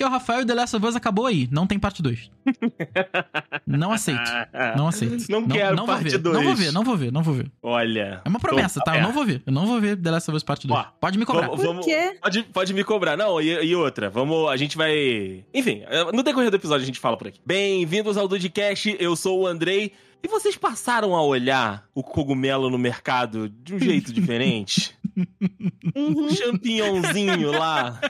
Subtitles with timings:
[0.00, 1.46] Aqui é o Rafael e The Last of Us acabou aí.
[1.50, 2.30] Não tem parte 2.
[3.66, 4.20] Não aceito.
[4.76, 5.30] Não aceito.
[5.30, 6.18] Não quero vou parte ver.
[6.18, 6.34] dois.
[6.36, 7.50] Não vou ver, não vou ver, não vou ver.
[7.62, 8.22] Olha.
[8.24, 8.96] É uma promessa, tá?
[8.96, 9.42] Eu não vou ver.
[9.46, 10.80] Eu não vou ver The Last of Us parte 2.
[10.80, 11.48] Ó, Pode me cobrar.
[11.48, 12.16] Vamos, vamos- quê?
[12.20, 13.16] Pode, pode me cobrar.
[13.16, 14.48] Não, e, e outra, vamos.
[14.48, 15.44] A gente vai.
[15.54, 15.82] Enfim,
[16.14, 17.40] no decorrer do episódio a gente fala por aqui.
[17.44, 19.92] Bem-vindos ao Dudcast, eu sou o Andrei.
[20.22, 24.94] E vocês passaram a olhar o cogumelo no mercado de um jeito diferente?
[25.96, 26.26] Uhum.
[26.26, 28.00] Um champinhãozinho lá.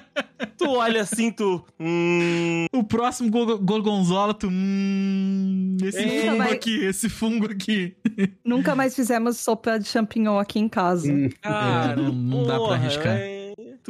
[0.57, 1.65] Tu olha assim, tu.
[1.79, 2.67] Hum.
[2.73, 4.49] O próximo Gorgo- Gorgonzola, tu.
[4.51, 6.23] Hum, esse É.
[6.23, 7.97] fungo Vai- aqui, esse fungo aqui.
[8.45, 11.09] Nunca mais fizemos sopa de champignon aqui em casa.
[11.41, 13.17] Cara, não- não dá pra arriscar.
[13.17, 13.40] é,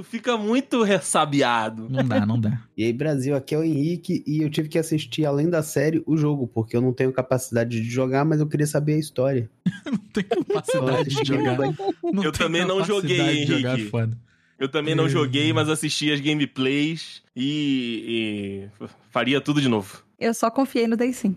[0.01, 1.87] Tu fica muito ressabiado.
[1.91, 2.59] Não dá, não dá.
[2.75, 6.03] E aí, Brasil, aqui é o Henrique e eu tive que assistir, além da série,
[6.07, 9.51] o jogo, porque eu não tenho capacidade de jogar, mas eu queria saber a história.
[9.85, 11.59] Não tem capacidade de jogar.
[12.03, 13.91] Não Eu também não joguei, de jogar, Henrique.
[13.91, 14.17] foda.
[14.59, 20.03] Eu também não joguei, mas assisti as gameplays e, e faria tudo de novo.
[20.19, 21.37] Eu só confiei no Day sim.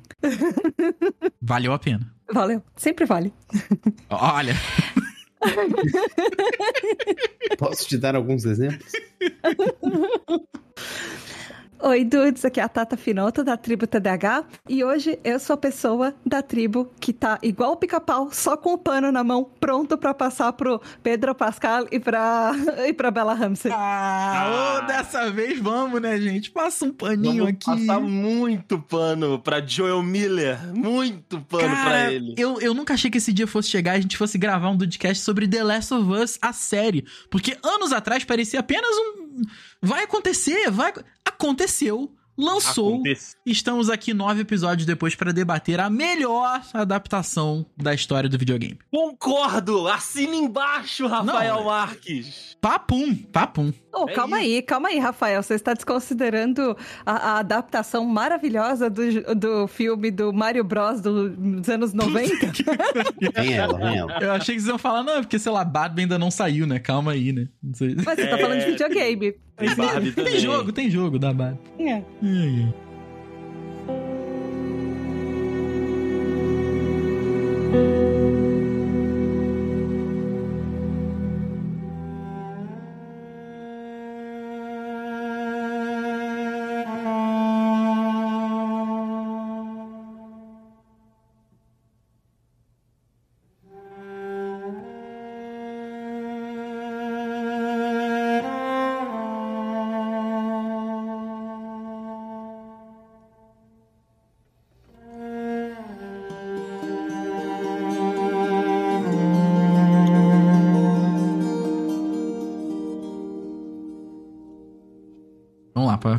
[1.42, 2.10] Valeu a pena.
[2.32, 2.64] Valeu.
[2.78, 3.34] Sempre vale.
[4.10, 4.54] Olha,
[7.58, 8.92] Posso te dar alguns exemplos?
[11.86, 14.46] Oi, dudes, aqui é a Tata Finota, da tribo TDH.
[14.70, 18.72] E hoje eu sou a pessoa da tribo que tá igual o pica-pau, só com
[18.72, 22.54] o pano na mão, pronto pra passar pro Pedro Pascal e pra,
[22.88, 23.70] e pra Bella Ramsey.
[23.70, 24.80] Ah, Ah.
[24.82, 26.52] ô, dessa vez vamos, né, gente?
[26.52, 27.66] Passa um paninho Vamos aqui.
[27.86, 30.58] passar muito pano pra Joel Miller.
[30.74, 32.34] Muito pano Cara, pra ele.
[32.38, 34.78] Eu, eu nunca achei que esse dia fosse chegar e a gente fosse gravar um
[34.78, 37.06] podcast sobre The Last of Us, a série.
[37.30, 39.23] Porque anos atrás parecia apenas um.
[39.82, 40.94] Vai acontecer, vai.
[41.26, 42.96] Aconteceu, lançou.
[42.96, 43.36] Acontece.
[43.46, 48.80] Estamos aqui nove episódios depois pra debater a melhor adaptação da história do videogame.
[48.92, 49.88] Concordo!
[49.88, 52.58] Assina embaixo, Rafael Não, é- Marques.
[52.60, 53.74] Papum, papum.
[53.94, 55.44] Oh, É calma aí, calma aí, Rafael.
[55.44, 61.02] Você está desconsiderando a, a adaptação maravilhosa do, do filme do Mario Bros.
[61.02, 62.52] do- dos anos 90?
[63.36, 64.18] Vem ela, vem ela.
[64.22, 66.66] Eu achei que vocês iam falar, não, é porque, sei lá, Barbie ainda não saiu,
[66.66, 66.80] né?
[66.80, 67.48] Calma aí, né?
[67.62, 67.96] Não sei.
[68.04, 68.42] Mas você tá É.
[68.42, 69.36] falando de videogame.
[69.56, 70.12] Tem Barbie.
[70.12, 71.60] Tem jogo, tem jogo da Barbie.
[71.80, 71.94] É.
[71.94, 72.74] Ai, ai.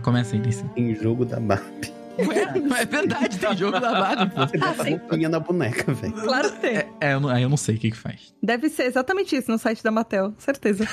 [0.04, 0.62] Começa aí, Lice.
[0.74, 1.92] Tem jogo da Barbie.
[2.18, 4.46] Ué, é verdade, tem jogo da Barbie, pô.
[4.46, 4.90] Você bota a sim.
[4.90, 6.12] roupinha na boneca, velho.
[6.12, 6.76] Claro que tem.
[6.76, 8.34] É, é, eu não, aí eu não sei o que que faz.
[8.40, 10.86] Deve ser exatamente isso no site da Mattel, certeza.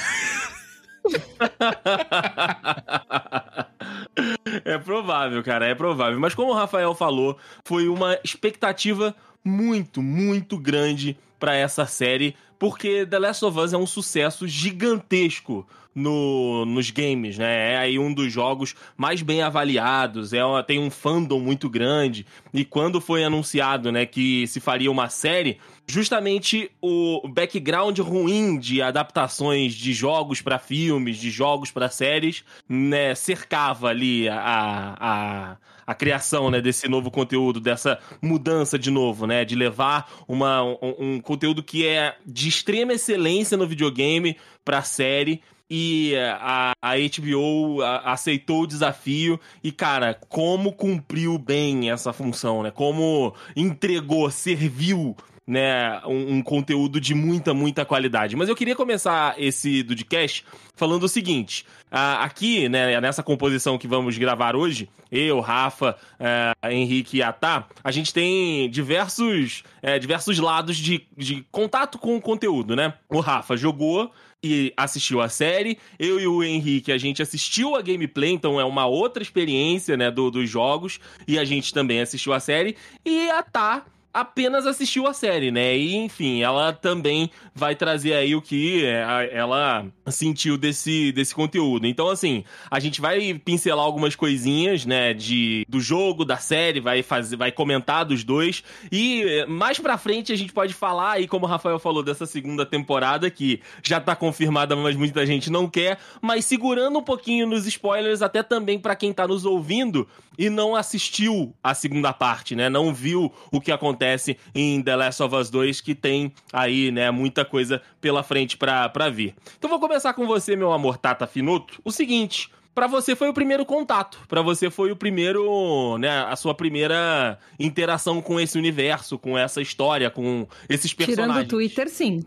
[4.66, 6.20] É provável, cara, é provável.
[6.20, 13.06] Mas como o Rafael falou, foi uma expectativa muito, muito grande pra essa série, porque
[13.06, 17.74] The Last of Us é um sucesso gigantesco no, nos games, né?
[17.74, 22.26] É aí um dos jogos mais bem avaliados, é uma- tem um fandom muito grande.
[22.54, 28.82] E quando foi anunciado, né, que se faria uma série, justamente o background ruim de
[28.82, 35.94] adaptações de jogos pra filmes, de jogos pra séries, né, cercava ali a, a, a
[35.94, 41.20] criação, né, desse novo conteúdo, dessa mudança de novo, né, de levar uma, um, um
[41.20, 45.42] conteúdo que é de extrema excelência no videogame pra série.
[45.74, 52.72] E a, a HBO aceitou o desafio e, cara, como cumpriu bem essa função, né?
[52.72, 55.16] Como entregou, serviu
[55.48, 58.36] né, um, um conteúdo de muita, muita qualidade.
[58.36, 60.46] Mas eu queria começar esse Dudcast
[60.76, 66.54] falando o seguinte: ah, aqui, né, nessa composição que vamos gravar hoje, eu, Rafa, eh,
[66.72, 72.22] Henrique e Atá, a gente tem diversos, eh, diversos lados de, de contato com o
[72.22, 72.94] conteúdo, né?
[73.10, 74.12] O Rafa jogou
[74.44, 75.78] e assistiu a série.
[76.00, 80.10] Eu e o Henrique, a gente assistiu a gameplay, então é uma outra experiência, né,
[80.10, 81.00] do, dos jogos.
[81.28, 82.76] E a gente também assistiu a série.
[83.06, 85.78] E a Tá apenas assistiu a série, né?
[85.78, 91.88] E enfim, ela também vai trazer aí o que é, ela sentiu desse, desse conteúdo.
[91.88, 97.02] Então, assim, a gente vai pincelar algumas coisinhas, né, de, do jogo, da série, vai
[97.02, 98.64] fazer, vai comentar dos dois.
[98.92, 102.26] E eh, mais pra frente a gente pode falar aí, como o Rafael falou, dessa
[102.26, 105.98] segunda temporada, que já tá confirmada, mas muita gente não quer.
[106.22, 110.76] Mas segurando um pouquinho nos spoilers, até também para quem tá nos ouvindo e não
[110.76, 112.70] assistiu a segunda parte, né?
[112.70, 117.12] Não viu o que acontece em The Last of Us 2, que tem aí, né,
[117.12, 119.36] muita coisa pela frente pra, pra vir.
[119.58, 121.80] Então vou começar com você, meu amor Tata Finuto.
[121.86, 126.36] O seguinte, para você foi o primeiro contato, para você foi o primeiro, né, a
[126.36, 131.36] sua primeira interação com esse universo, com essa história, com esses personagens.
[131.36, 132.26] Tirando o Twitter, sim.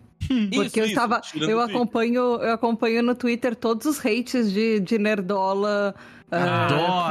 [0.55, 1.21] Porque Isso, eu estava.
[1.35, 5.95] Eu acompanho, eu acompanho no Twitter todos os hates de, de Nerdola.
[6.37, 6.65] Ah,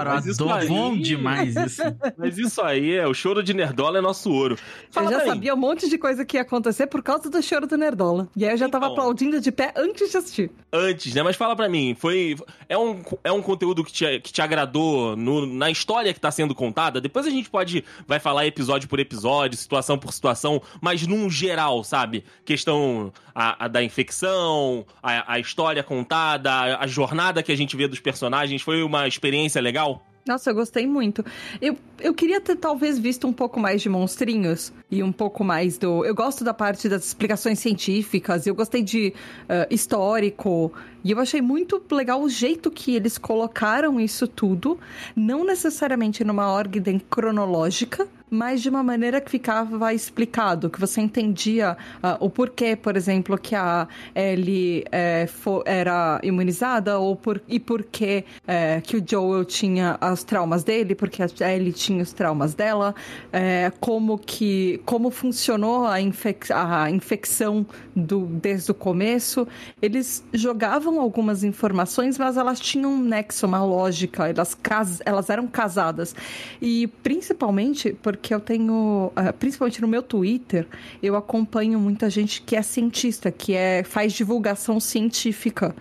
[0.03, 0.59] Adoro, isso adoro.
[0.61, 1.81] aí- Bom demais isso.
[2.17, 4.57] Mas isso aí é o choro de Nerdola é nosso ouro.
[4.91, 5.29] Fala eu já mim.
[5.29, 8.27] sabia um monte de coisa que ia acontecer por causa do choro do Nerdola.
[8.35, 8.93] E aí eu já tava Então.
[8.97, 10.51] aplaudindo de pé antes de assistir.
[10.71, 11.21] antes, né?
[11.23, 12.35] Mas fala pra mim, foi
[12.67, 16.31] é um, é um conteúdo que te, que te agradou no- na história que tá
[16.31, 16.99] sendo contada?
[17.01, 21.83] Depois a gente pode vai falar episódio por episódio, situação por situação, mas num geral,
[21.83, 22.23] sabe?
[22.45, 27.75] Questão a, a da infecção, a, a história contada, a, a jornada que a gente
[27.75, 30.05] vê dos personagens, foi uma experiência legal?
[30.25, 31.23] Nossa, eu gostei muito.
[31.61, 35.77] Eu, eu queria ter talvez visto um pouco mais de monstrinhos e um pouco mais
[35.77, 36.05] do.
[36.05, 39.13] Eu gosto da parte das explicações científicas, eu gostei de
[39.49, 40.71] ah, histórico.
[41.03, 44.79] E eu achei muito legal o jeito que eles colocaram isso tudo,
[45.15, 51.77] não necessariamente numa ordem cronológica, mas de uma maneira que ficava explicado, que você entendia
[52.01, 57.59] ah, o porquê, por exemplo, que a Ellie eh, fo- era imunizada, ou por, e
[57.59, 62.11] por que eh, que o Joel tinha os traumas dele, porque a Ellie tinha os
[62.11, 62.95] traumas dela,
[63.31, 67.63] eh, como que como funcionou a, infec a infecção
[67.95, 69.47] do, desde o começo.
[69.79, 75.47] Eles jogavam algumas informações, mas elas tinham um nexo, uma lógica, elas, cas elas eram
[75.47, 76.15] casadas.
[76.61, 80.67] E principalmente porque eu tenho, ah, principalmente no meu Twitter,
[81.01, 85.75] eu acompanho muita gente que é cientista, que é, faz divulgação científica.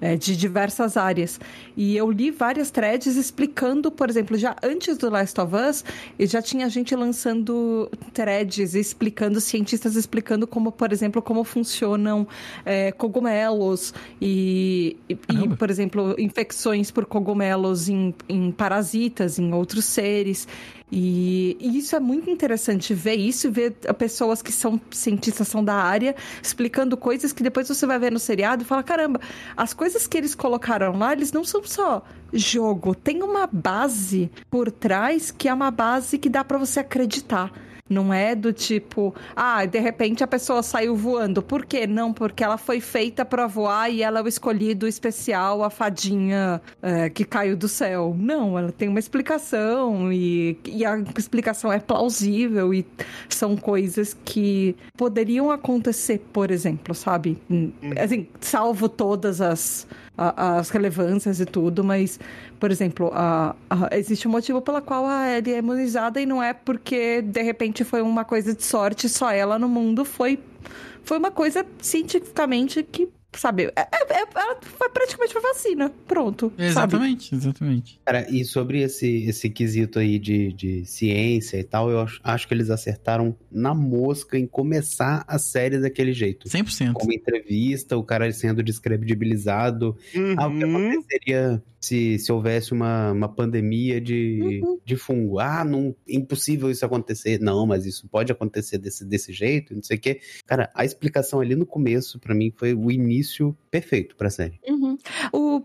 [0.00, 1.40] É, de diversas áreas.
[1.76, 5.84] E eu li várias threads explicando, por exemplo, já antes do Last of Us,
[6.18, 12.26] e já tinha gente lançando threads explicando, cientistas explicando como, por exemplo, como funcionam
[12.64, 19.84] é, cogumelos e, e- e, por exemplo, infecções por cogumelos em, em parasitas, em outros
[19.84, 20.46] seres.
[20.96, 25.74] E, e isso é muito interessante ver isso, ver pessoas que são cientistas, são da
[25.74, 29.20] área, explicando coisas que depois você vai ver no seriado e fala: caramba,
[29.56, 32.00] as coisas que eles colocaram lá, eles não são só
[32.32, 37.50] jogo, tem uma base por trás que é uma base que dá pra você acreditar.
[37.88, 41.42] Não é do tipo, ah, de repente a pessoa saiu voando.
[41.42, 41.86] Por quê?
[41.86, 46.62] Não, porque ela foi feita pra voar e ela é o escolhido especial, a fadinha
[46.80, 48.16] é, que caiu do céu.
[48.18, 52.86] Não, ela tem uma explicação e, e a explicação é plausível e
[53.28, 57.36] são coisas que poderiam acontecer, por exemplo, sabe?
[58.02, 59.86] Assim, salvo todas as,
[60.16, 62.18] as relevâncias e tudo, mas,
[62.60, 66.42] por exemplo, a- a- existe um motivo pela qual a Ellie é imunizada e não
[66.42, 70.04] é porque, de repente, foi uma coisa de sorte, só ela no mundo.
[70.04, 70.38] Foi,
[71.02, 75.90] foi uma coisa cientificamente que, sabe, é, é- é- ela foi praticamente uma vacina.
[76.06, 76.50] Pronto.
[76.50, 76.64] Sabe?
[76.64, 78.00] Exatamente, exatamente.
[78.04, 82.48] Cara, e sobre esse, esse quesito aí de, de ciência e tal, eu acho, acho
[82.48, 86.48] que eles acertaram na mosca em começar a série daquele jeito.
[86.48, 86.92] 100%.
[86.92, 89.96] Como entrevista, o cara sendo descredibilizado.
[90.36, 90.88] Ah, o que Uhum.
[90.92, 95.38] aconteceria se, se houvesse uma, uma pandemia de, de fungo?
[95.38, 97.38] Ah, não, é impossível isso acontecer.
[97.40, 100.20] Não, mas isso pode acontecer desse, desse jeito, não sei o quê.
[100.46, 103.23] Cara, a explicação ali no começo, pra mim, foi o início
[103.70, 104.58] perfeito pra série.
[104.66, 104.96] Uhum.
[105.32, 105.62] O,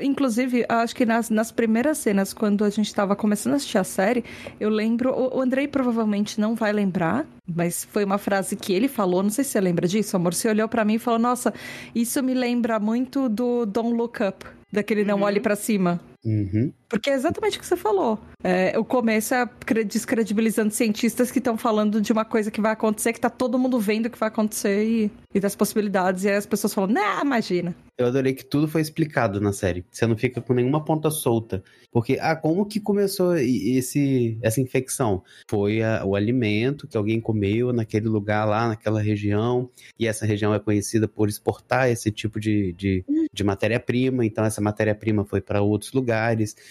[0.00, 3.84] inclusive, acho que nas, nas primeiras cenas, quando a gente estava começando a assistir a
[3.84, 4.24] série,
[4.58, 5.10] eu lembro.
[5.12, 9.22] O, o Andrei provavelmente não vai lembrar, mas foi uma frase que ele falou.
[9.22, 10.34] Não sei se você lembra disso, amor.
[10.34, 11.52] Você olhou pra mim e falou: Nossa,
[11.94, 14.46] isso me lembra muito do Don't Look Up.
[14.72, 15.24] Daquele Não Uhum.
[15.24, 16.00] Olhe Pra Cima.
[16.24, 16.72] Uhum.
[16.88, 18.18] Porque é exatamente o que você falou.
[18.42, 22.72] É, o começo é cre- descredibilizando cientistas que estão falando de uma coisa que vai
[22.72, 26.24] acontecer, que tá todo mundo vendo o que vai acontecer e, e das possibilidades.
[26.24, 27.74] E aí as pessoas falam, nah, imagina.
[27.96, 29.84] Eu adorei que tudo foi explicado na série.
[29.90, 31.62] Você não fica com nenhuma ponta solta.
[31.92, 35.22] Porque, ah, como que começou esse, essa infecção?
[35.48, 39.70] Foi a- o alimento que alguém comeu naquele lugar lá, naquela região.
[39.98, 44.24] E essa região é conhecida por exportar esse tipo de, de, de matéria-prima.
[44.26, 46.09] Então, essa matéria-prima foi para outros lugares.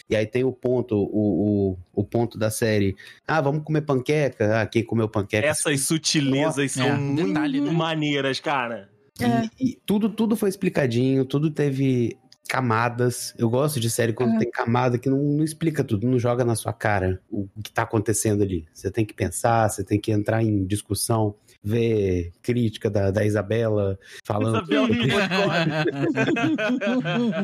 [0.10, 2.96] E aí tem o ponto, o, o, o ponto da série.
[3.28, 4.62] Ah, vamos comer panqueca?
[4.62, 5.48] Ah, quem comeu panqueca?
[5.48, 7.72] Essas sutilezas É, são muito detalhe, né?
[7.72, 8.90] maneiras, cara.
[9.20, 9.50] É.
[9.60, 12.18] E, e tudo, tudo foi explicadinho, tudo teve
[12.50, 13.34] camadas.
[13.38, 14.40] Eu gosto de série quando É.
[14.40, 17.84] tem camada que não, não explica tudo, não joga na sua cara o que tá
[17.84, 18.66] acontecendo ali.
[18.74, 24.00] Você tem que pensar, você tem que entrar em discussão, ver crítica da, da Isabela
[24.26, 25.08] falando Isabela que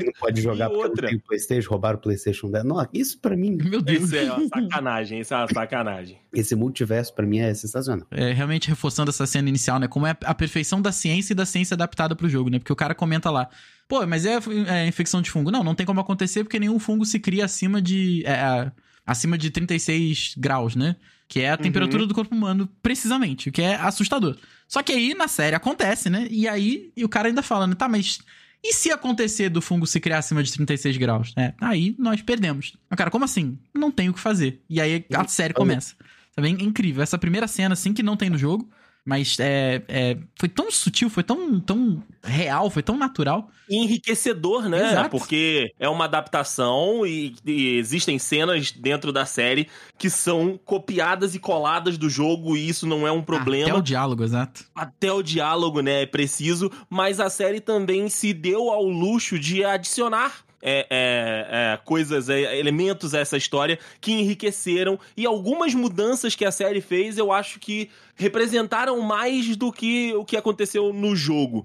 [0.05, 1.01] não pode jogar E porque outra?
[1.03, 2.63] não tem o Playstation, roubaram o Playstation dela.
[2.63, 4.03] Não, isso pra mim, Meu Deus.
[4.05, 6.17] Isso é uma sacanagem, isso é uma sacanagem.
[6.33, 8.07] esse multiverso pra mim é sensacional.
[8.11, 9.87] É, realmente reforçando essa cena inicial, né?
[9.87, 12.57] Como é a perfeição da ciência e da ciência adaptada pro jogo, né?
[12.59, 13.47] Porque o cara comenta lá,
[13.87, 14.37] pô, mas é,
[14.67, 15.51] é infecção de fungo.
[15.51, 18.23] Não, não tem como acontecer porque nenhum fungo se cria acima de.
[18.25, 18.71] é,
[19.05, 20.95] acima de 36 graus, né?
[21.27, 24.37] Que é a temperatura do corpo humano, precisamente, o que é assustador.
[24.67, 26.27] Só que aí na série acontece, né?
[26.29, 27.75] E aí e o cara ainda fala, né?
[27.75, 28.19] Tá, mas.
[28.63, 31.33] E se acontecer do fungo se criar acima de 36 graus?
[31.37, 32.75] É, aí nós perdemos.
[32.89, 33.59] Mas, cara, como assim?
[33.73, 34.61] Não tem o que fazer.
[34.67, 35.95] E aí a série começa.
[36.35, 36.47] Sabe?
[36.47, 37.03] É incrível.
[37.03, 38.67] Essa primeira cena, assim, que não tem no jogo,
[39.05, 43.49] mas é, é, foi tão sutil, foi tão, tão real, foi tão natural.
[43.69, 44.91] E enriquecedor, né?
[44.91, 45.09] Exato.
[45.11, 51.39] Porque é uma adaptação e, e existem cenas dentro da série que são copiadas e
[51.39, 53.77] coladas do jogo e isso não é um Até problema.
[53.77, 54.65] o diálogo, exato.
[54.73, 59.63] Até o diálogo, né, é preciso, mas a série também se deu ao luxo de
[59.63, 66.33] adicionar é, é, é, coisas, é, elementos a essa história que enriqueceram e algumas mudanças
[66.33, 71.15] que a série fez eu acho que representaram mais do que o que aconteceu no
[71.15, 71.63] jogo.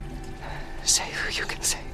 [0.85, 1.90] Say who you can say.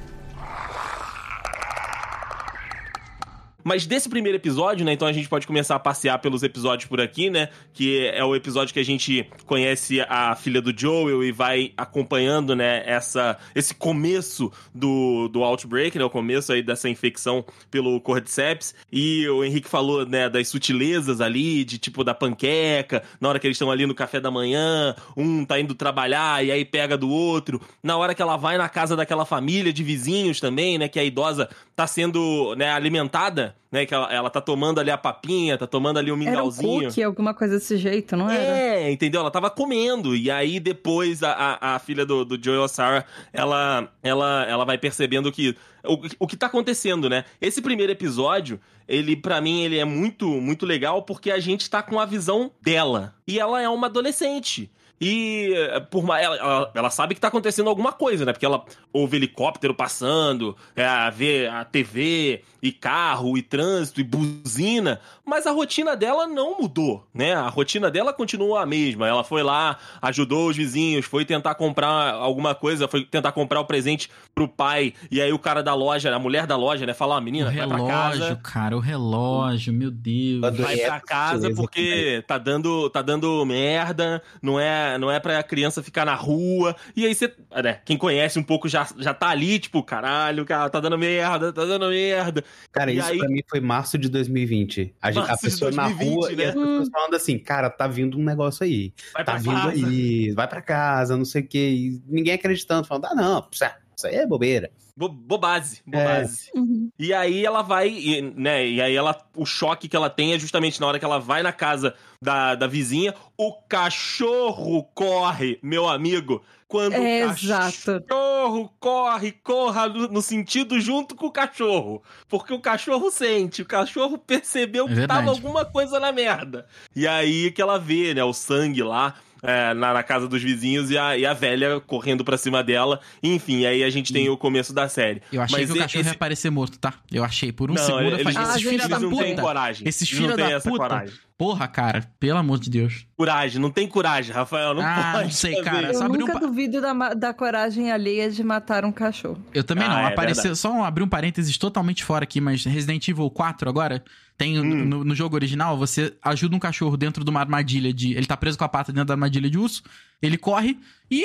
[3.67, 4.93] Mas desse primeiro episódio, né?
[4.93, 7.49] Então a gente pode começar a passear pelos episódios por aqui, né?
[7.73, 12.55] Que é o episódio que a gente conhece a filha do Joel e vai acompanhando,
[12.55, 12.81] né?
[12.85, 16.05] Essa, esse começo do, do Outbreak, né?
[16.05, 18.73] O começo aí dessa infecção pelo Cordyceps.
[18.89, 20.29] E o Henrique falou, né?
[20.29, 24.21] Das sutilezas ali, de tipo da panqueca, na hora que eles estão ali no café
[24.21, 27.59] da manhã, um tá indo trabalhar e aí pega do outro.
[27.83, 30.87] Na hora que ela vai na casa daquela família de vizinhos também, né?
[30.87, 33.85] Que a idosa tá sendo né, alimentada, né?
[33.85, 36.87] Que ela, ela tá tomando ali a papinha, tá tomando ali o Era um mingauzinho.
[36.87, 38.57] cookie, alguma coisa desse jeito, não era?
[38.57, 39.21] É, entendeu?
[39.21, 40.15] Ela tava comendo.
[40.15, 44.77] E aí, depois, a, a, a filha do, do Joel, Sarah, ela, ela, ela vai
[44.77, 45.55] percebendo que.
[45.83, 47.23] O, o que tá acontecendo, né?
[47.39, 51.81] Esse primeiro episódio, ele, para mim, ele é muito, muito legal porque a gente tá
[51.81, 53.15] com a visão dela.
[53.27, 54.69] E ela é uma adolescente.
[54.99, 58.33] E eh, por mais ela, ela, sabe que tá acontecendo alguma coisa, né?
[58.33, 64.99] Porque ela ouve helicóptero passando, é, vê a TV, e carro, e trânsito, e buzina,
[65.25, 67.35] mas a rotina dela não mudou, né?
[67.35, 69.07] A rotina dela continua a mesma.
[69.07, 73.65] Ela foi lá, ajudou os vizinhos, foi tentar comprar alguma coisa, foi tentar comprar o
[73.65, 77.17] presente pro pai, e aí o cara da loja, a mulher da loja, né, fala:
[77.17, 78.35] ah, menina, o vai pra relógio, casa.
[78.43, 80.43] cara, o relógio, meu Deus.
[80.43, 80.77] Adorei.
[80.77, 85.81] Vai pra casa porque tá dando, tá dando merda, não é, não é pra criança
[85.81, 86.75] ficar na rua.
[86.95, 90.69] E aí você, né, quem conhece um pouco já, já tá ali, tipo, caralho, cara,
[90.69, 92.43] tá dando merda, tá dando merda.
[92.71, 94.93] Cara, E isso aí- pra mim foi março de 2020.
[95.01, 96.45] A, gente, a pessoa na 2020, rua e né?
[96.45, 98.93] as pessoas falando assim, cara, tá vindo um negócio aí.
[99.13, 99.69] Vai Tá vindo casa.
[99.87, 101.69] aí, vai pra casa, não sei o quê.
[101.69, 104.69] E ninguém acreditando, falando, ah, não, pss, isso aí é bobeira.
[104.95, 106.51] Bo bobase, bobase.
[106.55, 106.89] Uhum.
[106.99, 108.65] E aí ela vai, e, né?
[108.67, 111.41] E aí ela, o choque que ela tem é justamente na hora que ela vai
[111.41, 116.41] na casa da, da vizinha, o cachorro corre, meu amigo.
[116.67, 118.03] Quando É, o exato.
[118.07, 122.03] cachorro corre, corra no, no sentido junto com o cachorro.
[122.27, 125.19] Porque o cachorro sente, o cachorro percebeu É que verdade.
[125.25, 126.67] tava alguma coisa na merda.
[126.95, 129.15] E aí que ela vê, né, o sangue lá.
[129.43, 132.99] É, na, na casa dos vizinhos e a, e a velha correndo pra cima dela.
[133.21, 135.21] Enfim, aí a gente tem o começo da série.
[135.31, 136.93] Eu achei Mas que o e- cachorro esse- ia aparecer morto, tá?
[137.11, 137.51] Eu achei.
[137.51, 139.41] Por um não, segundo eu falei, esses filhos da não puta.
[139.41, 139.87] coragem.
[139.87, 140.77] Esses filhos da puta.
[140.77, 141.15] coragem.
[141.37, 143.05] Porra, cara, pelo amor de Deus.
[143.15, 144.73] Coragem, não tem coragem, Rafael.
[144.73, 145.23] Não Ah, pode.
[145.25, 145.91] não sei, fazer cara.
[145.93, 149.37] Eu um nunca pa- duvido da, da coragem alheia de matar um cachorro.
[149.53, 149.99] Eu também Ah, não.
[149.99, 154.03] é Apareceu, só abrir um parênteses totalmente fora aqui, mas Resident Evil 4 agora,
[154.35, 154.85] tem Hum.
[154.85, 158.13] no, no jogo original, você ajuda um cachorro dentro de uma armadilha de.
[158.15, 159.83] Ele tá preso com a pata dentro da armadilha de urso,
[160.19, 160.75] ele corre
[161.11, 161.23] e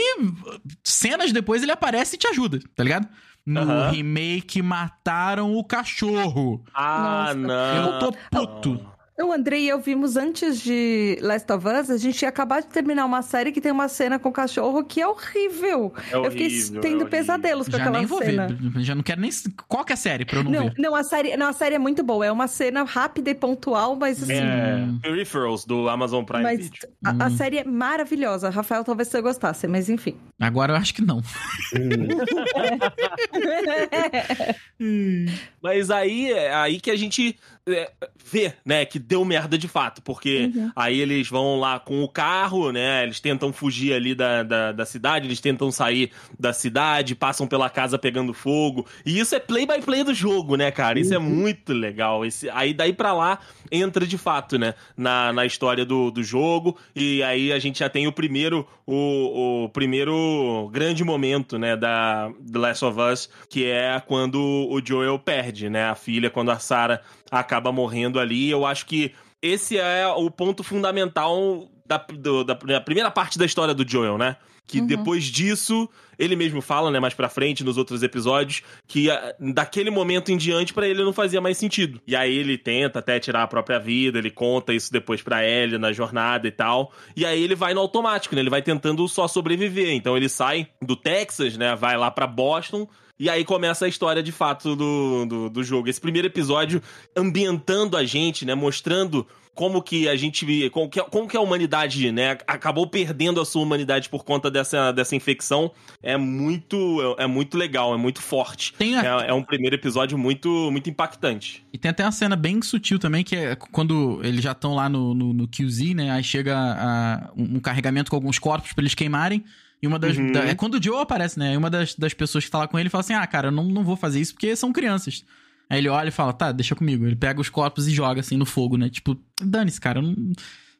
[0.84, 3.08] cenas depois ele aparece e te ajuda, tá ligado?
[3.46, 3.90] No Aham.
[3.90, 6.62] remake mataram o cachorro.
[6.74, 7.34] Ah, Nossa.
[7.34, 7.92] não.
[7.94, 8.86] Eu tô puto.
[9.22, 12.68] O Andrei e eu vimos antes de Last of Us, a gente ia acabar de
[12.68, 15.92] terminar uma série que tem uma cena com o cachorro que é horrível.
[16.10, 17.08] É eu fiquei horrível, é tendo horrível.
[17.08, 18.48] pesadelos com Já aquela nem vou cena.
[18.48, 18.82] ver.
[18.82, 19.30] Já não quero nem.
[19.68, 20.74] Qual que é a série pra eu não, Não, ver?
[20.78, 22.26] não, a série, não, a série é muito boa.
[22.26, 24.32] É uma cena rápida e pontual, mas assim.
[24.34, 24.98] É, Hum.
[25.02, 26.88] Peripherals do Amazon Prime Mas Video.
[27.04, 27.36] a, a Hum.
[27.36, 28.50] série é maravilhosa.
[28.50, 30.16] Rafael, talvez você gostasse, mas enfim.
[30.40, 31.18] Agora eu acho que não.
[31.18, 31.22] Hum.
[35.62, 37.36] Mas aí é aí que a gente
[37.68, 37.92] é,
[38.24, 40.72] vê, né, que deu merda de fato, porque Uhum.
[40.74, 44.84] aí eles vão lá com o carro, né, eles tentam fugir ali da, da, da
[44.84, 49.64] cidade, eles tentam sair da cidade, passam pela casa pegando fogo, e isso é play
[49.64, 53.38] by play do jogo, né, cara, isso é muito legal, esse, aí daí pra lá
[53.70, 57.88] entra de fato, né, na, na história do, do jogo, e aí a gente já
[57.88, 63.66] tem o primeiro, o, o primeiro grande momento, né, da The Last of Us, que
[63.66, 64.36] é quando
[64.68, 67.00] o Joel perde, né, a filha, quando a Sarah
[67.30, 68.48] acaba morrendo ali.
[68.50, 73.44] Eu acho que esse é o ponto fundamental da, do- da, da primeira parte da
[73.44, 74.36] história do Joel, né?
[74.64, 74.86] Que Uhum.
[74.86, 79.90] depois disso, ele mesmo fala, né, mais pra frente, nos outros episódios, que ah, daquele
[79.90, 82.00] momento em diante pra ele não fazia mais sentido.
[82.06, 85.78] E aí ele tenta até tirar a própria vida, ele conta isso depois pra Ellie
[85.78, 86.92] na jornada e tal.
[87.16, 88.40] E aí ele vai no automático, né?
[88.40, 89.90] Ele vai tentando só sobreviver.
[89.94, 91.74] Então ele sai do Texas, né?
[91.74, 92.86] Vai lá pra Boston.
[93.22, 95.88] E aí começa a história de fato do, do, do jogo.
[95.88, 96.82] Esse primeiro episódio
[97.16, 98.52] ambientando a gente, né?
[98.52, 99.24] Mostrando
[99.54, 100.44] como que a gente.
[100.70, 102.32] Como que, como que a humanidade, né?
[102.48, 105.70] Acabou perdendo a sua humanidade por conta dessa, dessa infecção.
[106.02, 107.16] É muito.
[107.18, 108.72] É, é muito legal, é muito forte.
[108.76, 111.64] Tem a- É, é um primeiro episódio muito, muito impactante.
[111.72, 114.88] E tem até uma cena bem sutil também, que é quando eles já estão lá
[114.88, 116.10] no, no, no QZ, né?
[116.10, 119.44] Aí chega a- um carregamento com alguns corpos pra eles queimarem.
[119.82, 120.16] E uma das.
[120.16, 120.30] Uhum.
[120.32, 121.54] da- é quando o Joe aparece, né?
[121.54, 123.52] E uma das, das pessoas que tá lá com ele fala assim: Ah, cara, eu
[123.52, 125.24] não, não vou fazer isso porque são crianças.
[125.68, 127.04] Aí ele olha e fala: Tá, deixa comigo.
[127.04, 128.88] Ele pega os corpos e joga assim no fogo, né?
[128.88, 129.98] Tipo, dane-se, cara.
[129.98, 130.32] eu Não,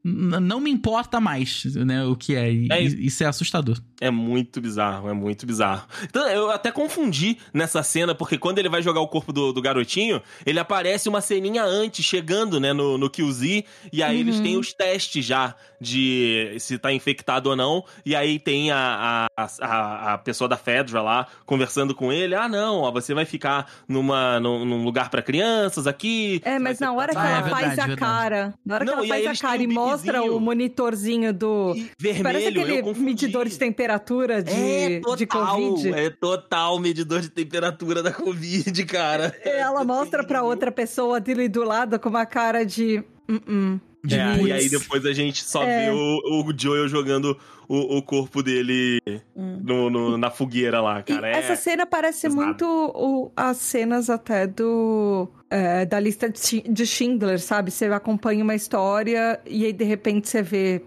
[0.05, 2.05] não me importa mais, né?
[2.05, 2.53] O que é.
[2.53, 2.97] E, É isso.
[2.99, 3.79] isso é assustador.
[4.01, 5.87] É muito bizarro, é muito bizarro.
[6.03, 9.63] Então, eu até confundi nessa cena, porque quando ele vai jogar o corpo do, do
[9.63, 14.57] garotinho, ele aparece uma ceninha antes, chegando, né, no, no QZ, e aí eles têm
[14.57, 20.15] os testes já de se tá infectado ou não, e aí tem a, a, a,
[20.15, 24.39] a pessoa da Fedra lá conversando com ele, ah, não, ó, você vai ficar numa,
[24.41, 26.41] num, num lugar pra crianças aqui...
[26.45, 27.97] É, mas na hora que Ah, é ela faz a verdade.
[28.01, 31.75] cara, na hora que ela faz a cara e um mostra o monitorzinho do.
[31.99, 35.93] vermelho, Parece aquele medidor de temperatura de, é de total, Covid.
[35.95, 39.35] é total medidor de temperatura da Covid, cara.
[39.45, 43.03] Ela mostra pra outra pessoa dele do lado com uma cara de.
[43.29, 43.81] "Uh-uh".
[44.05, 45.87] De É, e aí depois a gente só É.
[45.87, 47.39] vê o, o Joel jogando
[47.69, 49.01] o, o corpo dele
[49.37, 51.29] no, no- na fogueira lá, E cara.
[51.29, 55.29] É, essa cena parece muito o- as cenas até do.
[55.49, 57.71] é, da lista de Schindler, sabe?
[57.71, 60.83] Você acompanha uma história e aí de repente você vê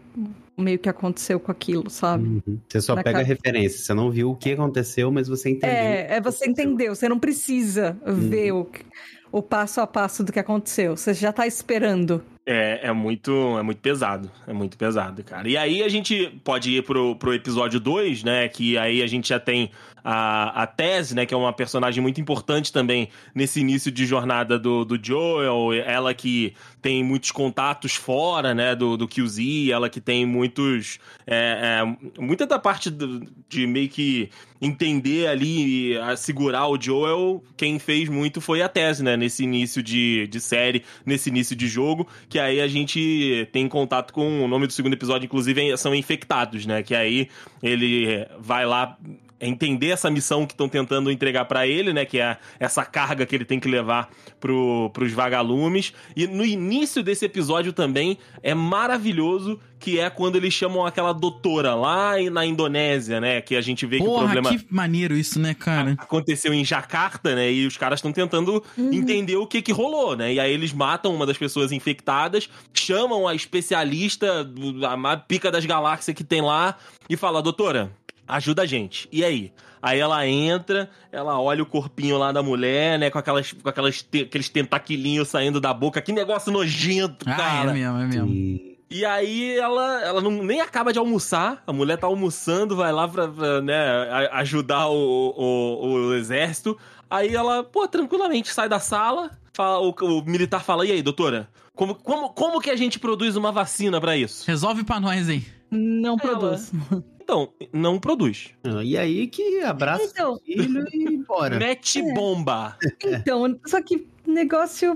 [0.58, 2.42] meio que aconteceu com aquilo, sabe?
[2.46, 2.60] Uhum.
[2.68, 3.24] Você só Na pega cara.
[3.26, 3.80] a referência.
[3.80, 5.70] Você não viu o que aconteceu, mas você entendeu.
[5.78, 6.94] É, é você entendeu.
[6.96, 8.68] Você não precisa ver o,
[9.32, 10.96] o passo a passo do que aconteceu.
[10.98, 12.22] Você já tá esperando.
[12.46, 14.30] É, é muito, é muito pesado.
[14.48, 15.50] É muito pesado, cara.
[15.50, 18.48] E aí a gente pode ir pro, pro episódio 2, né?
[18.48, 19.72] Que aí a gente já tem
[20.08, 21.26] a, a Tess, né?
[21.26, 25.74] Que é uma personagem muito importante também nesse início de jornada do, do Joel.
[25.74, 28.76] Ela que tem muitos contatos fora, né?
[28.76, 29.40] Do, do QZ.
[29.72, 31.00] Ela que tem muitos...
[31.26, 34.30] É, é, muita da parte do- de meio que
[34.62, 39.18] entender ali, segurar o Joel, quem fez muito foi a Tess, né?
[39.18, 44.14] Nesse início de, de série, nesse início de jogo, que aí a gente tem contato
[44.14, 46.84] com o nome do segundo episódio, inclusive, é- são infectados, né?
[46.84, 47.28] Que aí
[47.62, 48.98] ele vai lá
[49.40, 52.06] entender essa missão que estão tentando entregar pra ele, né?
[52.06, 55.94] Que é essa carga que ele tem que levar pro, pros vagalumes.
[56.16, 61.76] E no início desse episódio também é maravilhoso, que é quando eles chamam aquela doutora
[61.76, 63.42] lá e- na Indonésia, né?
[63.42, 65.96] Que a gente vê que o Porra, problema que maneiro isso, né, cara?
[65.98, 67.52] aconteceu em Jacarta, né?
[67.52, 70.34] E os caras estão tentando entender o que que rolou, né?
[70.34, 74.48] E aí eles matam uma das pessoas infectadas, chamam a especialista,
[74.90, 76.78] a ma- pica das galáxias que tem lá,
[77.10, 77.92] e fala, doutora,
[78.28, 79.08] ajuda a gente.
[79.12, 79.52] E aí?
[79.82, 83.10] Aí ela entra, ela olha o corpinho lá da mulher, né?
[83.12, 86.02] Com, aquelas, com aquelas te- aqueles tentaquilinhos saindo da boca.
[86.02, 87.72] Que negócio nojento, Ah, cara.
[87.72, 88.28] é mesmo, é mesmo.
[88.30, 92.92] E- E aí ela, ela não, nem acaba de almoçar, a mulher tá almoçando, vai
[92.92, 93.78] lá pra, pra, né,
[94.34, 96.78] ajudar o, o, o exército.
[97.10, 101.48] Aí ela, pô, tranquilamente sai da sala, fala, o, o militar fala, e aí, doutora?
[101.76, 104.46] Como, como, como que a gente produz uma vacina pra isso?
[104.48, 105.46] Resolve pra nós, hein?
[105.70, 106.72] Não Ela- produz.
[107.26, 108.52] Então, não produz.
[108.64, 110.36] Ah, E aí que abraça Então.
[110.36, 111.58] o filho e bora.
[111.58, 112.14] Mete É.
[112.14, 112.78] bomba.
[113.04, 114.96] Então, só que negócio.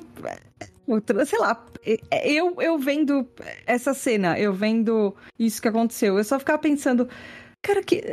[0.87, 1.65] Outra, sei lá,
[2.23, 3.27] eu, eu vendo
[3.65, 7.09] essa cena, eu vendo isso que aconteceu, eu só ficava pensando,
[7.63, 8.03] cara, que.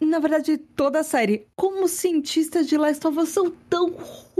[0.00, 4.31] Na verdade, toda a série, como os cientistas de Last of Us são tão ruins,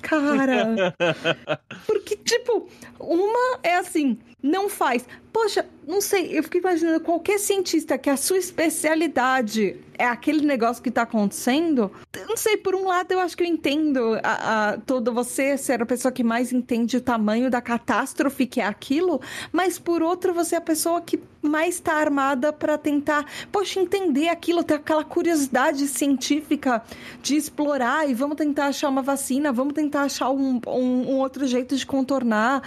[0.00, 0.94] cara.
[1.86, 5.06] Porque, tipo, uma é assim, não faz.
[5.32, 10.82] Poxa, não sei, eu fico imaginando qualquer cientista que a sua especialidade é aquele negócio
[10.82, 11.90] que tá acontecendo.
[12.28, 15.82] Não sei, por um lado eu acho que eu entendo a, a, todo você ser
[15.82, 19.20] a pessoa que mais entende o tamanho da catástrofe que é aquilo,
[19.52, 24.28] mas por outro você é a pessoa que mais tá armada para tentar, poxa, entender
[24.28, 26.82] aquilo, ter aquela curiosidade científica
[27.22, 29.17] de explorar e vamos tentar achar uma vacina,
[29.52, 32.62] vamos tentar achar um, um, um outro jeito de contornar.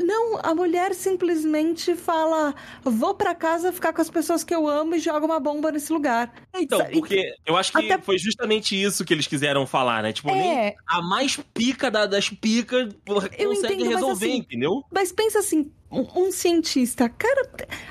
[0.00, 4.94] Não, a mulher simplesmente fala: vou para casa ficar com as pessoas que eu amo
[4.94, 6.32] e joga uma bomba nesse lugar.
[6.54, 6.92] Então, Sabe?
[6.92, 10.12] porque eu acho que Até- foi justamente isso que eles quiseram falar, né?
[10.12, 14.82] Tipo, nem É, a mais pica da- das picas consegue entendo, mas resolver, assim, entendeu?
[14.90, 15.70] mas pensa assim.
[15.94, 17.50] Um, um cientista, cara,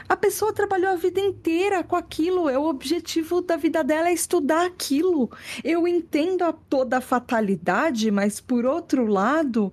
[0.10, 2.50] a pessoa trabalhou a vida inteira com aquilo.
[2.50, 5.30] É o objetivo da vida dela é estudar aquilo.
[5.64, 9.72] Eu entendo a, toda a fatalidade, mas por outro lado,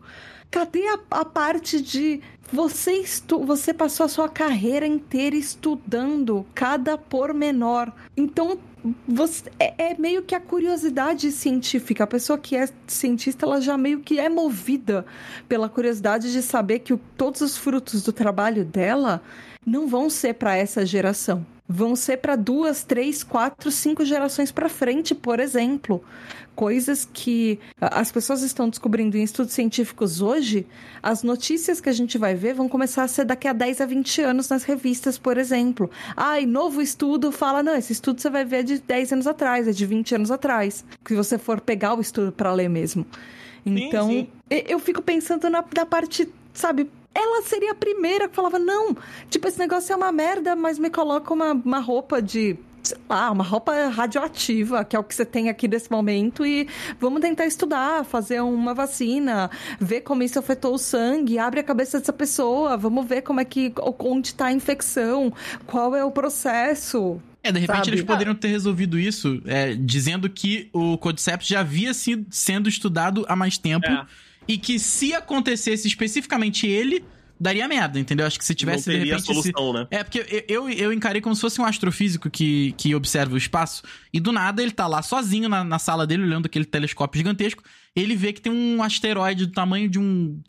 [0.51, 6.97] cadê a, a parte de você estu, você passou a sua carreira inteira estudando cada
[6.97, 7.93] pormenor.
[8.17, 8.59] Então
[9.07, 12.05] você, é, é meio que a curiosidade científica.
[12.05, 15.05] A pessoa que é cientista, ela já meio que é movida
[15.49, 19.21] pela curiosidade de saber que o- todos os frutos do trabalho dela
[19.67, 21.45] não vão ser para essa geração.
[21.69, 26.03] Vão ser para duas, três, quatro, cinco gerações para frente, por exemplo.
[26.55, 30.67] Coisas que as pessoas estão descobrindo em estudos científicos hoje,
[31.03, 33.87] as notícias que a gente vai ver vão começar a ser daqui a 10 a
[33.87, 35.91] 20 anos nas revistas, por exemplo.
[36.17, 39.73] Ai, novo estudo fala, não, esse estudo você vai ver de 10 anos atrás, é
[39.73, 40.85] de 20 anos atrás.
[41.07, 43.07] Se você for pegar o estudo para ler mesmo.
[43.65, 44.29] Então, sim.
[44.51, 46.91] e- eu fico pensando na, na parte, sabe?
[47.19, 48.97] Ela seria a primeira que falava, não,
[49.29, 52.57] tipo, esse negócio é uma merda, mas me coloca uma, uma roupa de.
[52.81, 56.69] Sei lá, uma roupa radioativa, que é o que você tem aqui nesse momento, e
[56.99, 59.51] vamos tentar estudar, fazer uma vacina,
[59.81, 63.45] ver como isso afetou o sangue, abre a cabeça dessa pessoa, vamos ver como é
[63.45, 63.73] que.
[63.99, 65.33] onde está a infecção,
[65.67, 67.21] qual é o processo.
[67.43, 67.91] É, de repente Sabe?
[67.91, 73.25] eles poderiam ter resolvido isso é, dizendo que o Cordyceps já havia sido sendo estudado
[73.29, 74.07] há mais tempo É.
[74.49, 77.05] e que se acontecesse especificamente ele,
[77.41, 78.27] daria merda, entendeu?
[78.27, 79.87] Acho que se tivesse não de teria repente esse- solução, né?
[79.91, 83.39] É, porque eu, eu, eu encarei como se fosse um astrofísico que, que observa o
[83.39, 83.83] espaço
[84.13, 87.63] e do nada ele tá lá sozinho na, na sala dele, olhando aquele telescópio gigantesco.
[87.95, 90.41] Ele vê que tem um asteroide do tamanho de um.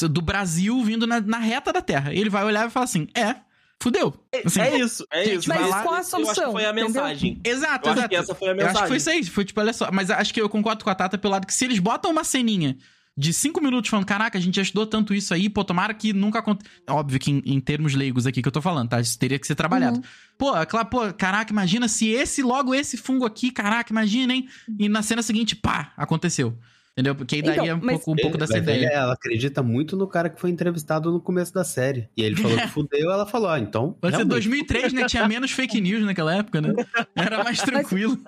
[0.00, 2.14] do Brasil vindo na, na reta da Terra.
[2.14, 3.36] Ele vai olhar e fala assim: é,
[3.82, 4.14] fudeu.
[4.44, 5.48] Assim, é isso, é isso.
[5.48, 6.86] Mas lá- qual a Eu acho que solução, foi a entendeu?
[6.86, 7.40] mensagem.
[7.44, 8.08] Exato, Eu acho exato.
[8.08, 8.88] que essa foi a Eu acho que mensagem.
[8.88, 9.24] foi isso aí.
[9.24, 9.90] Foi tipo, olha só.
[9.92, 12.24] Mas acho que eu concordo com a Tata pelo lado que se eles botam uma
[12.24, 12.76] ceninha
[13.18, 16.12] de cinco minutos falando, caraca, a gente já estudou tanto isso aí, pô, tomara que
[16.12, 16.70] nunca aconteça.
[16.88, 19.00] Óbvio que em, em termos leigos aqui que eu tô falando, tá?
[19.00, 19.96] Isso teria que ser trabalhado.
[19.96, 20.02] Uhum.
[20.38, 24.48] Pô, é claro, pô, caraca, imagina se esse, logo esse fungo aqui, caraca, imagina, hein?
[24.78, 26.56] E na cena seguinte, pá, aconteceu.
[26.92, 27.14] Entendeu?
[27.14, 28.86] Porque aí Então, daria um, mas- pouco, um pouco dessa Mas ideia.
[28.88, 32.08] ela acredita muito no cara que foi entrevistado no começo da série.
[32.16, 33.92] E ele falou que fudeu, ela falou, ah, então.
[34.00, 35.06] Pode ser realmente, 2003, né?
[35.06, 36.72] Tinha menos fake news naquela época, né?
[37.14, 38.18] Era mais tranquilo.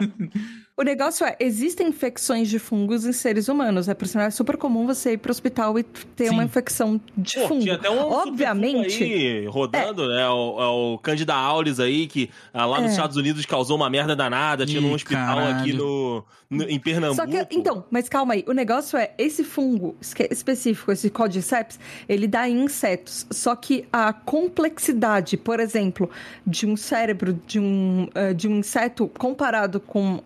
[0.81, 3.87] O negócio é, existem infecções de fungos em seres humanos.
[3.87, 6.31] É por sinal, é super comum você ir pro hospital e ter Sim.
[6.31, 7.61] uma infecção de Pô, fungo.
[7.61, 9.03] tinha até um Obviamente.
[9.05, 10.27] aí rodando, né?
[10.29, 12.93] O, é o Candida auris aí, que ah, lá nos É.
[12.93, 14.65] Estados Unidos causou uma merda danada.
[14.65, 15.57] Tinha num Ih, hospital caralho.
[15.59, 17.17] aqui no, no- em Pernambuco.
[17.17, 18.43] Só que, então, mas calma aí.
[18.49, 19.95] O negócio é, esse fungo
[20.31, 23.27] específico, esse Cordyceps, ele dá em insetos.
[23.31, 26.09] Só que a complexidade, por exemplo,
[26.47, 30.23] de um cérebro de um, eh, de um inseto comparado com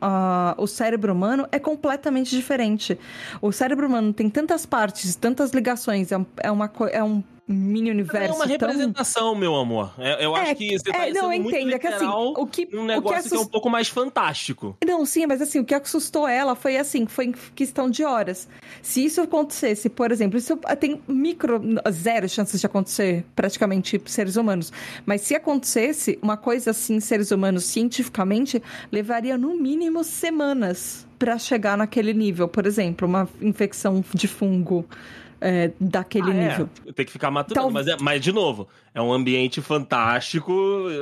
[0.51, 2.99] ah, o cérebro humano é completamente diferente.
[3.41, 7.93] O cérebro humano tem tantas partes, tantas ligações, é, é uma, é um mini É
[7.93, 8.69] universo uma tão...
[8.69, 9.93] representação, meu amor.
[9.99, 11.75] É- eu acho que você tá é, não, sendo muito entendo.
[11.75, 13.89] É que assim, literal o que, num o que negócio que, é um pouco mais
[13.89, 14.77] fantástico.
[14.85, 18.49] Não, sim, mas assim, o que assustou ela foi assim, foi em questão de horas.
[18.81, 24.73] Se isso acontecesse, por exemplo, isso tem micro, zero chances de acontecer praticamente seres humanos.
[25.05, 31.77] Mas se acontecesse, uma coisa assim, seres humanos, cientificamente, levaria no mínimo semanas para chegar
[31.77, 32.49] naquele nível.
[32.49, 34.85] Por exemplo, uma infecção de fungo
[35.47, 36.49] é, daquele Ah, é.
[36.49, 36.69] nível.
[36.95, 37.67] Tem que ficar maturando.
[37.67, 40.53] Tal- Mas, é- mas, de novo, é um ambiente fantástico,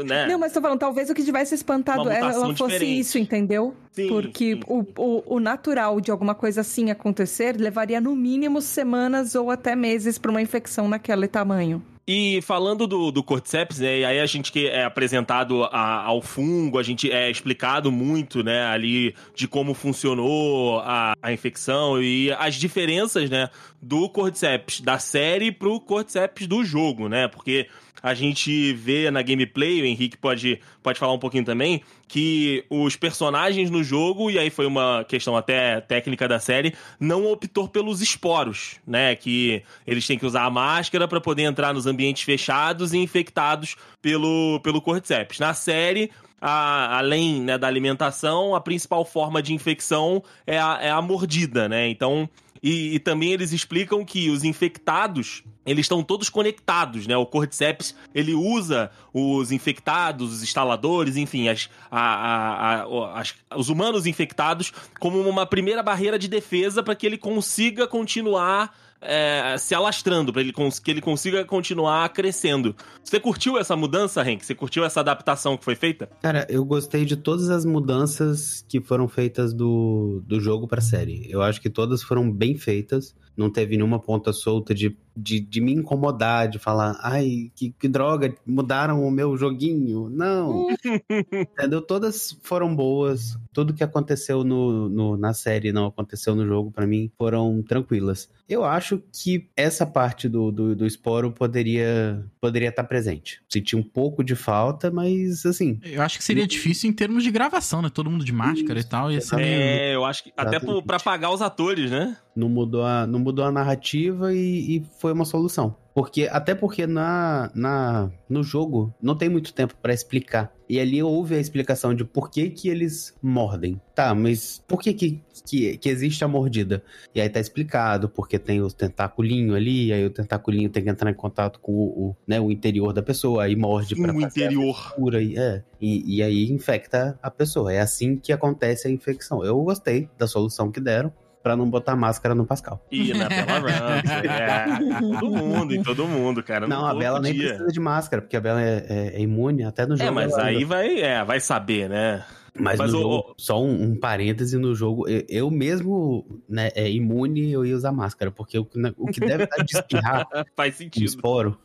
[0.05, 0.27] né?
[0.27, 2.99] Não, mas tô falando, talvez o que tivesse espantado ela, fosse diferente.
[2.99, 3.75] isso, entendeu?
[3.93, 4.61] Sim, Porque sim.
[4.67, 9.77] O, o, o natural de alguma coisa assim acontecer levaria no mínimo semanas ou até
[9.77, 11.83] meses para uma infecção naquele tamanho.
[12.07, 16.21] E falando do, do Cordyceps, né, e aí a gente que é apresentado a- ao
[16.21, 22.33] fungo, a gente é explicado muito, né, ali de como funcionou a, a infecção e
[22.33, 23.49] as diferenças, né,
[23.81, 27.69] do Cordyceps da série pro Cordyceps do jogo, né, porque
[28.03, 32.97] a gente vê na gameplay, o Henrique pode, pode falar um pouquinho também, que os
[32.97, 38.03] personagens no jogo, e aí foi uma questão até técnica da série, não optou pelos
[38.03, 39.15] esporos, né?
[39.15, 43.77] Que eles têm que usar a máscara para poder entrar nos ambientes fechados e infectados
[44.01, 45.38] pelo, pelo Cordyceps.
[45.38, 46.11] Na série,
[46.41, 51.69] a- além né, da alimentação, a principal forma de infecção é a, é a mordida,
[51.69, 51.88] né?
[51.88, 52.29] Então,
[52.62, 57.16] e, e também eles explicam que os infectados, eles estão todos conectados, né?
[57.16, 63.68] O Cordyceps, ele usa os infectados, os instaladores, enfim, as, a- a- a- as- os
[63.68, 68.72] humanos infectados como uma primeira barreira de defesa para que ele consiga continuar
[69.03, 72.75] é, se alastrando, para ele que ele consiga continuar crescendo.
[73.03, 74.45] Você curtiu essa mudança, Henk?
[74.45, 76.09] Você curtiu essa adaptação que foi feita?
[76.23, 81.27] Cara, eu gostei de todas as mudanças que foram feitas do, do jogo pra série.
[81.31, 83.15] Eu acho que todas foram bem feitas.
[83.37, 87.88] Não teve nenhuma ponta solta de, de, de me incomodar, de falar, ai, que, que
[87.88, 90.09] droga, mudaram o meu joguinho.
[90.11, 90.68] Não.
[91.33, 91.81] Entendeu?
[91.83, 93.38] Todas foram boas.
[93.53, 98.29] Tudo que aconteceu no, no- na série não aconteceu no jogo, pra mim, foram tranquilas.
[98.49, 103.40] Eu acho que essa parte do, do, do esporo poderia poderia estar presente.
[103.49, 107.31] Senti um pouco de falta, mas assim, Eu acho que seria difícil em termos de
[107.31, 107.88] gravação, né?
[107.92, 109.11] Todo mundo de máscara e tal.
[109.11, 109.47] Ia ser meio...
[109.62, 112.16] É, eu acho que até pra pagar os atores, né?
[112.35, 115.77] Não mudou a, não mudou a narrativa e, e foi uma solução.
[115.95, 120.51] Porque até porque na, na no jogo não tem muito tempo pra explicar.
[120.68, 123.79] E ali houve a explicação de por que que eles mordem.
[123.95, 126.83] Tá, mas por que que, que, que existe a mordida?
[127.14, 131.11] E aí tá explicado, porque tem o tentaculinho ali, aí o tentaculinho tem que entrar
[131.11, 134.95] em contato com o, o, né, o interior da pessoa, aí morde pra a interior.
[134.95, 137.71] cura e, é, e, e aí infecta a pessoa.
[137.71, 139.45] É assim que acontece a infecção.
[139.45, 141.12] Eu gostei da solução que deram
[141.43, 142.85] pra não botar máscara no Pascal.
[142.91, 145.01] E na Bella Ramsey, é.
[145.01, 146.67] Todo mundo, em todo mundo, cara.
[146.69, 147.49] Não, a Bela nem dia.
[147.49, 150.09] precisa de máscara, porque a Bela é, é- é imune até no jogo.
[150.09, 152.25] É, mas aí vai, é, vai saber, né?
[152.55, 156.91] Mas, mas o- jogo, só um, um parêntese no jogo, eu, eu mesmo, né, é
[156.91, 160.75] imune, eu ia usar máscara, porque o, que- o que deve dar de espirrar Faz
[160.75, 161.05] um sentido.
[161.07, 161.59] esporo,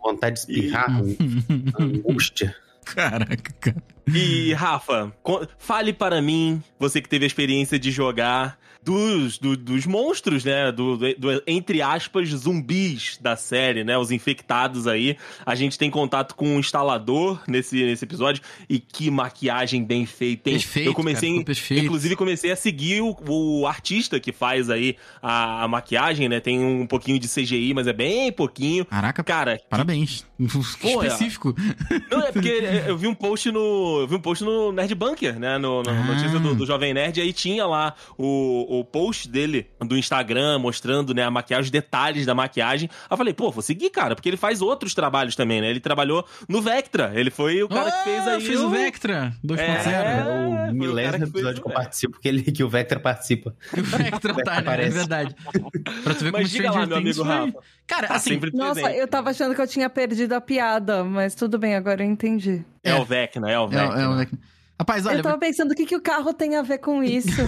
[0.00, 0.86] vontade de espirrar,
[1.78, 2.54] angústia.
[2.84, 3.82] Caraca, cara.
[4.12, 5.12] E, Rafa,
[5.58, 10.72] fale para mim, você que teve a experiência de jogar, dos, do- dos monstros, né?
[10.72, 13.96] Do, do- entre aspas, zumbis da série, né?
[13.98, 15.16] Os infectados aí.
[15.44, 18.42] A gente tem contato com um instalador nesse, nesse episódio.
[18.68, 20.56] E que maquiagem bem feita, hein?
[20.56, 21.84] Perfeito, Eu comecei, cara, perfeito.
[21.84, 26.40] inclusive, comecei a seguir o, o artista que faz aí a, a maquiagem, né?
[26.40, 28.84] Tem um pouquinho de CGI, mas é bem pouquinho.
[28.86, 30.24] Caraca, Cara, parabéns.
[30.80, 31.54] Pô, é- Específico.
[32.10, 32.48] Não, é porque
[32.86, 34.00] eu vi um post no.
[34.00, 35.58] Eu vi um post no Nerd Bunker, né?
[35.58, 36.02] No, no Ah.
[36.04, 40.58] notícia do, do Jovem Nerd, e aí tinha lá o, o post dele do Instagram
[40.58, 42.88] mostrando, né, a maquiagem, os detalhes da maquiagem.
[42.90, 45.68] Aí eu falei, pô, vou seguir, cara, porque ele faz outros trabalhos também, né?
[45.70, 47.12] Ele trabalhou no Vectra.
[47.14, 48.40] Ele foi o cara que fez Ah, aí.
[48.40, 49.58] fez o Vectra 2.0.
[49.60, 49.90] É.
[49.90, 53.54] É, o milésimo que fez episódio que eu participo, que, ele, que o Vectra participa.
[53.76, 54.56] O Vectra tá, né?
[54.56, 54.96] É aparece.
[54.96, 55.34] verdade.
[56.04, 57.26] Pra tu ver como Mas diga lá, meu amigo foi...
[57.26, 57.58] Rafa.
[57.86, 58.98] Cara, Tá assim, Nossa, presente.
[59.00, 62.64] eu tava achando que eu tinha perdido a piada, mas tudo bem, agora eu entendi.
[62.82, 62.94] É, É.
[62.96, 64.00] o Vecna, é o é, Vecna.
[64.02, 64.38] é o Vectra.
[64.78, 67.28] Rapaz, olha, eu tava pensando o que, que o carro tem a ver com isso.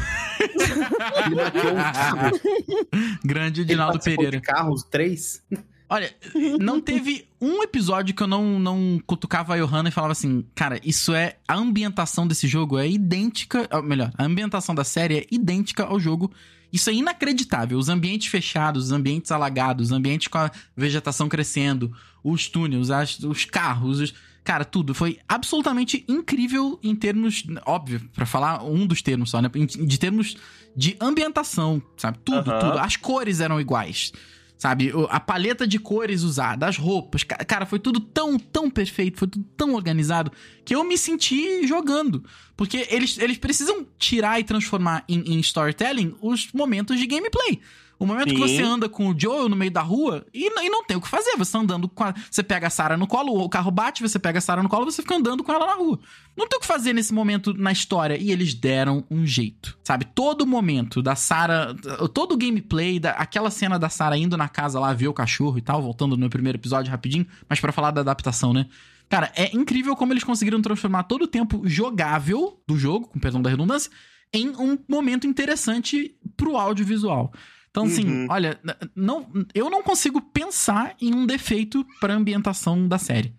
[3.24, 4.40] Grande Ele Dinaldo participou Pereira.
[4.40, 5.42] de carros, três.
[5.88, 6.10] Olha,
[6.58, 10.80] não teve um episódio que eu não, não cutucava a Johanna e falava assim, cara,
[10.82, 11.36] isso é.
[11.46, 13.68] A ambientação desse jogo é idêntica.
[13.70, 16.30] ou Melhor, a ambientação da série é idêntica ao jogo.
[16.72, 17.76] Isso é inacreditável.
[17.76, 23.18] Os ambientes fechados, os ambientes alagados, os ambientes com a vegetação crescendo, os túneis, as-
[23.20, 27.44] os carros, os- Cara, tudo foi absolutamente incrível em termos.
[27.64, 29.48] Óbvio, pra falar um dos termos só, né?
[29.48, 30.36] De termos
[30.76, 32.18] de ambientação, sabe?
[32.24, 32.78] Tudo, tudo.
[32.80, 34.12] As cores eram iguais.
[34.58, 39.18] Sabe, a paleta de cores usada, as roupas, ca- cara, foi tudo tão, tão perfeito,
[39.18, 40.30] foi tudo tão organizado,
[40.64, 42.24] que eu me senti jogando.
[42.56, 47.60] Porque eles, eles precisam tirar e transformar em, em storytelling os momentos de gameplay.
[48.02, 48.56] O momento que Sim.
[48.56, 51.06] você anda com o Joel no meio da rua e, e não tem o que
[51.06, 51.36] fazer.
[51.36, 54.18] Você tá andando com a, Você pega a Sarah no colo, o carro bate, você
[54.18, 56.00] pega a Sarah no colo, você fica andando com ela na rua.
[56.36, 58.20] Não tem o que fazer nesse momento na história.
[58.20, 59.78] E eles deram um jeito.
[59.84, 60.04] Sabe?
[60.04, 61.76] Todo momento da Sarah.
[62.12, 65.56] Todo o gameplay, da, aquela cena da Sarah indo na casa lá ver o cachorro
[65.56, 68.66] e tal, voltando no primeiro episódio rapidinho, mas pra falar da adaptação, né?
[69.08, 73.40] Cara, é incrível como eles conseguiram transformar todo o tempo jogável do jogo, com perdão
[73.40, 73.92] da redundância,
[74.32, 77.32] em um momento interessante pro audiovisual.
[77.72, 78.26] Então, assim, Uhum.
[78.30, 78.60] olha,
[78.94, 83.34] não, eu não consigo pensar em um defeito pra ambientação da série.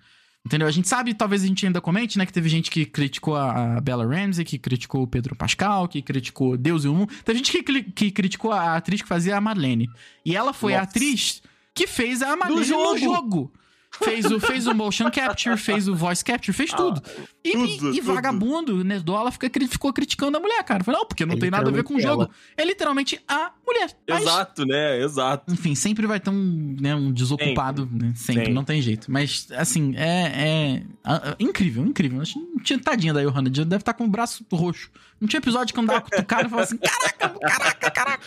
[0.45, 0.67] Entendeu?
[0.67, 3.77] A gente sabe, talvez a gente ainda comente, né, que teve gente que criticou a
[3.77, 7.13] a Bella Ramsey, que criticou o Pedro Pascal, que criticou Deus e o Mundo.
[7.23, 9.87] Teve gente que, que criticou a atriz que fazia a Marlene.
[10.25, 10.89] E ela foi a Nossa.
[10.89, 11.41] atriz
[11.73, 12.91] que fez a Marlene jogo.
[12.91, 13.53] no jogo.
[14.03, 16.99] Fez o, fez o motion capture, fez o voice capture, fez tudo.
[17.45, 18.13] e, tudo, e- e tudo.
[18.15, 20.83] vagabundo, Nerdola, fica, cri- ficou criticando a mulher, cara.
[20.83, 22.27] Falei, não, porque não É tem nada a ver com o jogo.
[22.57, 23.89] É literalmente a mulher.
[24.07, 25.01] Mas, Exato, né?
[25.01, 25.53] Exato.
[25.53, 28.13] enfim, sempre vai ter um, né, um desocupado, sempre, né?
[28.15, 28.53] sempre Sempre.
[28.53, 29.11] não tem jeito.
[29.11, 32.21] Mas, assim, é, é, ah, incrível, incrível.
[32.21, 34.89] Acho não tinha tadinha da Johanna, deve estar com o braço roxo.
[35.19, 38.23] Não tinha episódio que eu andava cutucado e falava assim, caraca, caraca, caraca.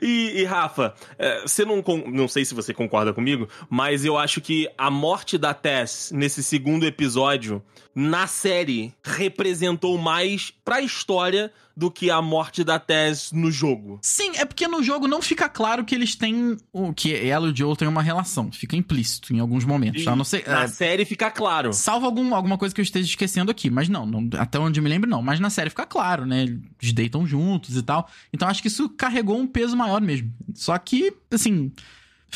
[0.00, 4.40] E, e, Rafa, é, você não, não sei se você concorda comigo, mas eu acho
[4.40, 7.62] que a morte da Tess nesse segundo episódio,
[7.98, 13.98] na série, representou mais pra história do que a morte da Tess no jogo.
[14.02, 16.58] Sim, é porque no jogo não fica claro que eles têm.
[16.72, 18.52] o que ela e o Joel têm uma relação.
[18.52, 20.04] Fica implícito em alguns momentos.
[20.04, 20.14] tá?
[20.14, 20.44] Não sei.
[20.46, 21.72] Na é, série fica claro.
[21.72, 23.70] Salvo algum, alguma coisa que eu esteja esquecendo aqui.
[23.70, 25.22] Mas não, não- até onde eu me lembro, não.
[25.22, 26.42] Mas na série fica claro, né?
[26.42, 28.08] Eles deitam juntos e tal.
[28.30, 30.30] Então acho que isso carregou um peso maior mesmo.
[30.54, 31.72] Só que, assim.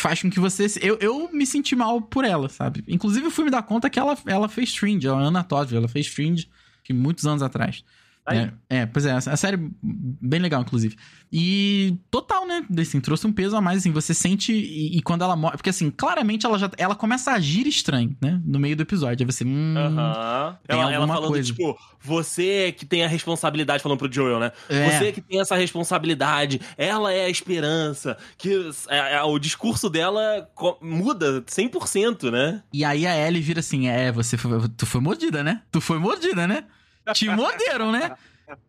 [0.01, 0.67] Faz com que você.
[0.81, 2.83] Eu, eu me senti mal por ela, sabe?
[2.89, 5.89] Inclusive, eu fui me dar conta que ela, ela fez Fringe, a Ana Todd, ela
[5.89, 6.49] fez Fringe
[6.93, 7.85] muitos anos atrás.
[8.27, 8.39] Aí.
[8.69, 10.97] É, é, pois é, a série bem legal, inclusive.
[11.33, 12.65] E total, né?
[12.79, 14.53] Assim, trouxe um peso a mais, assim, você sente.
[14.53, 15.57] E, e quando ela morre.
[15.57, 16.71] Porque, assim, claramente ela já.
[16.77, 18.41] Ela começa a agir estranho, né?
[18.45, 19.25] No meio do episódio.
[19.25, 19.45] Aí você.
[19.45, 20.57] Hum, Aham.
[20.67, 21.47] tem Ela, ela falando, coisa.
[21.47, 24.53] tipo, você que tem a responsabilidade, falando pro Joel, né?
[24.69, 24.91] É.
[24.91, 30.49] Você que tem essa responsabilidade, ela é a esperança, que é- é- o discurso dela
[30.81, 32.63] muda 100%, né?
[32.73, 35.63] E aí a Ellie vira assim: É, você foi, tu foi mordida, né?
[35.71, 36.65] Tu foi mordida, né?
[37.15, 38.15] Te morderam, né?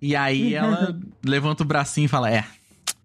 [0.02, 2.46] E aí ela levanta o bracinho e fala: É.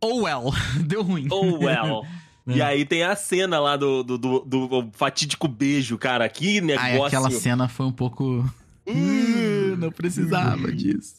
[0.01, 0.53] Oh well,
[0.87, 1.27] deu ruim.
[1.31, 2.03] Oh, well.
[2.49, 6.29] E aí tem a cena lá do, do, do- do fatídico beijo, cara.
[6.29, 6.87] Que negócio.
[6.93, 8.49] Aí aquela cena foi um pouco.
[8.87, 11.17] Uh, não precisava disso.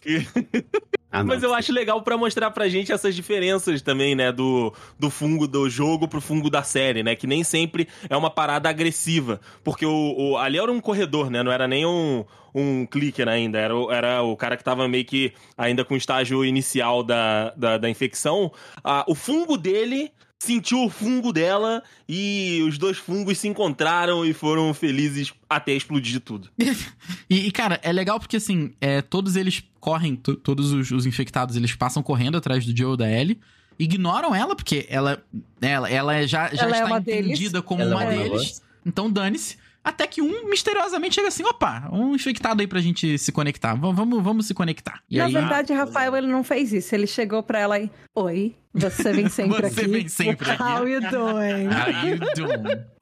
[1.10, 1.24] Ah.
[1.24, 4.32] Mas eu acho legal pra mostrar pra gente essas diferenças também, né?
[4.32, 7.16] Do, do fungo do jogo pro fungo da série, né?
[7.16, 9.40] Que nem sempre é uma parada agressiva.
[9.64, 11.42] Porque o, o- ali era um corredor, né?
[11.42, 13.58] Não era nem um, um clicker ainda.
[13.58, 17.52] Era, o- era o cara que tava meio que ainda com o estágio inicial da,
[17.56, 18.52] da, da infecção.
[18.84, 24.34] Ah, o fungo dele sentiu o fungo dela e os dois fungos se encontraram e
[24.34, 26.50] foram felizes até explodir tudo.
[27.30, 31.06] E, e, cara, é legal porque, assim, é, todos eles correm, to- todos os, os
[31.06, 33.38] infectados, eles passam correndo atrás do Joe e da Ellie.
[33.78, 35.22] Ignoram ela, porque ela,
[35.62, 37.26] ela, ela já, já Ela é está deles.
[37.26, 38.62] entendida como Ela é uma uma deles.
[38.86, 39.58] Então dane-se.
[39.88, 43.74] Até que um misteriosamente chega assim: opa, um infectado aí pra gente se conectar.
[43.74, 45.02] V- Vamos, vamos se conectar.
[45.10, 46.94] E Na aí, verdade, Rafael, ele não fez isso.
[46.94, 47.90] Ele chegou pra ela e...
[48.16, 49.90] Oi, você vem sempre Você aqui.
[49.90, 50.62] vem sempre aqui.
[50.62, 51.68] How you doing?
[51.68, 52.82] How you doing?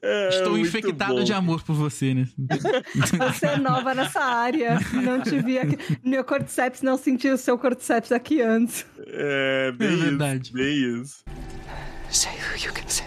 [0.00, 1.24] É, Estou infectado bom.
[1.24, 2.28] de amor por você, né?
[3.32, 4.78] Você é nova nessa área.
[4.92, 5.76] Não te vi aqui.
[6.04, 8.86] Meu cordyceps não sentiu o seu cordyceps aqui antes.
[9.08, 10.52] É, bem É isso, verdade.
[10.52, 11.24] bem isso.
[12.10, 13.06] Say who you can say.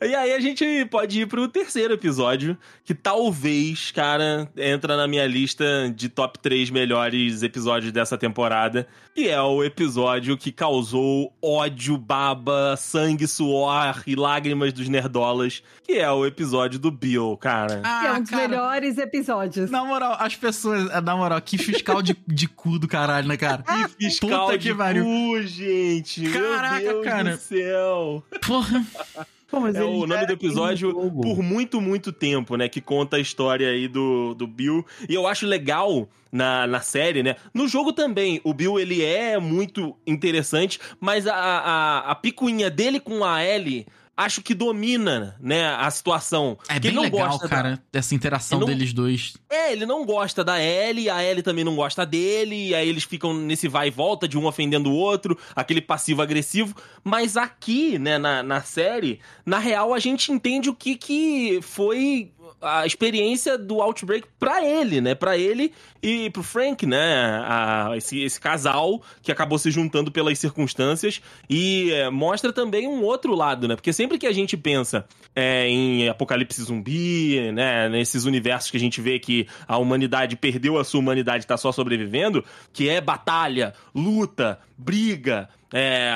[0.00, 5.26] E aí a gente pode ir pro terceiro episódio, que talvez, cara, entra na minha
[5.26, 11.96] lista de top 3 melhores episódios dessa temporada, que é o episódio que causou ódio,
[11.96, 17.80] baba, sangue, suor e lágrimas dos nerdolas, que é o episódio do Bill, cara.
[17.80, 19.70] Que é um dos cara, melhores episódios.
[19.70, 20.90] Na moral, as pessoas.
[21.02, 23.64] Na moral, que fiscal de, de cu do caralho, né, cara?
[23.96, 26.30] Que fiscal puta de que cu, gente!
[26.30, 27.36] Caraca, Meu Deus cara.
[27.36, 28.24] do céu!
[28.46, 28.84] Porra.
[29.48, 32.68] Pô, É o nome do episódio por muito, muito tempo, né?
[32.68, 34.84] Que conta a história aí do, do Bill.
[35.08, 37.36] E eu acho legal na, na série, né?
[37.54, 42.98] No jogo também, o Bill, ele é muito interessante, mas a, a, a picuinha dele
[42.98, 45.66] com a Ellie, acho que domina, né?
[45.74, 46.58] A situação.
[46.68, 49.34] É bem legal, gosta da- cara, essa interação não- deles dois.
[49.50, 53.04] É, ele não gosta da Ellie, a Ellie também não gosta dele, e aí eles
[53.04, 56.74] ficam nesse vai e volta de um ofendendo o outro, aquele passivo-agressivo.
[57.04, 62.32] Mas aqui, né, na, na série, na real a gente entende o que, que foi
[62.60, 65.14] a experiência do Outbreak pra ele, né?
[65.14, 67.42] Pra ele e pro Frank, né?
[67.44, 73.02] A- esse, esse casal que acabou se juntando pelas circunstâncias e é, mostra também um
[73.02, 73.74] outro lado, né?
[73.76, 77.88] Porque sempre que a gente pensa é, em apocalipse zumbi, né?
[77.88, 81.72] Nesses universos que a gente vê que a humanidade perdeu a sua humanidade tá só
[81.72, 86.10] sobrevivendo, que é batalha, luta, briga, é,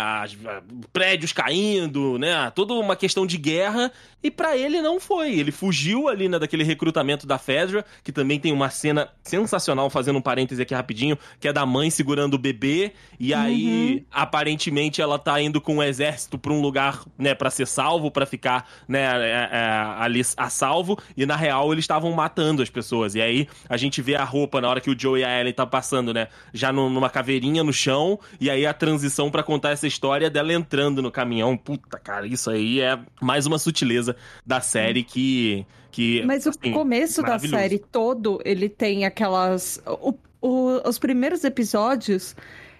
[0.92, 2.50] prédios caindo, né?
[2.54, 3.90] Toda uma questão de guerra.
[4.22, 5.38] E pra ele não foi.
[5.38, 10.18] Ele fugiu ali né, daquele recrutamento da Fedra, que também tem uma cena sensacional, fazendo
[10.18, 12.92] um parêntese aqui rapidinho, que é da mãe segurando o bebê.
[13.18, 17.66] E aí, aparentemente, ela tá indo com o exército pra um lugar, né, pra ser
[17.66, 19.58] salvo, pra ficar, né, é, é,
[19.98, 20.98] ali a salvo.
[21.16, 23.14] E na real, eles estavam matando as pessoas.
[23.14, 25.54] E aí, a gente vê a roupa na hora que o Joe e a Ellen
[25.54, 28.20] tá passando, né, já no- numa caveirinha no chão.
[28.38, 31.56] E aí, a transição pra contar essa história dela entrando no caminhão.
[31.56, 34.16] Puta, cara, isso aí é mais uma sutileza
[34.46, 35.66] da série que.
[35.90, 39.82] que Mas o assim, começo da série todo, ele tem aquelas.
[39.86, 42.34] o- o- os primeiros episódios,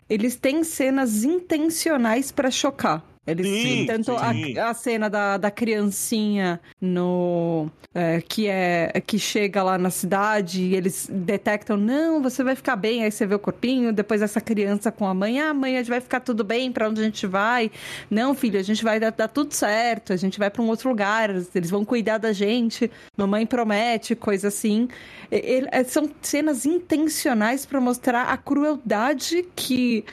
[0.09, 3.05] eles têm cenas intencionais pra chocar.
[3.27, 4.59] Eles Sim, tanto sim.
[4.59, 10.62] a, a cena da, da criancinha no é, que é que chega lá na cidade
[10.62, 13.05] e eles detectam não você vai ficar bem.
[13.05, 15.91] Aí você vê o corpinho depois essa criança com a mãe ah mãe a gente
[15.91, 17.71] vai ficar tudo bem pra onde a gente vai?
[18.11, 20.89] Não filho a gente vai dar, dar tudo certo a gente vai pra um outro
[20.89, 24.89] lugar eles vão cuidar da gente mamãe promete coisa assim.
[25.31, 30.05] E- ele- é, são cenas intencionais pra mostrar a crueldade que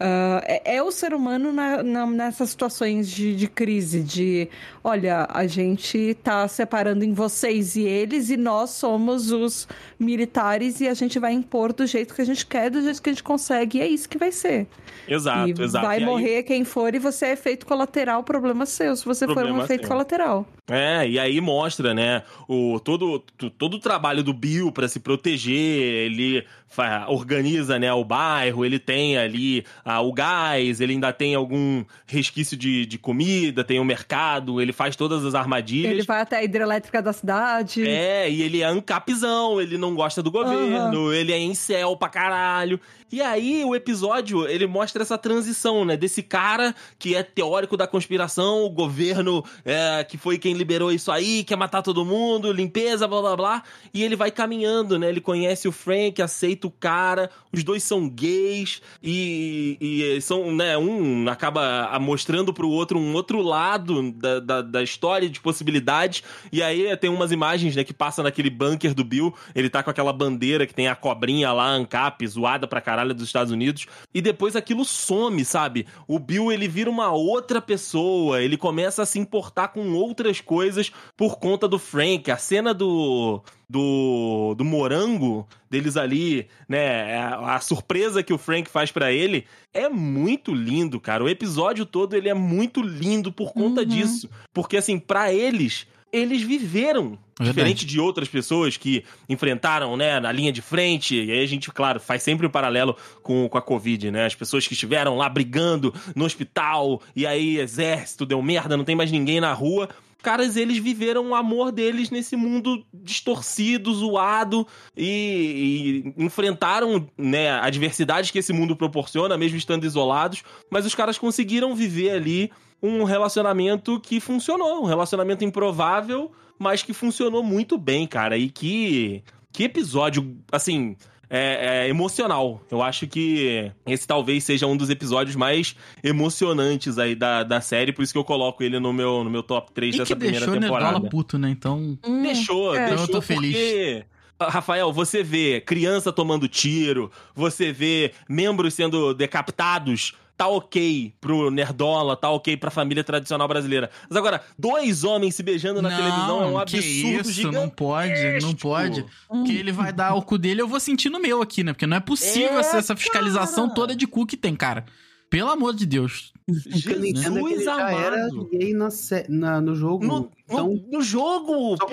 [0.00, 4.48] ah, é, é o ser humano na- na- nessas situações de, de crise, de
[4.82, 9.66] olha, a gente tá separando em vocês e eles, e nós somos os
[9.98, 13.10] militares e a gente vai impor do jeito que a gente quer, do jeito que
[13.10, 14.66] a gente consegue, e é isso que vai ser.
[15.08, 15.86] Exato, e exato.
[15.86, 19.24] vai E aí- morrer quem for e você é efeito colateral, problema seu, se você
[19.26, 19.88] for um Problema efeito seu.
[19.90, 20.46] colateral.
[20.70, 23.22] É, e aí mostra, né, o, todo,
[23.58, 28.78] todo o trabalho do Bill pra se proteger, ele fa- organiza, né, o bairro, ele
[28.78, 33.84] tem ali ah, o gás, ele ainda tem algum resquício de, de comida, tem o
[33.84, 35.92] mercado, ele faz todas as armadilhas.
[35.92, 37.86] Ele vai até a hidrelétrica da cidade.
[37.86, 42.80] É, e ele é ancapzão, ele não gosta do governo, ele é incel pra caralho.
[43.12, 45.96] E aí, o episódio, ele mostra essa transição, né?
[45.96, 51.12] Desse cara que é teórico da conspiração, o governo é, que foi quem liberou isso
[51.12, 53.62] aí, quer matar todo mundo, limpeza, blá blá blá.
[53.92, 55.08] E ele vai caminhando, né?
[55.08, 60.76] Ele conhece o Frank, aceita o cara, os dois são gays e, e são, né?
[60.76, 66.22] Um acaba mostrando pro outro um outro lado da, da, da história de possibilidades.
[66.50, 69.32] E aí tem umas imagens, né, que passa naquele bunker do Bill.
[69.54, 73.24] Ele tá com aquela bandeira que tem a cobrinha lá, ANCAP, zoada pra caralho dos
[73.26, 73.86] Estados Unidos.
[74.14, 75.86] E depois aquilo some, sabe?
[76.06, 78.40] O Bill, ele vira uma outra pessoa.
[78.42, 82.30] Ele começa a se importar com outras coisas por conta do Frank.
[82.30, 87.16] A cena do do, do morango deles ali, né?
[87.16, 91.24] A, a surpresa que o Frank faz pra ele é muito lindo, cara.
[91.24, 93.86] O episódio todo ele é muito lindo por conta Uhum.
[93.86, 97.50] disso, porque assim, pra eles eles viveram Verdade.
[97.50, 101.16] diferente de outras pessoas que enfrentaram, né, na linha de frente.
[101.16, 104.26] E aí a gente, claro, faz sempre o paralelo com, com a Covid, né?
[104.26, 108.94] As pessoas que estiveram lá brigando no hospital, e aí exército deu merda, não tem
[108.94, 109.88] mais ninguém na rua.
[110.22, 117.66] Caras, eles viveram o amor deles nesse mundo distorcido, zoado e, e enfrentaram né, a
[117.66, 120.42] adversidade que esse mundo proporciona, mesmo estando isolados.
[120.70, 122.50] Mas os caras conseguiram viver ali
[122.84, 128.36] um relacionamento que funcionou, um relacionamento improvável, mas que funcionou muito bem, cara.
[128.36, 130.94] E que, que episódio, assim,
[131.30, 132.60] é, é emocional.
[132.70, 137.90] Eu acho que esse talvez seja um dos episódios mais emocionantes aí da, da série,
[137.90, 140.18] por isso que eu coloco ele no meu, no meu top 3 E dessa que
[140.20, 140.92] primeira deixou temporada.
[140.92, 141.48] Nerdola puto, né?
[141.48, 141.98] Então.
[142.06, 142.80] Hum, Deixou, é.
[142.80, 143.56] deixou Então eu tô feliz.
[143.56, 144.04] porque...
[144.40, 152.16] Rafael, você vê criança tomando tiro, você vê membros sendo decapitados, tá ok pro Nerdola,
[152.16, 153.90] tá ok pra família tradicional brasileira.
[154.08, 158.38] Mas agora, dois homens se beijando na televisão é um absurdo que isso, não pode,
[158.42, 159.04] não pode.
[159.30, 159.44] Hum.
[159.44, 161.72] Que ele vai dar o cu dele, eu vou sentir no meu aqui, né?
[161.72, 163.74] Porque não é possível É, essa, essa fiscalização cara.
[163.74, 164.84] toda de cu que tem, cara.
[165.30, 166.32] Pelo amor de Deus.
[166.48, 168.48] O que eu não entendo é que ele Jesus já era amado.
[168.50, 168.88] gay na,
[169.28, 170.04] na- no jogo.
[170.06, 171.86] No, então, no, no jogo, só.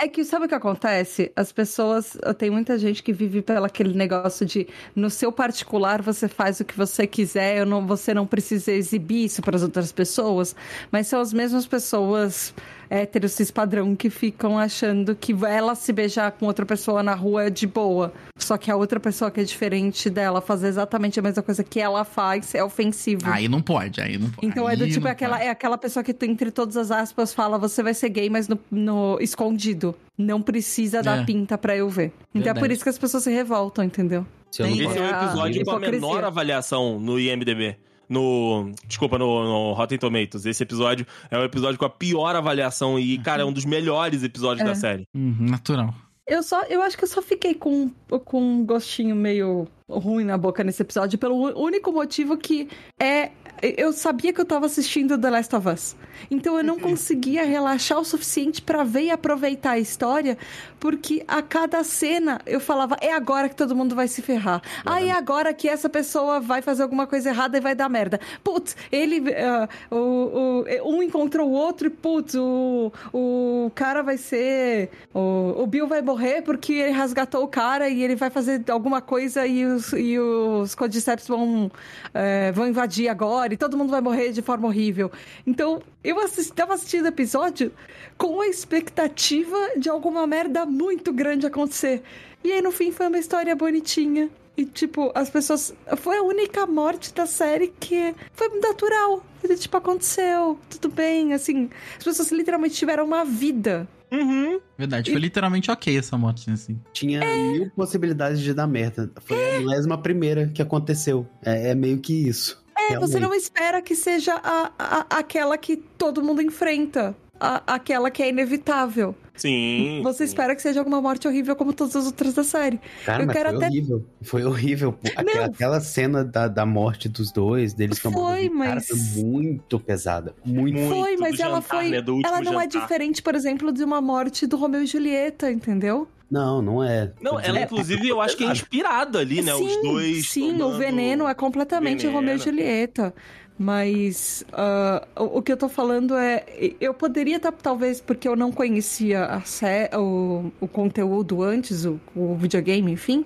[0.00, 1.32] É que sabe o que acontece?
[1.34, 2.16] As pessoas.
[2.38, 6.64] Tem muita gente que vive pelo aquele negócio de no seu particular você faz o
[6.64, 10.54] que você quiser, eu não, você não precisa exibir isso para as outras pessoas.
[10.92, 12.54] Mas são as mesmas pessoas
[12.90, 17.44] héteros cis padrão que ficam achando que ela se beijar com outra pessoa na rua
[17.46, 18.12] é de boa.
[18.36, 21.80] Só que a outra pessoa que é diferente dela fazer exatamente a mesma coisa que
[21.80, 23.22] ela faz é ofensivo.
[23.24, 24.46] Aí não pode, aí não pode.
[24.46, 25.48] Então é do tipo, é aquela, pode.
[25.48, 28.58] é aquela pessoa que, entre todas as aspas, fala você vai ser gay, mas no,
[28.70, 29.94] no- escondido.
[30.16, 31.24] Não precisa dar É.
[31.24, 32.06] pinta pra eu ver.
[32.30, 32.60] Então é Verdade.
[32.60, 34.26] por isso que as pessoas se revoltam, entendeu?
[34.50, 37.76] se Tem- Esse é É, episódio a com a menor avaliação no IMDB.
[38.08, 38.70] No.
[38.86, 40.46] Desculpa, no, no Rotten Tomatoes.
[40.46, 44.22] Esse episódio é o episódio com a pior avaliação e, cara, é um dos melhores
[44.22, 44.64] episódios É.
[44.70, 45.04] da série.
[45.14, 45.94] Uhum, natural.
[46.26, 47.90] Eu só, eu acho que eu só fiquei com,
[48.24, 52.68] com um gostinho meio ruim na boca nesse episódio, pelo único motivo que
[53.00, 53.30] é.
[53.60, 55.96] Eu sabia que eu tava assistindo The Last of Us.
[56.30, 60.38] Então eu não conseguia relaxar o suficiente para ver e aproveitar a história,
[60.78, 64.62] porque a cada cena eu falava, é agora que todo mundo vai se ferrar.
[64.84, 68.20] Ah, é agora que essa pessoa vai fazer alguma coisa errada e vai dar merda.
[68.42, 69.20] Putz, ele.
[69.20, 74.90] Uh, o, o, um encontrou o outro e, putz, o, o cara vai ser.
[75.12, 79.00] O, o Bill vai morrer porque ele resgatou o cara e ele vai fazer alguma
[79.00, 81.70] coisa e os, e os Codiceps vão,
[82.14, 85.10] é, vão invadir agora e todo mundo vai morrer de forma horrível.
[85.46, 87.72] Então, eu estava assistindo o episódio
[88.16, 92.02] com a expectativa de alguma merda muito grande acontecer.
[92.42, 94.30] E aí, no fim, foi uma história bonitinha.
[94.56, 95.74] E, tipo, as pessoas.
[95.98, 99.24] Foi a única morte da série que foi natural.
[99.42, 101.32] E, tipo, aconteceu, tudo bem.
[101.32, 103.88] Assim, as pessoas literalmente tiveram uma vida.
[104.10, 104.58] Uhum.
[104.76, 106.80] Verdade, foi literalmente ok essa morte, assim.
[106.92, 109.10] Tinha mil possibilidades de dar merda.
[109.20, 111.26] Foi a milésima primeira que aconteceu.
[111.44, 112.64] É, é meio que isso.
[112.78, 113.10] É, Realmente.
[113.10, 117.16] você não espera que seja a, a- aquela que todo mundo enfrenta.
[117.40, 119.14] A- aquela que é inevitável.
[119.36, 120.00] Sim.
[120.02, 120.30] Você sim.
[120.32, 122.80] espera que seja alguma morte horrível como todas as outras da série.
[123.06, 124.04] Cara, Eu mas quero foi até- horrível.
[124.22, 124.98] Foi horrível.
[125.16, 129.78] Aquela, aquela cena da, da morte dos dois, deles Foi, tomando cara, mas- foi muito
[129.78, 130.34] pesada.
[130.44, 130.76] Muito.
[130.78, 131.90] Muito, foi, mas ela jantar, foi.
[131.90, 132.80] né, ela não é jantar.
[132.82, 136.08] diferente, por exemplo, de uma morte do Romeu e Julieta, entendeu?
[136.30, 137.12] Não, não é.
[137.20, 139.54] Não, ela inclusive eu acho que é inspirada ali, né?
[139.54, 140.28] Os sim, dois.
[140.28, 142.16] Sim, o tomando- veneno é completamente veneno.
[142.16, 143.14] Romeu e Julieta.
[143.58, 146.44] Mas ah, o, o que eu tô falando é.
[146.80, 151.98] Eu poderia estar, talvez, porque eu não conhecia a sé, o, o conteúdo antes, o,
[152.14, 153.24] o videogame, enfim.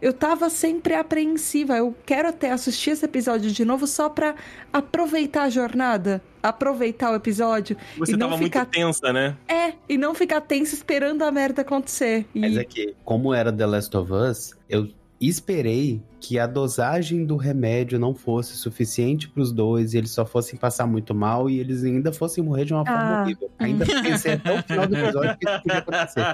[0.00, 1.76] Eu tava sempre apreensiva.
[1.76, 4.34] Eu quero até assistir esse episódio de novo só pra
[4.72, 7.76] aproveitar a jornada, aproveitar o episódio.
[7.98, 9.36] Você e não tava ficar muito tensa, né?
[9.46, 12.26] É, e não ficar tenso esperando a merda acontecer.
[12.34, 14.88] E Mas é que, como era The Last of Us, eu
[15.20, 20.58] esperei que a dosagem do remédio não fosse suficiente pros dois e eles só fossem
[20.58, 23.22] passar muito mal e eles ainda fossem morrer de uma forma Ah.
[23.22, 23.50] horrível.
[23.58, 26.24] Ainda pensei até o final do episódio que isso podia acontecer.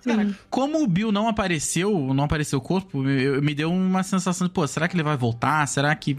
[0.00, 0.34] sim.
[0.48, 4.46] Como o Bill não apareceu, não apareceu o corpo, eu- eu- me deu uma sensação
[4.46, 5.66] de, pô, será que ele vai voltar?
[5.66, 6.16] Será que.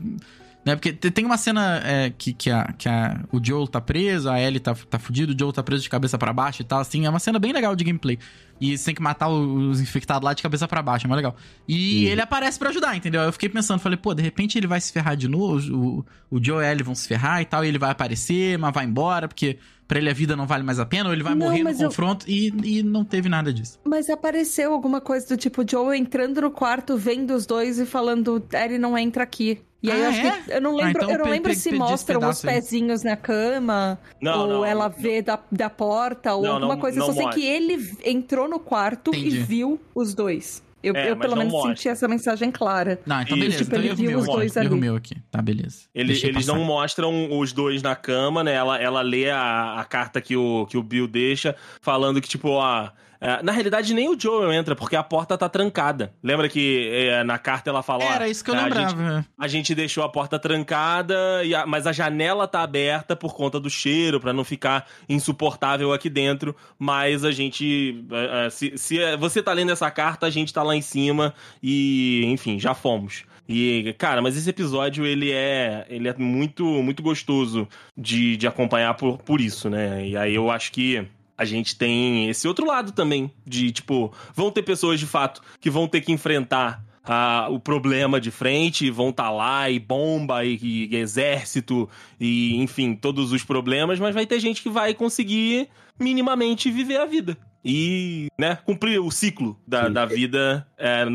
[0.64, 0.76] Né?
[0.76, 4.30] Porque te- tem uma cena é, que, que, a, que a, o Joel tá preso,
[4.30, 6.80] a Ellie tá, tá fudido, o Joel tá preso de cabeça pra baixo e tal,
[6.80, 7.06] assim.
[7.06, 8.20] É uma cena bem legal de gameplay.
[8.60, 11.36] E você tem que matar os infectados lá de cabeça pra baixo, é mais legal.
[11.68, 13.22] E ele aparece pra ajudar, entendeu?
[13.22, 16.44] Eu fiquei pensando, falei, pô, de repente ele vai se ferrar de novo, o, o
[16.44, 18.86] Joel e a Ellie vão se ferrar e tal, e ele vai aparecer, mas vai
[18.86, 19.58] embora, porque
[19.88, 21.72] pra ele a vida não vale mais a pena, ou ele vai Não, morrer no
[21.72, 23.80] eu- confronto, e, e não teve nada disso.
[23.84, 28.46] Mas apareceu alguma coisa do tipo Joe entrando no quarto, vendo os dois e falando,
[28.54, 29.60] Ellie não entra aqui.
[29.84, 30.32] E aí Ah, eu acho é?
[30.44, 30.52] que.
[30.54, 32.54] Eu não Ah, lembro, então eu não lembro se mostram os pedaço aí.
[32.56, 34.96] pezinhos na cama, Não, ou não, ela não.
[34.96, 36.98] vê da, da porta, ou Não, alguma não- coisa.
[36.98, 37.42] Eu não só sei mostra.
[37.42, 39.38] que ele entrou no quarto Entendi.
[39.38, 40.64] e viu os dois.
[40.84, 41.76] Eu, É, eu pelo menos mostra.
[41.76, 43.00] senti essa mensagem clara.
[43.06, 43.58] Não, então beleza.
[43.60, 44.36] tipo, então ele viu meu os aqui.
[44.36, 44.80] dois Erro ali.
[44.82, 45.16] meu aqui.
[45.30, 45.82] Tá, beleza.
[45.94, 46.58] Eles, Deixei eles passar.
[46.58, 48.54] não mostram os dois na cama, né?
[48.54, 52.50] Ela, ela lê a, a carta que o, que o Bill deixa, falando que, tipo,
[52.50, 52.90] ó.
[53.22, 56.12] É, na realidade, nem o Joel entra, porque a porta tá trancada.
[56.24, 58.04] Lembra que é, na carta ela fala.
[58.04, 59.26] Era isso que eu a gente- lembrava.
[59.40, 61.16] A gente deixou a porta trancada,
[61.56, 66.10] a- mas a janela tá aberta por conta do cheiro, pra não ficar insuportável aqui
[66.10, 66.56] dentro.
[66.80, 68.04] Mas a gente.
[68.12, 71.34] eh, eh, Se, se você tá lendo essa carta, a gente tá lá em cima
[71.62, 73.24] e, enfim, já fomos.
[73.48, 77.68] E, cara, mas esse episódio, ele é, ele é muito, muito gostoso
[77.98, 80.08] de, de acompanhar por, por isso, né?
[80.08, 81.06] E aí eu acho que
[81.42, 85.72] a gente tem esse outro lado também, de, tipo, vão ter pessoas, de fato, que
[85.72, 90.60] vão ter que enfrentar ah, o problema de frente, vão estar lá e bomba e,
[90.62, 91.90] e exército
[92.20, 95.68] e enfim, todos os problemas, mas vai ter gente que vai conseguir
[96.00, 97.36] minimamente viver a vida.
[97.64, 101.06] E, né, cumprir o ciclo da, da vida é,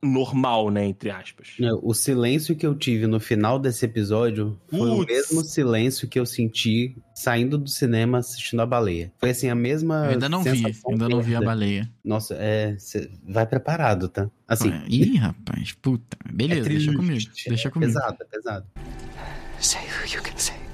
[0.00, 1.56] normal, né, entre aspas.
[1.82, 6.24] O silêncio que eu tive no final desse episódio foi o mesmo silêncio que eu
[6.24, 9.12] senti saindo do cinema assistindo a baleia.
[9.18, 10.06] Foi assim, a mesma.
[10.06, 10.64] Eu ainda não vi.
[10.88, 11.90] Ainda não vi a baleia.
[12.04, 12.76] Nossa, é.
[12.78, 14.30] cê vai preparado, tá?
[14.46, 14.72] Assim.
[14.88, 16.16] Ih, rapaz, puta.
[16.32, 17.30] Beleza, é deixa comigo.
[17.48, 17.92] Deixa é comigo.
[17.92, 18.66] Pesado, é pesado.
[19.58, 20.65] Say who you can say.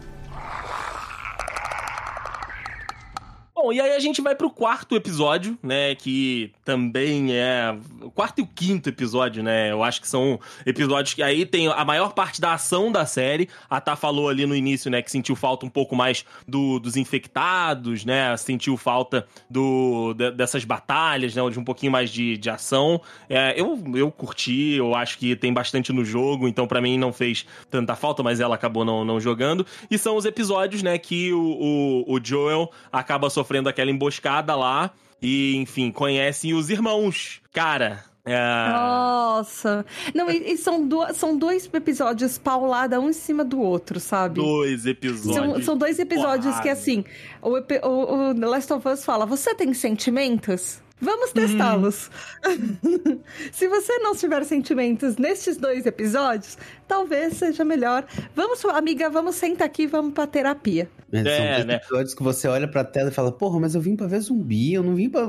[3.63, 5.95] Bom, e aí a gente vai pro quarto episódio, né?
[5.95, 7.73] Que também é.
[8.01, 9.71] O quarto e o quinto episódio, né?
[9.71, 13.49] Eu acho que são episódios que aí tem a maior parte da ação da série.
[13.71, 15.01] A Tá falou ali no início, né?
[15.01, 18.37] Que sentiu falta um pouco mais do, dos infectados, né?
[18.37, 21.49] Sentiu falta do, de- dessas batalhas, né?
[21.49, 23.01] De um pouquinho mais de, de ação.
[23.29, 27.13] É, eu, eu curti, eu acho que tem bastante no jogo, então pra mim não
[27.13, 29.65] fez tanta falta, mas ela acabou não, não jogando.
[29.89, 30.99] E são os episódios, né?
[30.99, 34.91] Que o, o, o Joel acaba sofrendo sofrendo aquela emboscada lá.
[35.21, 37.41] E, enfim, conhecem os irmãos.
[37.53, 38.37] Cara, é...
[38.71, 39.85] Nossa.
[40.15, 44.41] Não, e, e são, duas, são dois episódios paulada um em cima do outro, sabe?
[44.41, 45.35] Dois episódios.
[45.35, 47.05] São, são dois episódios que, assim,
[47.41, 47.51] o,
[47.87, 50.81] o, o Last of Us fala: Você tem sentimentos?
[51.03, 52.09] Vamos testá-los.
[53.53, 58.07] Se você não tiver sentimentos nestes dois episódios, talvez seja melhor.
[58.37, 60.89] Vamos, amiga, vamos sentar aqui, vamos pra terapia.
[61.13, 61.75] É, É, são dois né?
[61.75, 64.75] episódios que você olha pra tela e fala, porra, mas eu vim pra ver zumbi,
[64.75, 65.27] eu não vim pra.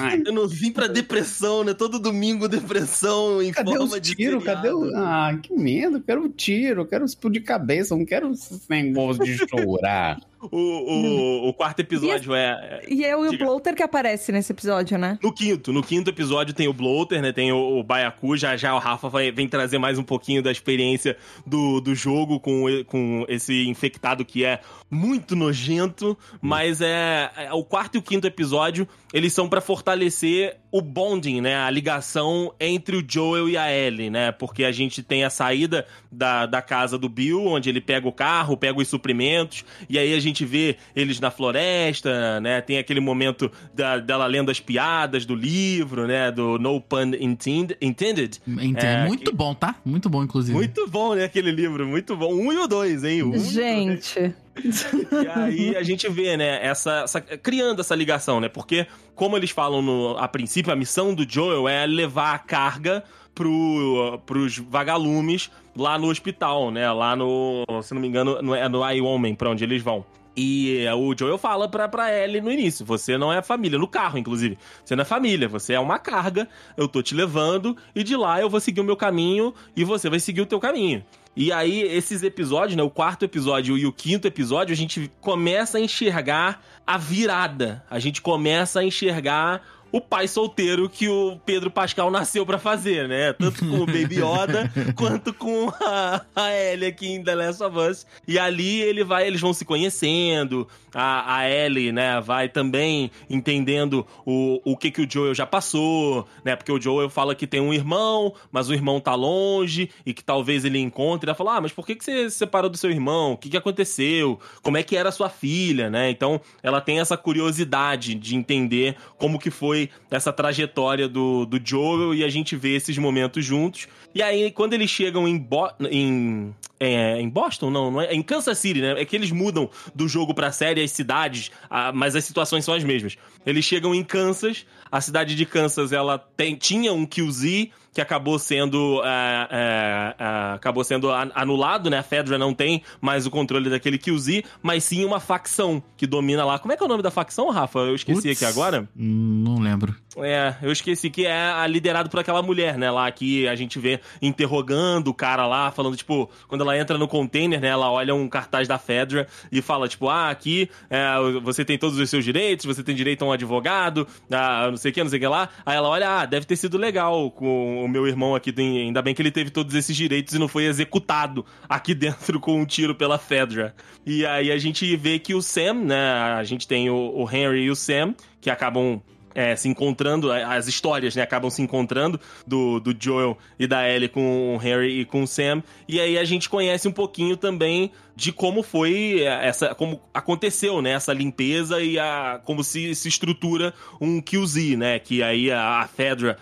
[0.00, 1.74] Ai, Eu não vim pra depressão, né?
[1.74, 4.44] Todo domingo depressão em Cadê forma os de tiros?
[4.44, 4.94] Cadê o.
[4.94, 8.60] Ah, que medo, eu quero um tiro, eu quero explodir cabeça, eu não quero esse
[8.70, 10.20] negócio de chorar.
[10.40, 13.44] O, o, o quarto episódio é, E é o Diga.
[13.44, 15.18] Bloater que aparece nesse episódio, né?
[15.22, 17.32] No quinto, no quinto episódio tem o Bloater, né?
[17.32, 20.52] Tem o, o Baiacu, já já o Rafa vai, vem trazer mais um pouquinho da
[20.52, 21.16] experiência
[21.46, 24.60] do, do jogo com, e- com esse infectado que é
[24.90, 30.56] muito nojento, mas é, é- o quarto e o quinto episódio, eles são pra fortalecer
[30.70, 31.56] o bonding, né?
[31.56, 34.30] A ligação entre o Joel e a Ellie, né?
[34.30, 38.12] Porque a gente tem a saída da, da casa do Bill, onde ele pega o
[38.12, 42.60] carro, pega os suprimentos, e aí a gente vê eles na floresta, né?
[42.60, 46.30] Tem aquele momento da, dela lendo as piadas do livro, né?
[46.30, 48.40] Do No Pun Intend- Intended.
[48.76, 49.76] É, muito bom, tá?
[49.84, 50.52] Muito bom, inclusive.
[50.56, 51.24] Muito bom, né?
[51.24, 52.32] Aquele livro, muito bom.
[52.34, 53.22] Um e o dois, hein?
[53.22, 53.52] Um e o dois.
[53.52, 54.34] Gente.
[54.62, 58.48] E aí a gente vê, né, essa, essa- criando essa ligação, né?
[58.48, 63.04] Porque, como eles falam no, a princípio, a missão do Joel é levar a carga
[63.34, 66.90] pro, pros vagalumes lá no hospital, né?
[66.90, 70.04] Lá no, se não me engano, no, é no Wyoming, pra onde eles vão.
[70.38, 74.18] E o Joel fala pra, pra Ellie no início: você não é família, no carro,
[74.18, 74.58] inclusive.
[74.84, 76.46] Você não é família, você é uma carga,
[76.76, 80.10] eu tô te levando, e de lá eu vou seguir o meu caminho e você
[80.10, 81.02] vai seguir o teu caminho.
[81.36, 82.82] E aí, esses episódios, né?
[82.82, 87.84] O quarto episódio e o quinto episódio, a gente começa a enxergar a virada.
[87.90, 89.62] A gente começa a enxergar
[89.92, 93.32] o pai solteiro que o Pedro Pascal nasceu pra fazer, né?
[93.32, 97.78] Tanto com o Baby Yoda quanto com a, a Ellie aqui em The Last of
[97.78, 98.06] Us.
[98.26, 100.66] E ali ele vai, eles vão se conhecendo.
[100.98, 106.26] A, a Ellie, né, vai também entendendo o, o que que o Joel já passou,
[106.42, 106.56] né?
[106.56, 110.24] Porque o Joel fala que tem um irmão, mas o irmão tá longe e que
[110.24, 111.28] talvez ele encontre.
[111.28, 113.32] Ela fala: "Ah, mas por que que você se separou do seu irmão?
[113.32, 114.40] O que que aconteceu?
[114.62, 119.38] Como é que era sua filha, né?" Então, ela tem essa curiosidade de entender como
[119.38, 123.86] que foi essa trajetória do, do Joel e a gente vê esses momentos juntos.
[124.14, 128.14] E aí, quando eles chegam em, Bo em, é, em Boston, não, não é?
[128.14, 129.00] Em Kansas City, né?
[129.00, 131.50] É que eles mudam do jogo pra série as cidades,
[131.94, 133.18] mas as situações são as mesmas.
[133.44, 138.38] Eles chegam em Kansas, a cidade de Kansas, ela tem, tinha um QZ que acabou
[138.38, 141.98] sendo é, é, é, acabou sendo an- anulado, né?
[141.98, 146.44] A Fedra não tem mais o controle daquele QZ, mas sim uma facção que domina
[146.44, 146.58] lá.
[146.58, 147.78] Como é que é o nome da facção, Rafa?
[147.78, 148.86] Eu esqueci Putz, aqui agora.
[148.94, 149.96] Não lembro.
[150.18, 152.90] É, eu esqueci que é a liderado por aquela mulher, né?
[152.90, 157.08] Lá que a gente vê interrogando o cara lá, falando, tipo, quando ela entra no
[157.08, 157.68] container, né?
[157.68, 161.98] Ela olha um cartaz da Fedra e fala, tipo, ah, aqui é, você tem todos
[161.98, 165.10] os seus direitos, você tem direito a um advogado, a não sei o que, não
[165.10, 165.48] sei o que lá.
[165.64, 169.14] Aí ela olha, ah, deve ter sido legal com o meu irmão aqui, ainda bem
[169.14, 172.94] que ele teve todos esses direitos e não foi executado aqui dentro com um tiro
[172.94, 173.74] pela Fedra.
[174.04, 176.10] E aí a gente vê que o Sam, né?
[176.34, 179.02] A gente tem o, o Henry e o Sam, que acabam
[179.36, 184.08] é, se encontrando, as histórias, né, acabam se encontrando do, do Joel e da Ellie
[184.08, 185.62] com o Harry e com o Sam.
[185.86, 190.92] E aí a gente conhece um pouquinho também de como foi essa, como aconteceu, né,
[190.92, 195.86] essa limpeza e a, como se, se estrutura um QZ, né, que aí a, a
[195.86, 196.38] Fedra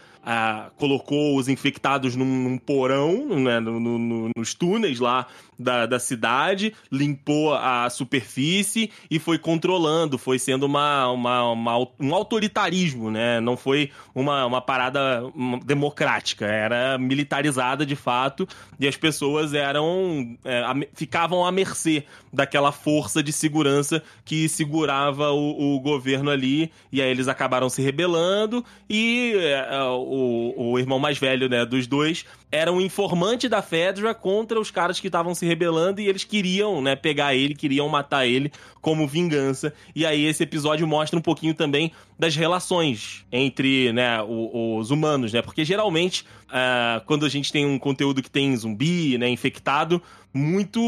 [0.76, 5.26] colocou os infectados num, num porão, né, no- no- nos túneis lá
[5.58, 12.14] da, da cidade, limpou a superfície e foi controlando, foi sendo uma, uma, uma- um
[12.14, 13.40] autoritarismo, né?
[13.40, 15.22] Não foi uma, uma parada
[15.64, 18.46] democrática, era militarizada de fato
[18.78, 20.62] e as pessoas eram é,
[20.94, 27.08] ficavam à mercê daquela força de segurança que segurava o, o governo ali e aí
[27.10, 32.24] eles acabaram se rebelando e é, o, o irmão mais velho né, dos dois
[32.54, 36.80] era um informante da Fedra contra os caras que estavam se rebelando e eles queriam,
[36.80, 39.74] né, pegar ele, queriam matar ele como vingança.
[39.92, 45.42] E aí esse episódio mostra um pouquinho também das relações entre, né, os humanos, né?
[45.42, 50.00] Porque geralmente, ah, quando a gente tem um conteúdo que tem zumbi, né, infectado,
[50.32, 50.80] muito,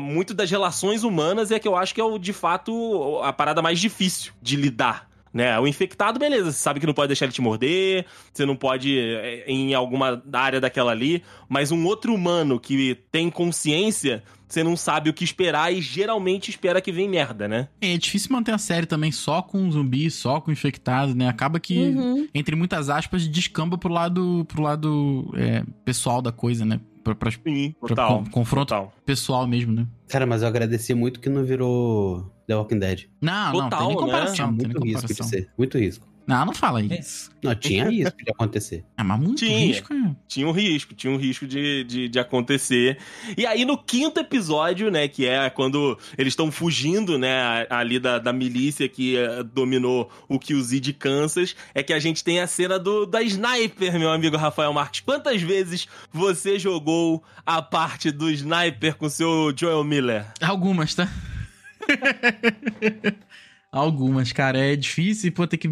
[0.00, 3.60] muito das relações humanas é que eu acho que é o, de fato a parada
[3.60, 5.58] mais difícil de lidar né?
[5.60, 8.98] O infectado, beleza, você sabe que não pode deixar ele te morder, você não pode
[8.98, 14.76] é, em alguma área daquela ali, mas um outro humano que tem consciência, você não
[14.76, 17.68] sabe o que esperar e geralmente espera que vem merda, né?
[17.80, 21.28] É difícil manter a série também só com zumbi, só com infectado, né?
[21.28, 22.26] Acaba que, Uhum.
[22.34, 26.80] entre muitas aspas, descamba pro lado, pro lado é, pessoal da coisa, né?
[27.14, 28.18] Pra, pra- Sim, pra total.
[28.24, 28.92] con- confronto total.
[29.04, 29.86] pessoal mesmo, né?
[30.08, 33.04] Cara, mas eu agradeci muito que não virou The Walking Dead.
[33.20, 34.02] Não, não, Total, tem nem né?
[34.02, 34.34] comparação.
[34.34, 35.50] Tinha não tem nem muito risco de ser.
[35.56, 36.06] Muito risco.
[36.30, 37.28] Não, não fala isso.
[37.42, 38.84] Não, tinha risco de acontecer.
[38.96, 39.58] Ah, mas muito Tinha.
[39.58, 40.14] risco, é.
[40.28, 42.98] tinha um risco, tinha um risco de, de, de acontecer.
[43.36, 48.18] E aí, no quinto episódio, né, que é quando eles estão fugindo, né, ali da,
[48.18, 52.46] da milícia que eh, dominou o QZ de Kansas, é que a gente tem a
[52.46, 55.00] cena do, da Sniper, meu amigo Rafael Marques.
[55.00, 60.26] Quantas vezes você jogou a parte do Sniper com seu Joel Miller?
[60.40, 61.08] Algumas, tá?
[63.72, 64.58] Algumas, cara.
[64.58, 65.68] É difícil e, pô, ter que.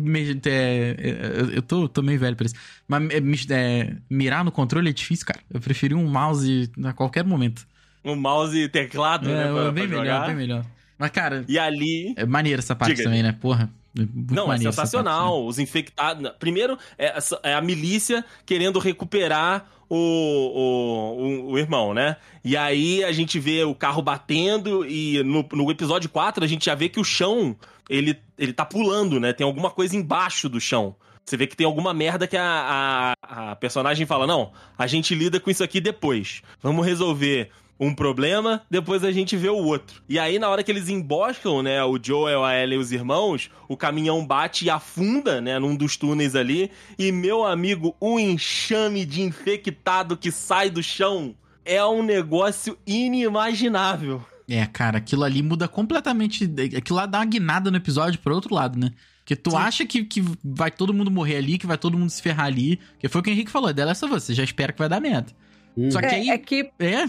[0.47, 2.55] é, é, eu- tô, tô meio velho pra isso.
[2.87, 3.21] Mas é,
[3.51, 5.41] é, mirar no controle é difícil, cara.
[5.51, 7.67] Eu preferi um mouse a qualquer momento.
[8.05, 10.27] Um mouse e teclado, né, É, pra, bem pra melhor, jogar.
[10.29, 10.65] bem melhor.
[10.97, 13.05] Mas, cara, E ali, é maneiro essa parte Diga.
[13.05, 13.33] também, né?
[13.41, 13.69] Porra.
[14.07, 15.31] Muito Não, é sensacional.
[15.31, 15.49] parte, né?
[15.49, 16.31] Os infectados.
[16.39, 22.17] Primeiro, é, é a milícia querendo recuperar o, o, o, o irmão, né?
[22.45, 26.67] E aí a gente vê o carro batendo e no, no episódio 4 a gente
[26.67, 27.57] já vê que o chão,
[27.89, 29.33] ele, ele tá pulando, né?
[29.33, 30.95] Tem alguma coisa embaixo do chão.
[31.25, 35.15] Você vê que tem alguma merda que a, a, a personagem fala: não, a gente
[35.15, 36.43] lida com isso aqui depois.
[36.63, 40.03] Vamos resolver um problema, depois a gente vê o outro.
[40.09, 43.51] E aí, na hora que eles emboscam, né, o Joel, a Ellie e os irmãos,
[43.69, 46.71] o caminhão bate e afunda, né, num dos túneis ali.
[46.99, 54.25] E, meu amigo, o enxame de infectado que sai do chão é um negócio inimaginável.
[54.49, 56.51] É, cara, aquilo ali muda completamente.
[56.77, 58.93] Aquilo lá dá uma guinada no episódio pro outro lado, né?
[59.19, 59.57] Porque tu Sim.
[59.59, 62.81] acha que, que vai todo mundo morrer ali, que vai todo mundo se ferrar ali.
[62.99, 64.89] Que foi o que o Henrique falou, dela é só você, já espera que vai
[64.89, 65.31] dar merda.
[65.79, 65.91] Hum.
[65.93, 66.29] Só que aí.
[66.29, 67.05] É, é que É,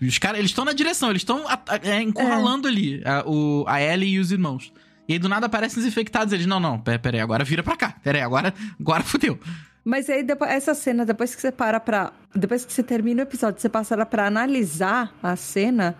[0.00, 1.44] os caras, eles estão na direção, eles estão
[1.82, 4.72] é, encurralando ali a, o, a Ellie e os irmãos.
[5.08, 7.64] E aí do nada aparecem os infectados, eles, não, não, pera, pera aí, agora vira
[7.64, 9.36] pra cá, pera aí, agora, agora fudeu.
[9.84, 12.12] Mas aí, depois, essa cena, depois que você para pra.
[12.32, 15.96] Depois que você termina o episódio, você passa pra analisar a cena.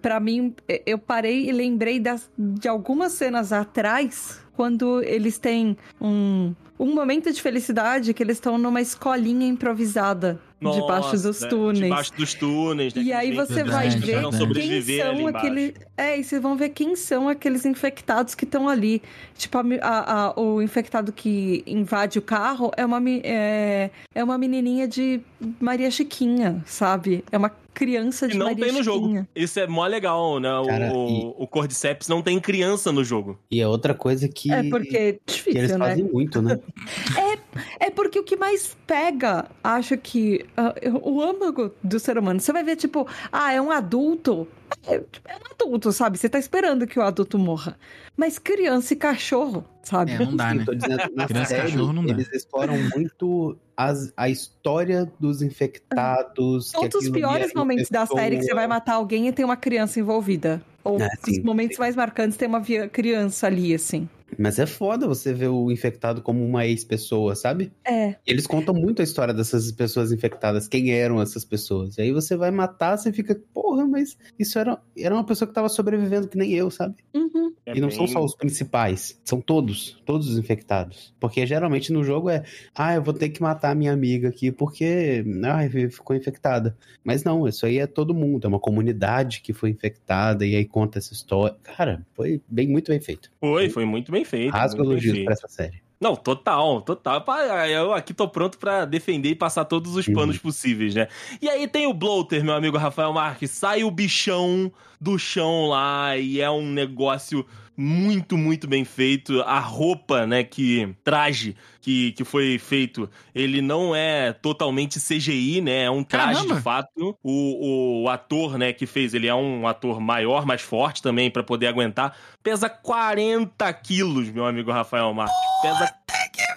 [0.00, 0.54] Pra mim,
[0.86, 7.30] eu parei e lembrei das, de algumas cenas atrás, quando eles têm um, um momento
[7.30, 10.40] de felicidade que eles estão numa escolinha improvisada
[10.70, 11.80] debaixo Nossa, dos né, túneis.
[11.84, 13.02] Debaixo dos túneis, né?
[13.02, 15.72] E aí você vai ver quem são aqueles.
[15.96, 19.02] É, e vocês vão ver quem são aqueles infectados que estão ali.
[19.36, 24.38] Tipo, a a- a- o infectado que invade o carro é uma, é, é uma
[24.38, 25.20] menininha de
[25.60, 27.24] Maria Chiquinha, sabe?
[27.32, 29.06] É uma criança de Que não Maria tem no jogo.
[29.06, 29.28] Chiquinha.
[29.34, 30.52] Isso é mó legal, né?
[30.58, 33.38] O- Cara, o, e- o Cordyceps não tem criança no jogo.
[33.50, 35.88] E é outra coisa que, É porque é que eles difícil, né?
[35.88, 36.58] fazem muito, né?
[37.78, 42.40] É porque o que mais pega, acho que ah, o âmago do ser humano.
[42.40, 44.46] Você vai ver, tipo, ah, é um adulto.
[44.86, 46.18] É, é um adulto, sabe?
[46.18, 47.78] Você tá esperando que o adulto morra.
[48.16, 50.12] Mas criança e cachorro, sabe?
[50.12, 50.64] É, não dá, Sim, né?
[50.64, 52.12] tô dizendo, na Criança e série, cachorro não dá.
[52.12, 56.66] eles exploram muito as- a história dos infectados.
[56.66, 59.28] que São dos aquilo ali piores uma momentos da série que você vai matar alguém
[59.28, 60.62] e tem uma criança envolvida.
[60.84, 62.60] Ou Ah, os sim, momentos mais marcantes tem uma
[62.92, 64.08] criança ali, assim.
[64.38, 67.72] Mas é foda você ver o infectado como uma ex-pessoa, sabe?
[67.86, 68.10] É.
[68.10, 71.98] E eles contam muito a história dessas pessoas infectadas, quem eram essas pessoas.
[71.98, 75.54] E aí você vai matar, você fica, porra, mas isso era, era uma pessoa que
[75.54, 76.94] tava sobrevivendo que nem eu, sabe?
[77.14, 77.52] Uhum.
[77.64, 81.14] É e não bem- são só os principais, são todos, todos os infectados.
[81.20, 82.42] Porque geralmente no jogo é,
[82.74, 86.76] ah, eu vou ter que matar a minha amiga aqui porque, ai, ficou infectada.
[87.04, 90.64] Mas não, isso aí é todo mundo, é uma comunidade que foi infectada e aí
[90.64, 91.56] conta essa história.
[91.62, 93.30] Cara, foi bem, muito bem feito.
[93.40, 94.52] Foi, foi muito bem feito.
[94.52, 95.24] Rasgo muito bem elogios feito.
[95.26, 95.82] pra essa série.
[96.00, 97.24] Não, total, total.
[97.68, 100.14] Eu aqui tô pronto pra defender e passar todos os Uhum.
[100.14, 101.06] panos possíveis, né?
[101.40, 103.52] E aí tem o bloater, meu amigo Rafael Marques.
[103.52, 107.46] Sai o bichão do chão lá e é um negócio
[107.76, 109.40] muito, muito bem feito.
[109.42, 115.84] A roupa, né, que traje que, que foi feito, ele não é totalmente CGI, né?
[115.84, 116.54] É um traje Caramba!
[116.54, 117.18] de fato.
[117.22, 121.42] O, o ator, né, que fez, ele é um ator maior, mais forte também pra
[121.42, 122.16] poder aguentar.
[122.42, 125.34] Pesa 40 quilos, meu amigo Rafael Marques.
[125.62, 125.92] Pesa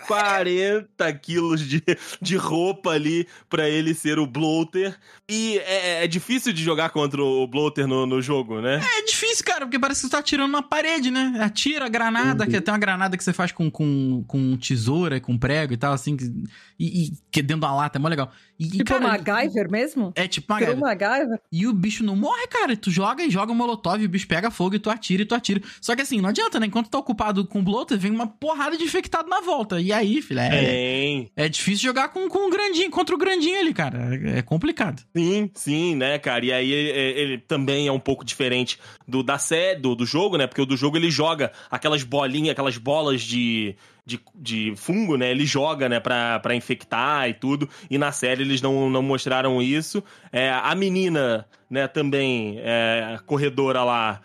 [0.08, 1.82] 40 quilos de,
[2.22, 4.96] de roupa ali pra ele ser o bloater.
[5.30, 8.82] E é, é difícil de jogar contra o bloater no, no jogo, né?
[9.00, 11.38] É difícil, cara, porque parece que você tá atirando na parede, né?
[11.42, 12.50] Atira a granada, Uhum.
[12.50, 15.94] que tem uma granada que você faz com, com, com tesoura, com prego e tal,
[15.94, 16.32] assim, que-
[16.80, 18.32] e, e que é dentro da lata, é mó legal.
[18.60, 20.14] E, Tipo cara, MacGyver mesmo?
[20.16, 21.40] É tipo uma Virou MacGyver?
[21.52, 22.76] E o bicho não morre, cara.
[22.78, 25.26] Tu joga e joga um molotov, e o bicho pega fogo e tu atira e
[25.26, 25.62] tu atira.
[25.82, 26.66] Só que assim, não adianta, né?
[26.68, 29.80] Enquanto tu tá ocupado com o bloater, vem uma porrada de infectado na volta.
[29.82, 33.74] E aí, filho, é, é difícil jogar com, com o grandinho, contra o grandinho ali,
[33.74, 33.98] cara.
[34.38, 35.02] É, complicado.
[35.16, 36.46] Sim, sim, né, cara?
[36.46, 40.38] E aí é- ele também é um pouco diferente do da série, do, do jogo,
[40.38, 40.48] né?
[40.48, 43.76] Porque o do jogo ele joga aquelas bolinhas, aquelas bolas de,
[44.06, 45.32] de, de fungo, né?
[45.32, 47.68] Ele joga, né, pra, pra infectar e tudo.
[47.90, 50.04] E na série eles não, não mostraram isso.
[50.32, 54.22] É, a menina, né, também, é, corredora lá,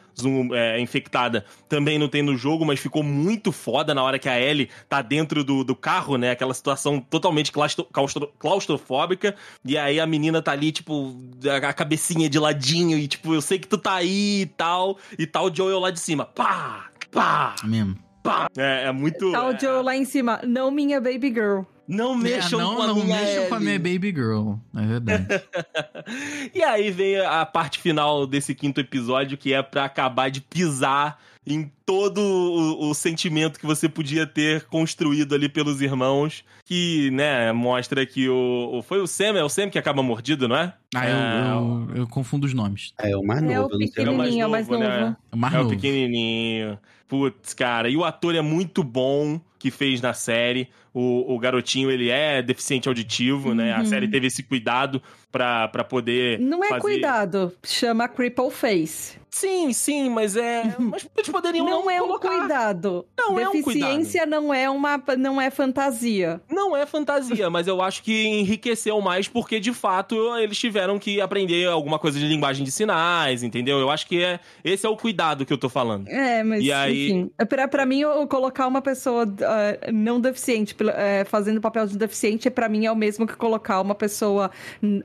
[0.53, 4.41] é, infectada, também não tem no jogo, mas ficou muito foda na hora que a
[4.41, 6.31] Ellie tá dentro do, do carro, né?
[6.31, 9.35] Aquela situação totalmente claustro, claustro- claustrofóbica.
[9.64, 11.16] E aí a menina tá ali, tipo,
[11.64, 14.99] a a cabecinha de ladinho, e tipo, eu sei que tu tá aí e tal.
[15.18, 16.25] E tá o Joel lá de cima.
[16.25, 16.87] Pá!
[17.12, 17.55] Pá!
[17.62, 17.97] É mesmo.
[18.23, 18.49] Pá!
[18.57, 19.31] É, é muito.
[19.33, 20.41] Tá o é, Joe lá em cima.
[20.45, 21.62] Não minha baby girl.
[21.91, 24.53] Não mexam É, não com a não minha mexam com a minha baby girl.
[24.76, 25.26] É verdade.
[26.55, 31.18] e aí vem a parte final desse quinto episódio, que é pra acabar de pisar
[31.47, 37.51] em todo o, o sentimento que você podia ter construído ali pelos irmãos, que, né,
[37.53, 40.72] mostra que o, o- foi o Sam, é o Sam que acaba mordido, não é?
[40.95, 42.93] Ah, É, eu, eu, eu confundo os nomes.
[42.99, 44.05] É o mais É novo, o eu não sei.
[44.05, 45.01] É o mais pequenininho, é o mais novo, né?
[45.01, 45.16] novo.
[45.32, 45.74] O mais É o novo.
[45.74, 46.78] pequenininho.
[47.09, 47.88] Putz, cara.
[47.88, 50.68] E o ator é muito bom que fez na série.
[50.93, 53.72] O, o garotinho, ele é deficiente auditivo, né?
[53.72, 53.84] A Uhum.
[53.86, 56.80] série teve esse cuidado pra, pra poder Não é fazer...
[56.80, 59.20] cuidado, chama cripple face.
[59.31, 60.74] Sim, sim, mas é...
[60.78, 62.28] Mas eles poderiam Não é um colocar.
[62.31, 63.07] cuidado.
[63.16, 66.41] Não é um Deficiência não é uma não é fantasia.
[66.51, 71.20] Não é fantasia, mas eu acho que enriqueceu mais porque, de fato, eles tiveram que
[71.20, 73.78] aprender alguma coisa de linguagem de sinais, entendeu?
[73.78, 76.09] Eu acho que é esse é o cuidado que eu tô falando.
[76.09, 80.74] É, mas E aí- enfim, pra, pra mim eu colocar uma pessoa ah, não deficiente
[80.95, 84.51] eh, fazendo papel de deficiente, pra mim é o mesmo que colocar uma pessoa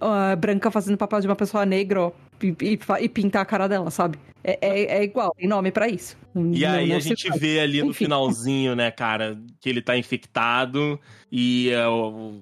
[0.01, 2.11] ah, branca fazendo papel de uma pessoa negra
[2.62, 4.18] e, e pintar a cara dela, sabe?
[4.43, 6.16] É, é, é igual, tem nome pra isso.
[6.36, 7.39] E Não- aí não a gente faz.
[7.41, 8.06] vê ali no Enfim.
[8.06, 11.00] finalzinho, né, cara, que ele tá infectado
[11.32, 12.41] e é, o-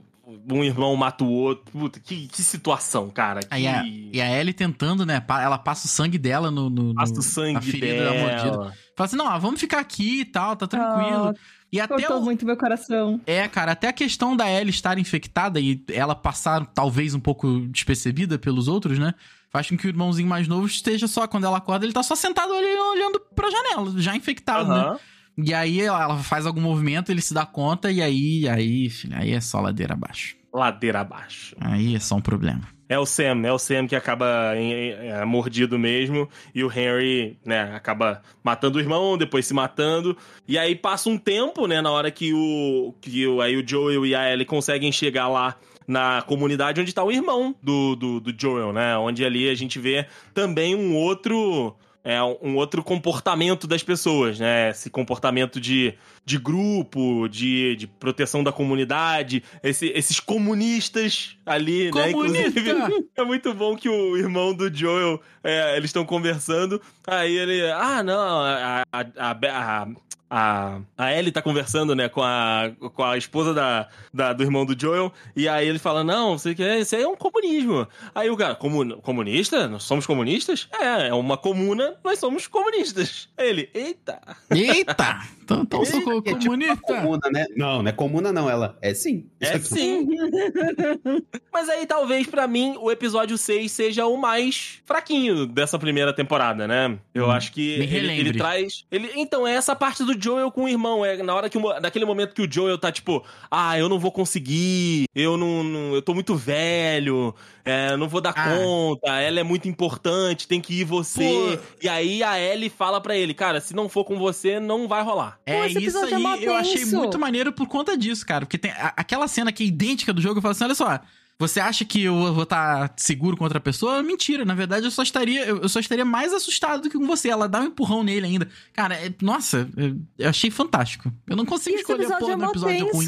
[0.49, 1.65] um irmão mata o outro.
[1.71, 3.41] Puta, que, que situação, cara.
[3.41, 3.47] Que...
[3.51, 5.23] Aí a, e a Ellie tentando, né?
[5.29, 6.69] Ela passa o sangue dela no.
[6.69, 8.51] no, Passa o sangue na ferida da mordida.
[8.51, 8.73] dela.
[8.95, 11.27] Fala assim: não, ah, vamos ficar aqui e tal, tá tranquilo.
[11.29, 11.33] Ah,
[11.71, 13.19] e até Cortou o, muito meu coração.
[13.25, 17.59] É, cara, até a questão da Ellie estar infectada e ela passar talvez um pouco
[17.67, 19.13] despercebida pelos outros, né?
[19.55, 22.15] Faz com que o irmãozinho mais novo esteja só, quando ela acorda, ele tá só
[22.15, 24.79] sentado ali olhando pra janela, já infectado, né?
[24.79, 24.99] Aham.
[25.37, 29.31] E aí ela faz algum movimento, ele se dá conta, e aí, aí, filho, aí
[29.31, 30.35] é só ladeira abaixo.
[30.51, 31.55] Ladeira abaixo.
[31.59, 32.61] Aí é só um problema.
[32.89, 36.29] É o Sam, é o Sam que acaba em- é, mordido mesmo.
[36.53, 40.15] E o Henry, né, acaba matando o irmão, depois se matando.
[40.47, 42.93] E aí passa um tempo, né, na hora que o.
[43.01, 45.55] que o, aí o Joel e a Ellie conseguem chegar lá
[45.87, 48.97] na comunidade onde tá o irmão do, do, do Joel, né?
[48.97, 51.75] Onde ali a gente vê também um outro.
[52.05, 54.71] É, um outro comportamento das pessoas, né?
[54.71, 55.93] Esse comportamento de,
[56.25, 62.11] de grupo, de, de proteção da comunidade, esse- esses comunistas ali, né?
[62.11, 62.47] Comunista!
[62.59, 67.69] Inclusive, é muito bom que o irmão do Joel, é, eles estão conversando, aí ele,
[67.71, 69.87] ah, não, a, a, a, a,
[70.35, 74.65] a, a Ellie tá conversando, né, com a, com a esposa da, da- do irmão
[74.65, 77.87] do Joel, e aí ele fala, não, você quer, isso aí é um comunismo.
[78.15, 79.67] Aí o cara, "Comun- comunista?
[79.67, 80.67] Nós somos comunistas?
[80.73, 83.27] É, é uma comuna, nós somos comunistas.
[83.37, 84.19] Aí ele, eita.
[84.49, 85.19] Eita!
[85.43, 86.77] Então, então sou co- É tipo comunista.
[86.81, 87.45] comuna, né?
[87.55, 89.27] Não, não é comuna não, ela é sim.
[89.39, 90.07] É sim.
[91.51, 96.67] Mas aí talvez pra mim o episódio 6 seja o mais fraquinho dessa primeira temporada,
[96.67, 96.97] né?
[97.13, 100.63] Eu Hum, acho que ele, ele traz, ele então é essa parte do Joel com
[100.63, 103.87] o irmão, é na hora que naquele momento que o Joel tá tipo, ah, eu
[103.89, 107.35] não vou conseguir, eu não, não- eu tô muito velho,
[107.65, 108.55] é, não vou dar Ah.
[108.57, 111.57] conta, ela é muito importante, tem que ir você.
[111.57, 111.63] Pô.
[111.81, 115.03] E aí a Ellie fala pra ele, cara, se não for com você, não vai
[115.03, 115.39] rolar.
[115.45, 116.97] É Pô, isso é aí, eu achei tenso.
[116.97, 118.45] muito maneiro por conta disso, cara.
[118.45, 120.99] Porque tem a- aquela cena que é idêntica do jogo, eu falo assim: olha só,
[121.39, 124.03] você acha que eu vou estar seguro contra a pessoa?
[124.03, 127.29] Mentira, na verdade eu só estaria, eu só estaria mais assustado do que com você.
[127.29, 128.47] Ela dá um empurrão nele ainda.
[128.73, 131.11] Cara, é- nossa, eu- eu achei fantástico.
[131.27, 133.05] Eu não consigo Esse escolher a episódio porra é do episódio ruim.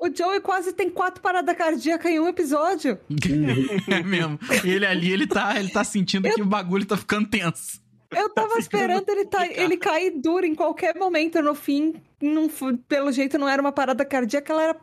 [0.00, 2.98] O Joey quase tem quatro paradas cardíacas em um episódio.
[3.86, 4.38] é mesmo.
[4.64, 7.82] Ele ali, ele tá, ele tá sentindo que o bagulho tá ficando tenso.
[8.10, 11.94] Eu tava esperando ele, tá, ele cair duro em qualquer momento no fim.
[12.22, 14.76] Não, fu- pelo jeito não era uma parada cardíaca, ela era,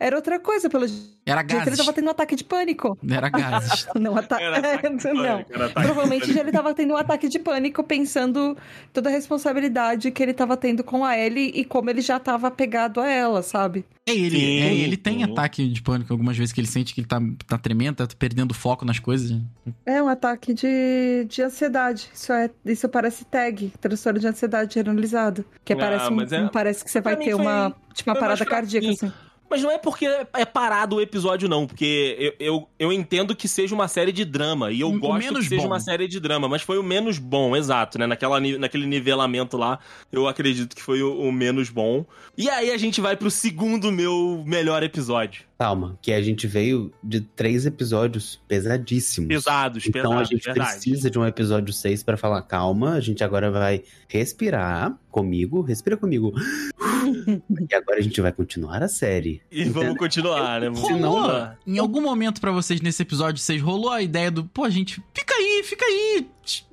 [0.00, 0.68] era outra coisa.
[0.68, 1.76] Pelo jeito Era ele gases.
[1.78, 2.98] tava tendo um ataque de pânico.
[3.08, 3.86] Era gases.
[3.98, 4.40] Não, ata...
[4.40, 5.22] Era ataque de não.
[5.24, 8.56] pânico, era ataque Provavelmente já ele tava tendo um ataque de pânico, pensando
[8.92, 12.48] toda a responsabilidade que ele tava tendo com a Ellie e como ele já tava
[12.48, 13.84] apegado a ela, sabe?
[14.06, 15.22] É ele, Sim, é, ele tem sim.
[15.32, 18.52] ataque de pânico algumas vezes que ele sente que ele tá, tá tremendo, tá perdendo
[18.52, 19.40] foco nas coisas.
[19.86, 22.10] É um ataque de, de ansiedade.
[22.12, 25.44] Isso, é, isso parece tag, transtorno de ansiedade generalizado.
[25.64, 28.18] Que Ah, parece, um, mas é- um- parece que você vai ter uma, tipo, uma
[28.18, 29.12] parada cardíaca, assim.
[29.52, 31.66] Mas não é porque é parado o episódio, não.
[31.66, 34.72] Porque eu, eu, eu entendo que seja uma série de drama.
[34.72, 35.66] E eu O- gosto que seja bom.
[35.68, 36.48] uma série de drama.
[36.48, 38.06] Mas foi o menos bom, exato, né?
[38.06, 39.78] Naquela, naquele nivelamento lá,
[40.10, 42.06] eu acredito que foi o, o menos bom.
[42.36, 45.44] E aí a gente vai pro segundo meu melhor episódio.
[45.58, 49.28] Calma, que a gente veio de três episódios pesadíssimos.
[49.28, 50.70] Pesados, Então pesados, a gente verdade.
[50.70, 55.96] precisa de um episódio 6 pra falar, calma, a gente agora vai respirar comigo, respira
[55.96, 56.32] comigo.
[57.70, 59.42] e agora a gente vai continuar a série.
[59.50, 60.70] E vamos continuar, né?
[60.70, 61.58] Vamos Rolou, continuar.
[61.66, 65.34] em algum momento pra vocês nesse episódio 6, rolou a ideia do, pô, gente, fica
[65.34, 66.26] aí, fica aí.
[66.44, 66.66] es-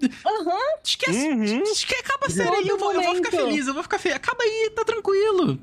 [0.84, 1.64] Esquece, Uhum.
[1.64, 4.16] esque- acaba a série aí, eu vou, eu vou ficar feliz, eu vou ficar feliz.
[4.16, 5.58] Acaba aí, tá tranquilo.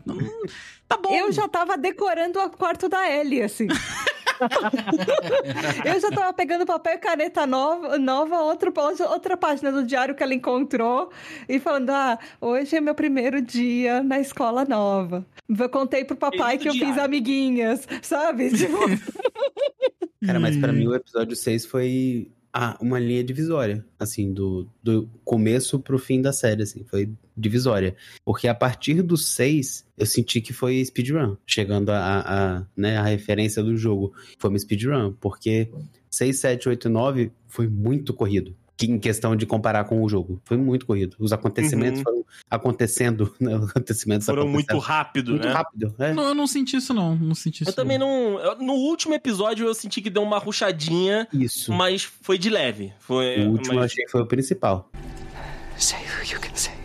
[0.88, 1.12] Tá bom.
[1.12, 3.66] Eu já tava decorando o quarto da Ellie, assim.
[5.84, 8.72] eu já tava pegando papel e caneta nova, nova outro,
[9.08, 11.10] outra página do diário que ela encontrou
[11.48, 15.24] e falando: Ah, hoje é meu primeiro dia na escola nova.
[15.48, 17.02] Eu contei pro papai que eu fiz diário.
[17.04, 18.50] amiguinhas, sabe?
[18.56, 18.78] Tipo,
[20.24, 20.60] Cara, mas Hum.
[20.60, 25.98] pra mim o episódio 6 foi ah, uma linha divisória, assim, do, do começo pro
[25.98, 27.94] fim da série, assim, foi divisória.
[28.24, 32.96] Porque a partir do 6, eu senti que foi speedrun, chegando a, a, a, né,
[32.96, 34.14] a referência do jogo.
[34.38, 35.68] Foi uma speedrun, porque
[36.10, 38.56] 6, 7, 8 e 9 foi muito corrido.
[38.76, 40.38] Que em questão de comparar com o jogo.
[40.44, 41.16] Foi muito corrido.
[41.18, 42.04] Os acontecimentos Uhum.
[42.04, 43.56] foram acontecendo, né?
[43.56, 45.52] Os acontecimentos Foram muito rápido, muito né?
[45.54, 45.94] rápido.
[45.98, 46.12] É.
[46.12, 47.16] Não, eu não senti isso, não.
[47.16, 47.70] Não senti isso.
[47.70, 48.38] Eu também não.
[48.38, 51.72] eu- no último episódio eu senti que deu uma ruchadinha, Isso.
[51.72, 52.92] mas foi de leve.
[52.98, 54.90] Foi, o último eu mas- achei que foi o principal.
[55.78, 56.75] Say who you can say.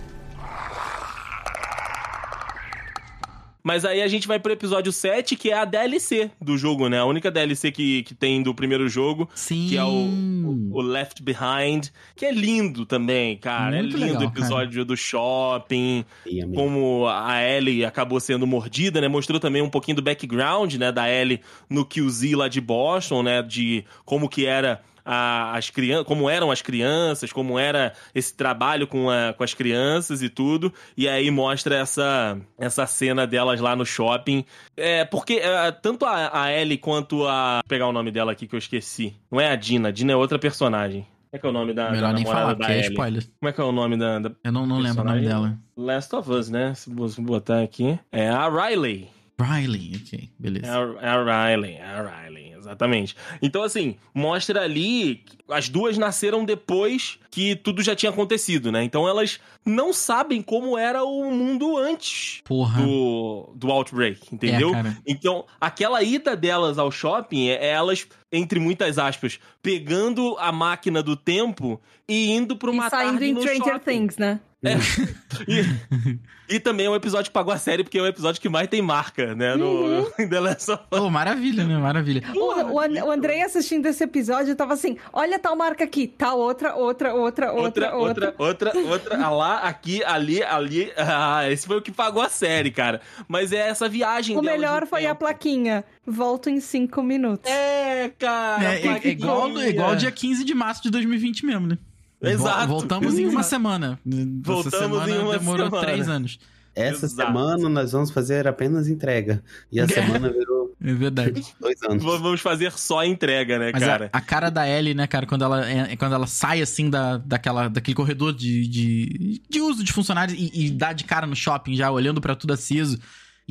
[3.64, 7.00] Mas aí a gente vai pro episódio 7, que é a DLC do jogo, né?
[7.00, 9.68] A única DLC que, que tem do primeiro jogo, Sim.
[9.70, 13.78] que é o, o Left Behind, que é lindo também, cara.
[13.78, 19.00] Muito é lindo legal, o episódio do shopping, E como a Ellie acabou sendo mordida,
[19.00, 19.08] né?
[19.08, 23.42] Mostrou também um pouquinho do background, né, da Ellie no QZ lá de Boston, né,
[23.42, 28.88] de como que era a- as crianças, como eram as crianças, como era esse trabalho
[28.88, 30.74] com, a- com as crianças e tudo.
[30.98, 34.46] E aí mostra essa essa cena delas lá no shopping.
[34.78, 38.48] É, porque é, tanto a, a Ellie quanto a vou pegar o nome dela aqui
[38.48, 39.16] que eu esqueci.
[39.32, 41.02] Não é a Dina, a Dina é outra personagem.
[41.32, 42.82] Como é que é o nome da, da Melhor nem namorada falar, da porque é
[42.90, 43.24] spoiler.
[43.40, 45.58] Como é que é o nome da, da Eu não, não lembro o nome dela.
[45.78, 46.74] Last of Us, né?
[46.74, 47.98] Se você botar aqui.
[48.12, 49.10] É a Riley.
[49.42, 50.78] Riley, ok, É beleza.
[50.78, 53.16] a, é a Riley, é a Riley, exatamente.
[53.42, 55.24] Então, assim, mostra ali.
[55.26, 58.84] que As duas nasceram depois que tudo já tinha acontecido, né?
[58.84, 62.82] Então elas não sabem como era o mundo antes Porra.
[62.82, 64.74] do, do Outbreak, entendeu?
[64.76, 64.98] É.
[65.08, 71.16] Então, aquela ida delas ao shopping é elas, entre muitas aspas, pegando a máquina do
[71.16, 73.92] tempo e indo pra uma e saindo tarde em no Stranger shopping.
[73.92, 74.40] Things, né?
[74.64, 74.76] É.
[74.76, 74.80] Hum.
[75.48, 78.50] E, e, também é um episódio que pagou a série, porque é um episódio que
[78.50, 79.56] mais tem marca, né?
[79.56, 80.12] No, uhum.
[80.30, 81.00] The Last of Us.
[81.00, 81.78] Oh, maravilha, né?
[81.78, 82.22] Maravilha.
[82.36, 86.76] O, o, o Andrei assistindo esse episódio tava assim: olha tal marca aqui, tal outra,
[86.76, 88.36] outra, outra, outra, outra.
[88.38, 89.26] Outra, outra, outra.
[89.26, 90.92] Ah, lá, aqui, ali, ali.
[90.96, 93.02] Ah, esse foi o que pagou a série, cara.
[93.28, 94.38] Mas é essa viagem.
[94.38, 95.14] O melhor foi tempo.
[95.14, 95.84] a plaquinha.
[96.06, 97.50] Volto em cinco minutos.
[97.50, 98.76] É, cara.
[98.76, 101.78] É, é, é igual, é igual dia 15 de março de 2020 mesmo, né?
[102.22, 102.68] Exato.
[102.68, 104.00] Vol- Voltamos em uma semana.
[104.08, 105.86] Essa Voltamos semana em uma demorou semana.
[105.86, 106.40] três anos.
[106.74, 107.28] Essa Exato.
[107.34, 109.44] semana nós vamos fazer apenas entrega.
[109.72, 111.44] E a semana virou É verdade.
[111.60, 112.02] dois anos.
[112.04, 114.10] Vamos fazer só a entrega, né, Mas a- cara?
[114.14, 117.68] A, cara da Ellie, né, cara, quando ela, é, quando ela sai assim da, daquela,
[117.68, 121.76] daquele corredor de, de, de uso de funcionários e, e dá de cara no shopping
[121.76, 122.98] já, olhando pra tudo aceso.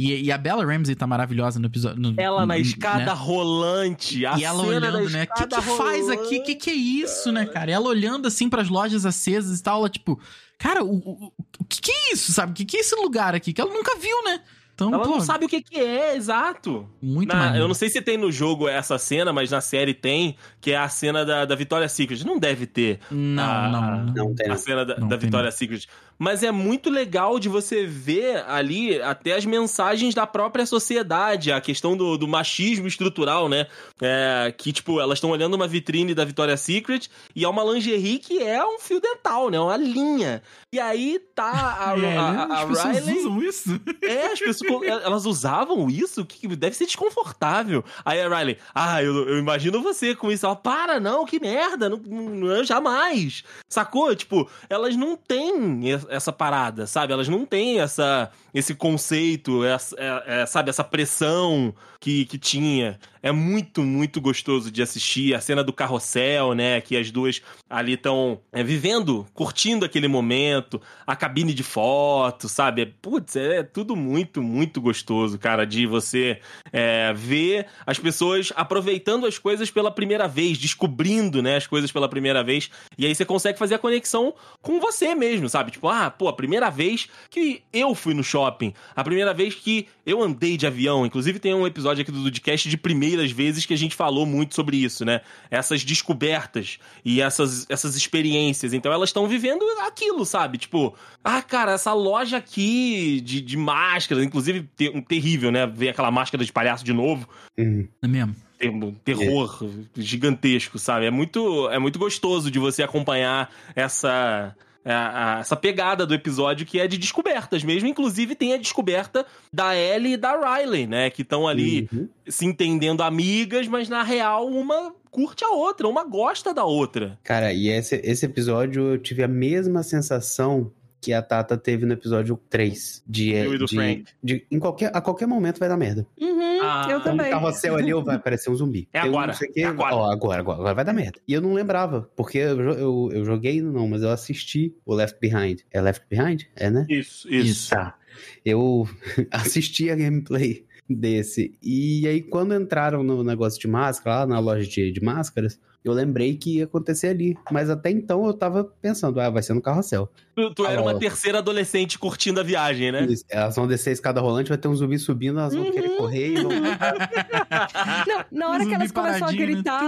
[0.01, 2.01] E, e a Bella Ramsey tá maravilhosa no episódio.
[2.01, 3.12] no- Ela na no- escada né?
[3.12, 4.24] rolante.
[4.26, 5.24] A E ela cena da olhando, né?
[5.24, 6.38] O que, que faz aqui?
[6.38, 7.70] O que, que é isso, né, cara?
[7.70, 10.18] E ela olhando assim pras lojas acesas e tal, ela tipo,
[10.59, 12.53] cara, o, o, o que, que é isso, sabe?
[12.53, 13.53] O que, que é esse lugar aqui?
[13.53, 14.40] Que ela nunca viu, né?
[14.74, 16.88] Então, ela pô, não sabe o que, que é, exato.
[17.03, 17.64] muito Na- maneiro.
[17.64, 20.78] eu não sei se tem no jogo essa cena, mas na série tem, que é
[20.78, 22.24] a cena da, da Victoria's Secret.
[22.24, 24.14] Não deve ter Não, Ah, não, não.
[24.14, 24.51] Não tem.
[24.51, 25.86] a cena da, da tem, Victoria's Secret.
[26.20, 31.62] Mas é muito legal de você ver ali até as mensagens da própria sociedade, a
[31.62, 33.66] questão do, do machismo estrutural, né?
[34.02, 38.18] É, que, tipo, elas estão olhando uma vitrine da Victoria's Secret e é uma lingerie
[38.18, 39.58] que é um fio dental, né?
[39.58, 40.42] Uma linha.
[40.70, 42.38] E aí tá a, É, a, né?
[42.38, 43.18] a, a As pessoas Riley...
[43.18, 43.80] usam isso?
[44.02, 46.22] É, as pessoas, elas usavam isso?
[46.26, 47.82] Que deve ser desconfortável.
[48.04, 50.44] Aí a Riley, ah, eu, eu imagino você com isso.
[50.44, 53.42] Ela, para, não, que merda, não, não, jamais.
[53.70, 54.14] Sacou?
[54.14, 57.12] Tipo, elas não têm essa parada, sabe?
[57.12, 62.98] Elas não têm essa, esse conceito, essa, é- é, sabe, essa pressão que, que tinha.
[63.22, 65.34] É muito, muito gostoso de assistir.
[65.34, 66.80] A cena do carrossel, né?
[66.80, 70.80] Que as duas ali estão vivendo, curtindo aquele momento.
[71.07, 72.86] A cabine de foto, sabe?
[72.86, 76.40] Putz, é tudo muito, muito gostoso, cara, de você
[76.72, 82.09] é, ver as pessoas aproveitando as coisas pela primeira vez, descobrindo, né, as coisas pela
[82.09, 82.70] primeira vez.
[82.96, 84.32] E aí você consegue fazer a conexão
[84.62, 85.70] com você mesmo, sabe?
[85.72, 89.86] Tipo, ah, pô, a primeira vez que eu fui no shopping, a primeira vez que
[90.05, 91.05] eu andei de avião.
[91.07, 94.55] Inclusive tem um episódio aqui do Dudcast de primeiras vezes que a gente falou muito
[94.55, 95.20] sobre isso, né?
[95.51, 98.72] Essas descobertas e essas, essas experiências.
[98.72, 100.59] Então elas estão vivendo aquilo, sabe?
[100.59, 105.66] Tipo, ah, cara, essa loja aqui de, de máscaras, inclusive ter- um terrível, né?
[105.66, 107.28] Ver aquela máscara de palhaço de novo
[107.59, 107.86] Uhum.
[108.03, 108.34] É mesmo.
[108.59, 111.07] tem um terror gigantesco, sabe?
[111.07, 116.64] É muito, é muito gostoso de você acompanhar essa a- a- essa pegada do episódio
[116.66, 117.88] que é de descobertas mesmo.
[117.88, 121.10] Inclusive tem a descoberta da Ellie e da Riley, né?
[121.10, 122.08] Que estão ali Uhum.
[122.28, 127.18] se entendendo amigas, mas na real uma curte a outra, uma gosta da outra.
[127.24, 130.70] Cara, e esse, esse episódio eu tive a mesma sensação
[131.02, 133.02] que a Tata teve no episódio 3.
[133.06, 134.04] De, e de, Frank.
[134.22, 136.06] de- em qualquer, a qualquer momento vai dar merda.
[136.20, 136.88] Uhum, Ah.
[136.90, 137.30] eu também.
[137.30, 138.88] carrossel ali eu vai aparecer um zumbi.
[138.92, 139.94] É Eu agora, não sei o quê, é agora.
[139.94, 141.20] Ó, agora, agora, agora vai dar merda.
[141.26, 145.18] E eu não lembrava, porque eu, eu, eu joguei, não, mas eu assisti o Left
[145.20, 145.60] Behind.
[145.70, 146.42] É Left Behind?
[146.56, 146.86] É, né?
[146.88, 147.70] Isso, Isso.
[147.70, 147.96] Tá.
[148.44, 148.88] Eu
[149.30, 151.56] assisti a gameplay desse.
[151.62, 155.92] E aí, quando entraram no negócio de máscara, lá na loja de, de máscaras, eu
[155.92, 157.36] lembrei que ia acontecer ali.
[157.50, 160.08] Mas até então eu tava pensando, ah, vai ser no carrossel.
[160.36, 160.98] Tu, tu era Ah, uma ó.
[160.98, 163.04] terceira adolescente curtindo a viagem, né?
[163.04, 165.96] Isso, Elas vão descer a escada rolante, vai ter um zumbi subindo, elas vão querer
[165.96, 166.50] correr e vão.
[168.06, 169.36] Não, na hora que elas começam a né?
[169.38, 169.82] gritar.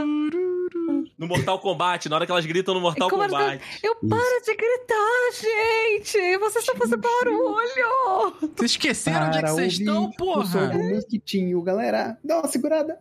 [1.18, 3.62] No Mortal Kombat, na hora que elas gritam no Mortal Como elas- Kombat.
[3.82, 6.38] eu para de gritar, gente!
[6.38, 8.34] Vocês estão fazendo barulho!
[8.56, 10.68] Vocês esqueceram onde é que Para vocês estão, O som porra?
[10.68, 12.18] do mosquitinho, galera.
[12.24, 12.98] Dá uma segurada.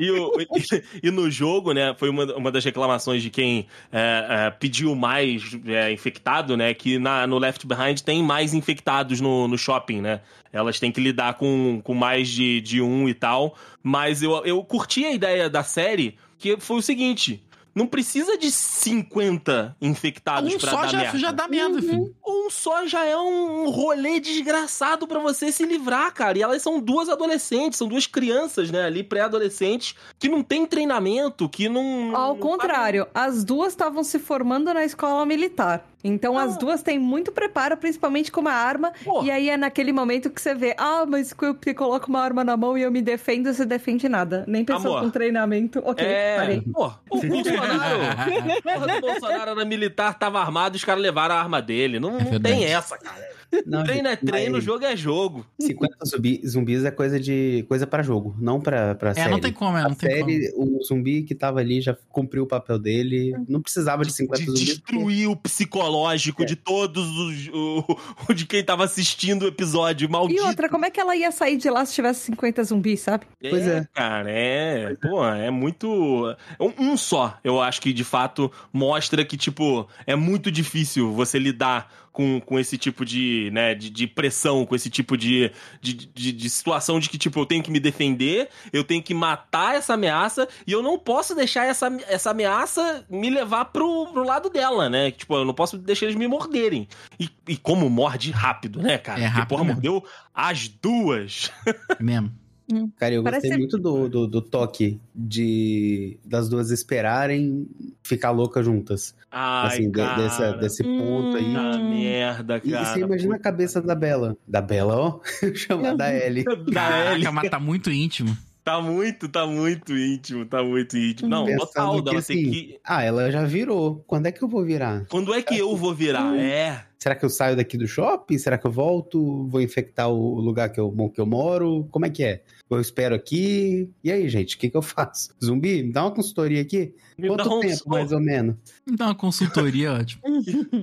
[0.00, 4.26] E, o- e- e no jogo, né, foi uma, uma das reclamações de quem é,
[4.46, 9.48] é, pediu mais é, infectado, né, que na, no Left Behind tem mais infectados no,
[9.48, 10.20] no shopping, né.
[10.52, 13.56] Elas têm que lidar com, com mais de, de um e tal.
[13.82, 17.42] Mas eu, eu curti a ideia da série, que foi o seguinte...
[17.74, 21.18] Não precisa de 50 infectados Um pra só dar já, merda.
[21.18, 22.14] já dá merda, filho.
[22.26, 26.38] Um só já é um rolê desgraçado pra você se livrar, cara.
[26.38, 31.48] E elas são duas adolescentes, são duas crianças, né, ali pré-adolescentes, que não tem treinamento,
[31.48, 32.14] que não.
[32.14, 35.86] Ao não contrário, as duas estavam se formando na escola militar.
[36.04, 38.92] Então as duas têm muito preparo, principalmente com uma arma.
[39.04, 39.22] Pô.
[39.22, 42.20] E aí é naquele momento que você vê, ah, mas que eu te coloco uma
[42.20, 44.44] arma na mão e eu me defendo, você defende nada.
[44.48, 45.80] Nem pessoa com treinamento.
[45.84, 46.60] Ok, É, parei.
[46.60, 51.62] pô, o Bolsonaro, porra do Bolsonaro era militar, tava armado, os caras levaram a arma
[51.62, 52.00] dele.
[52.00, 52.54] Não, não É verdade.
[52.56, 53.41] tem essa, cara.
[53.66, 55.44] Não, Treino é treino, mas jogo é jogo.
[55.60, 59.30] 50 zumbi, zumbis é coisa de coisa para jogo, não pra, pra É, série.
[59.30, 60.30] não tem como, é, A não tem como.
[60.30, 63.34] série, o zumbi que tava ali já cumpriu o papel dele.
[63.48, 64.64] Não precisava de 50 De zumbis.
[64.64, 66.46] destruir o psicológico É.
[66.46, 67.48] de todos os.
[67.48, 67.84] O,
[68.28, 70.08] o de quem tava assistindo o episódio.
[70.10, 70.40] Maldito.
[70.42, 73.26] E outra, como é que ela ia sair de lá se tivesse 50 zumbis, sabe?
[73.40, 73.86] Pois é.
[73.94, 74.94] Cara, é.
[75.00, 76.34] Pô, é muito.
[76.60, 81.38] Um, um só, eu acho que de fato mostra que, tipo, é muito difícil você
[81.38, 85.50] lidar com, com esse tipo de, né, de, de pressão, com esse tipo de,
[85.80, 89.14] de, de, de situação de que, tipo, eu tenho que me defender, eu tenho que
[89.14, 94.24] matar essa ameaça e eu não posso deixar essa, essa ameaça me levar pro, pro
[94.24, 95.10] lado dela, né?
[95.10, 96.86] Tipo, eu não posso deixar eles me morderem.
[97.18, 99.18] E, e como morde rápido, né, cara?
[99.18, 99.74] É Porque, rápido porra, mesmo.
[99.74, 100.04] mordeu
[100.34, 101.50] as duas.
[101.98, 102.92] É mesmo.
[102.96, 107.66] Cara, eu Parece- gostei muito do, do, do toque de das duas esperarem
[108.02, 109.14] ficar loucas juntas.
[109.30, 111.44] Ai, assim, de- dessa, desse ponto aí.
[111.56, 111.90] Hum.
[111.90, 112.84] merda, E cara.
[112.84, 114.36] você imagina a cabeça da Bela.
[114.46, 115.20] Da Bela, ó.
[115.54, 116.44] Chama da Ellie.
[116.44, 117.30] Da Caraca, Ellie.
[117.32, 118.36] mas tá muito íntimo.
[118.64, 121.28] Tá muito, tá muito íntimo, tá muito íntimo.
[121.28, 122.78] Não, Pensando total, que, dela tem assim, que...
[122.84, 124.04] Ah, ela já virou.
[124.06, 125.04] Quando é que eu vou virar?
[125.08, 126.36] Quando é que eu vou virar?
[126.38, 126.84] É.
[127.02, 128.38] será que eu saio daqui do shopping?
[128.38, 129.48] Será que eu volto?
[129.48, 131.88] Vou infectar o lugar que eu, que eu moro?
[131.90, 132.44] Como é que é?
[132.70, 133.90] Eu espero aqui.
[134.04, 135.34] E aí, gente, o que, que eu faço?
[135.44, 136.94] Zumbi, me dá uma consultoria aqui?
[137.18, 137.90] Me Quanto dá um tempo, som.
[137.90, 138.54] mais ou menos?
[138.86, 140.22] Então, uma consultoria, ótimo.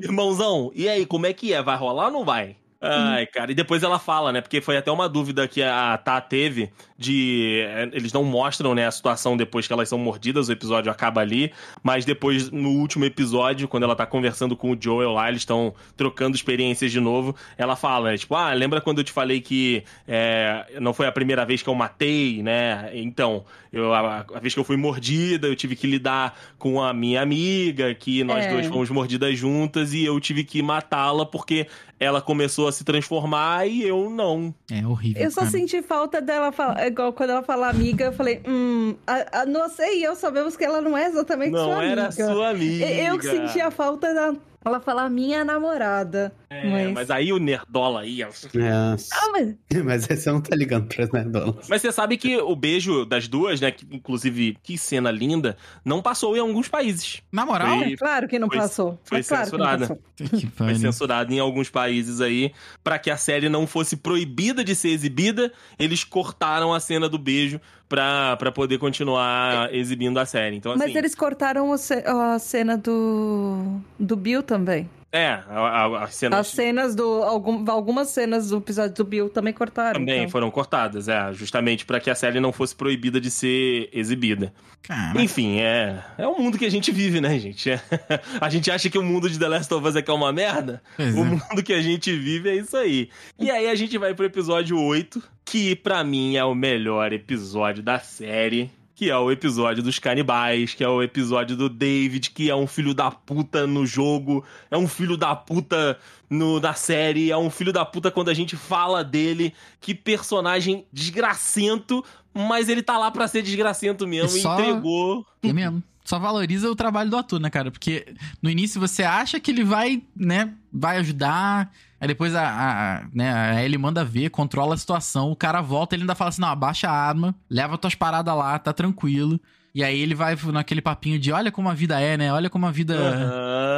[0.04, 1.64] Irmãozão, e aí, como é que é?
[1.64, 2.58] Vai rolar ou não vai?
[2.82, 4.40] Ai, cara, e depois ela fala, né?
[4.40, 7.60] Porque foi até uma dúvida que a Tá teve de.
[7.68, 11.20] eh, Eles não mostram, né, a situação depois que elas são mordidas, o episódio acaba
[11.20, 11.52] ali.
[11.84, 15.74] Mas depois, no último episódio, quando ela tá conversando com o Joel lá, eles estão
[15.98, 17.36] trocando experiências de novo.
[17.58, 21.12] Ela fala, né, tipo, ah, lembra quando eu te falei que eh, não foi a
[21.12, 22.92] primeira vez que eu matei, né?
[22.94, 26.94] Então, eu, a, a vez que eu fui mordida, eu tive que lidar com a
[26.94, 28.50] minha amiga, que nós É.
[28.54, 31.68] dois fomos mordidas juntas e eu tive que matá-la porque
[32.00, 34.54] ela começou a se transformar e eu não.
[34.72, 35.22] É horrível.
[35.24, 35.52] Eu só cara.
[35.52, 39.96] senti falta dela falar, igual quando ela fala amiga, eu falei, hum, a, a você
[39.96, 42.34] e eu sabemos que ela não é exatamente não sua era amiga.
[42.34, 42.86] sua amiga.
[42.86, 44.34] Eu que senti a falta da.
[44.64, 46.34] Ela falar minha namorada.
[46.50, 46.92] É, mas...
[46.94, 48.22] mas aí o Nerdola aí.
[48.24, 48.28] ó.
[48.28, 48.70] É,
[49.14, 49.56] Ah, mas.
[49.86, 51.68] mas você não tá ligando pra nerdolas.
[51.70, 53.72] Mas você sabe que o beijo das duas, né?
[53.72, 55.56] Que, inclusive, que cena linda,
[55.86, 57.22] não passou em alguns países.
[57.32, 59.00] Na moral, Foi- Claro que não foi- passou.
[59.04, 59.88] foi Mas claro que não censurada.
[59.88, 60.10] passou.
[60.52, 60.76] Foi pariu.
[60.80, 62.52] censurado em alguns países aí.
[62.84, 67.18] Pra que a série não fosse proibida de ser exibida, eles cortaram a cena do
[67.18, 70.56] beijo pra, pra poder continuar exibindo a série.
[70.56, 70.84] Então, assim.
[70.86, 73.82] Mas eles cortaram a cena do.
[74.00, 74.88] do Bill também.
[75.12, 76.38] É, a, a, a cena.
[76.38, 77.24] As cenas do.
[77.24, 80.00] Algum, algumas cenas do episódio do Bill também cortaram.
[80.00, 80.30] Também então.
[80.30, 84.54] foram cortadas, é, justamente pra que a série não fosse proibida de ser exibida.
[84.84, 87.72] Cara, Enfim, é, é o mundo que a gente vive, né, gente?
[87.72, 87.82] É-
[88.40, 90.32] a gente acha que o mundo de The Last of Us é que é uma
[90.32, 90.82] merda.
[90.96, 91.24] pois O é.
[91.24, 93.10] mundo que a gente vive é isso aí.
[93.40, 97.82] E aí a gente vai pro episódio 8, que pra mim é o melhor episódio
[97.84, 98.70] da série.
[98.96, 102.68] Que é o episódio dos canibais, que é o episódio do David, que é um
[102.68, 105.98] filho da puta no jogo, é um filho da puta
[106.30, 109.54] no, na série, é um filho da puta quando a gente fala dele.
[109.80, 112.04] Que personagem desgracento,
[112.34, 115.26] mas ele tá lá pra ser desgracento mesmo E e só- entregou.
[115.44, 115.82] É mesmo.
[116.04, 117.72] Só valoriza o trabalho do ator, né, cara?
[117.72, 118.06] Porque
[118.42, 121.72] no início você acha que ele vai, né, vai ajudar.
[122.00, 125.32] Aí depois a, a, né, a Ellie manda ver, controla a situação.
[125.32, 128.58] O cara volta, ele ainda fala assim: não, abaixa a arma, leva tuas paradas lá,
[128.58, 129.40] tá tranquilo.
[129.74, 132.34] E aí ele vai naquele papinho de: olha como a vida é, né?
[132.34, 132.96] Olha como a vida.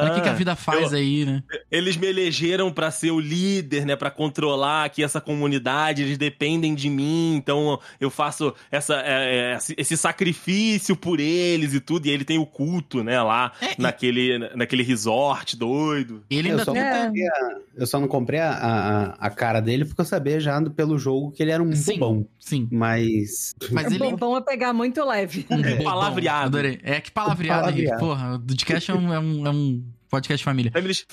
[0.01, 1.43] Olha o que, que a vida faz eu- aí, né?
[1.69, 6.73] Eles me elegeram pra ser o líder, né, Pra controlar aqui essa comunidade, eles dependem
[6.75, 12.09] de mim, então eu faço essa, é, é, esse- sacrifício por eles e tudo, e
[12.09, 16.23] ele tem o culto, né, lá É, e- naquele, naquele resort doido.
[16.29, 17.05] Ele Eu ainda só, não tenta.
[17.05, 20.61] comprei a, eu só não comprei a, a, a cara dele porque eu sabia já
[20.71, 22.27] pelo jogo que ele era um Sim, bobão.
[22.39, 22.67] sim.
[22.71, 23.53] Mas.
[23.71, 23.99] Mas ele.
[23.99, 25.45] Bobão é pegar muito leve.
[25.49, 26.45] Um palavreado.
[26.57, 26.79] Adorei.
[26.83, 27.61] É que palavreado.
[27.61, 27.99] Palavreado.
[27.99, 30.71] Porra, o Dudcast é um, é um, é um podcast família.
[30.73, 31.05] Families,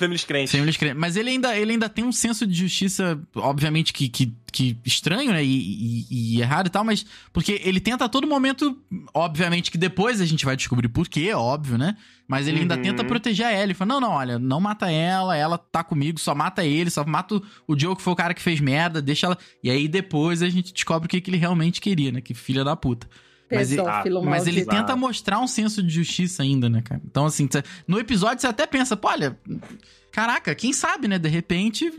[0.50, 0.96] families crentes.
[0.98, 5.30] Mas ele ainda, ele ainda tem um senso de justiça, obviamente, que, que, que estranho,
[5.32, 5.44] né?
[5.44, 5.48] E,
[6.10, 7.06] e- e errado e tal, mas.
[7.32, 8.76] Porque ele tenta a todo momento.
[9.14, 11.96] Obviamente que depois a gente vai descobrir por quê, óbvio, né?
[12.26, 12.82] Mas ele ainda Uhum.
[12.82, 13.72] tenta proteger a Ellie.
[13.72, 17.36] Fala: não, não, olha, não mata ela, ela tá comigo, só mata ele, só mata
[17.36, 19.38] o, o Joe que foi o cara que fez merda, deixa ela.
[19.62, 22.20] E aí depois a gente descobre o que, que ele realmente queria, né?
[22.20, 23.08] Que filha da puta.
[23.50, 27.00] Mas ele- Pedófilo Mas ele tenta mostrar um senso de justiça ainda, né, cara?
[27.04, 27.48] Então, assim,
[27.86, 29.38] no episódio você até pensa, pô, olha,
[30.12, 31.18] caraca, quem sabe, né?
[31.18, 31.92] De repente.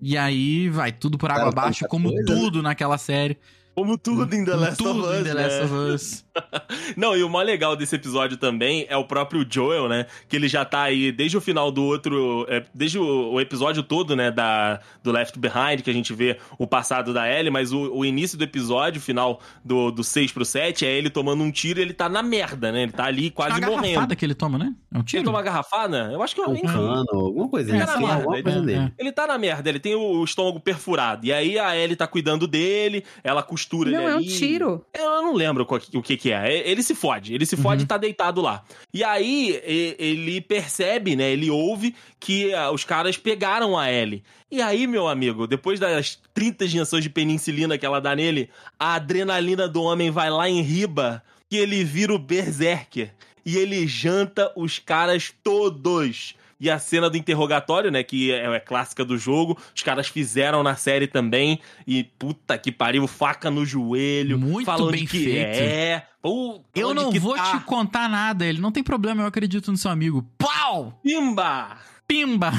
[0.00, 3.38] E aí vai tudo por água abaixo, como coisa, tudo naquela série.
[3.74, 5.42] Como tudo em The Last tudo of Us, em The né?
[5.46, 6.24] Last of Us.
[6.96, 10.06] Não, e o mais legal desse episódio também é o próprio Joel, né?
[10.28, 12.46] Que ele já tá aí desde o final do outro.
[12.48, 14.30] é, desde o, o episódio todo, né?
[14.30, 18.04] Da, do Left Behind, que a gente vê o passado da Ellie, mas o, o
[18.04, 21.78] início do episódio, o final do, do 6 pro 7, é ele tomando um tiro
[21.80, 22.82] e ele tá na merda, né?
[22.82, 23.82] Ele tá ali É quase uma morrendo.
[23.94, 24.74] garrafada que ele toma, né?
[24.92, 25.24] É um Ele tiro?
[25.24, 26.10] toma uma garrafada?
[26.12, 27.92] Eu acho que é Um cano, alguma coisa É, assim.
[27.98, 28.78] sei lá, alguma é, coisa é, dele.
[28.78, 28.92] é.
[28.98, 31.26] Ele tá na merda, ele tem o estômago perfurado.
[31.26, 34.84] E aí a Ellie tá cuidando dele, ela costura Não, ele é um tiro.
[34.94, 36.56] Eu não lembro qual que- o que que é.
[36.56, 37.32] E- Ele se fode.
[37.34, 37.84] Ele se fode Uhum.
[37.84, 38.64] e tá deitado lá.
[38.92, 39.60] E aí
[39.98, 41.30] ele percebe, né?
[41.30, 44.22] Ele ouve que ah, os caras pegaram a Ellie.
[44.50, 48.48] E aí, meu amigo, depois das 30 injeções de penicilina que ela dá nele,
[48.78, 53.12] a adrenalina do homem vai lá em riba e ele vira o berserker.
[53.44, 56.34] E ele janta os caras todos.
[56.58, 60.62] E a cena do interrogatório, né, que é, é clássica do jogo, os caras fizeram
[60.62, 61.60] na série também.
[61.86, 64.38] E puta que pariu, faca no joelho.
[64.38, 65.60] Muito falando bem que feito.
[65.60, 66.06] É.
[66.22, 67.58] Pô, Eu não vou tá?
[67.58, 68.44] te contar nada.
[68.46, 70.26] Ele não tem problema, eu acredito no seu amigo.
[70.38, 70.98] Pau!
[71.02, 71.76] Pimba!
[72.08, 72.52] Pimba!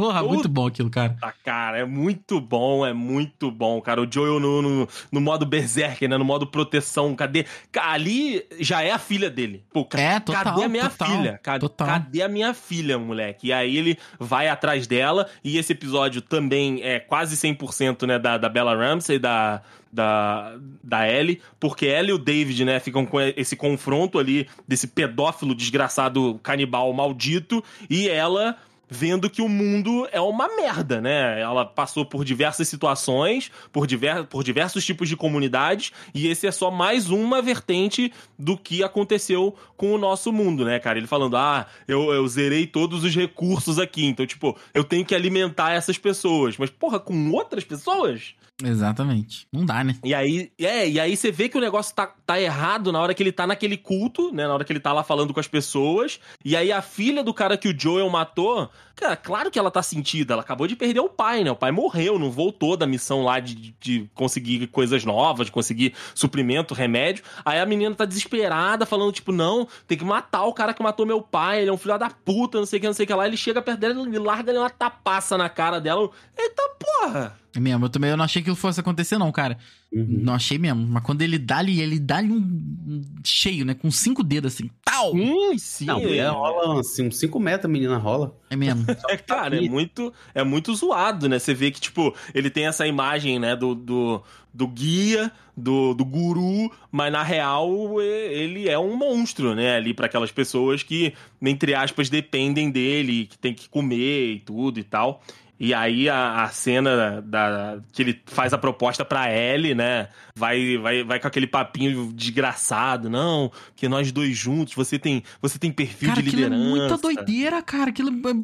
[0.00, 1.16] Porra, muito bom aquilo, cara.
[1.20, 4.00] Tá, cara, é muito bom, é muito bom, cara.
[4.00, 6.16] O Joel no, no, no modo berserker, né?
[6.16, 7.14] No modo proteção.
[7.14, 7.44] Cadê?
[7.70, 9.62] Ca- Ali já é a filha dele.
[9.72, 11.40] Pô, É, total, cadê a minha total, filha?
[11.42, 11.86] Ca- total.
[11.86, 13.48] Cadê a minha filha, moleque?
[13.48, 15.28] E aí ele vai atrás dela.
[15.44, 19.60] E esse episódio também é quase 100% né, da, da Bella Ramsey, da,
[19.92, 21.40] da, da Ellie.
[21.58, 26.92] Porque ela e o David, né, ficam com esse confronto ali desse pedófilo desgraçado canibal
[26.92, 27.62] maldito.
[27.88, 28.56] E ela
[28.90, 31.40] vendo que o mundo é uma merda, né?
[31.40, 36.50] Ela passou por diversas situações, por, diver por diversos tipos de comunidades, e esse é
[36.50, 40.98] só mais uma vertente do que aconteceu com o nosso mundo, né, cara?
[40.98, 45.14] Ele falando, ah, eu, eu zerei todos os recursos aqui, então, tipo, eu tenho que
[45.14, 46.56] alimentar essas pessoas.
[46.58, 48.34] Mas, porra, com outras pessoas?
[48.62, 49.46] Exatamente.
[49.52, 49.96] Não dá, né?
[50.04, 53.14] E aí, é, e aí você vê que o negócio tá, tá errado na hora
[53.14, 54.46] que ele tá naquele culto, né?
[54.46, 56.20] Na hora que ele tá lá falando com as pessoas.
[56.44, 59.82] E aí a filha do cara que o Joel matou, cara, claro que ela tá
[59.82, 60.34] sentida.
[60.34, 61.50] Ela acabou de perder o pai, né?
[61.50, 65.94] O pai morreu, não voltou da missão lá de, de conseguir coisas novas, de conseguir
[66.14, 67.24] suprimento, remédio.
[67.44, 71.06] Aí a menina tá desesperada, falando, tipo, não, tem que matar o cara que matou
[71.06, 73.06] meu pai, ele é um filho da puta, não sei o que, não sei o
[73.06, 73.26] que lá.
[73.26, 76.10] Ele chega perto dela e larga ali uma tapaça na cara dela.
[76.36, 77.36] Eita porra!
[77.54, 79.58] É mesmo, eu também eu não achei que isso fosse acontecer, não, cara.
[79.92, 80.20] Uhum.
[80.22, 80.86] Não achei mesmo.
[80.86, 83.74] Mas quando ele dá ali, ele dá ali um cheio, né?
[83.74, 84.70] Com cinco dedos assim.
[84.84, 85.12] Tal!
[85.12, 85.86] Hum, sim.
[85.86, 88.36] Não, mulher rola assim, uns 5 metros, a menina rola.
[88.48, 88.86] É mesmo.
[89.10, 91.38] É, cara, é muito, é muito zoado, né?
[91.38, 94.22] Você vê que, tipo, ele tem essa imagem, né, do, do,
[94.54, 99.76] do guia, do, do guru, mas na real ele é um monstro, né?
[99.76, 101.12] Ali para aquelas pessoas que,
[101.42, 105.20] entre aspas, dependem dele, que tem que comer e tudo e tal.
[105.60, 110.08] E aí a, a cena da, que ele faz a proposta pra Ellie, né?
[110.34, 115.58] Vai, vai, vai com aquele papinho desgraçado, não, que nós dois juntos, você tem, você
[115.58, 116.70] tem perfil cara, de aquilo é liderança.
[116.70, 117.90] muita doideira, cara.
[117.90, 118.34] Aquilo é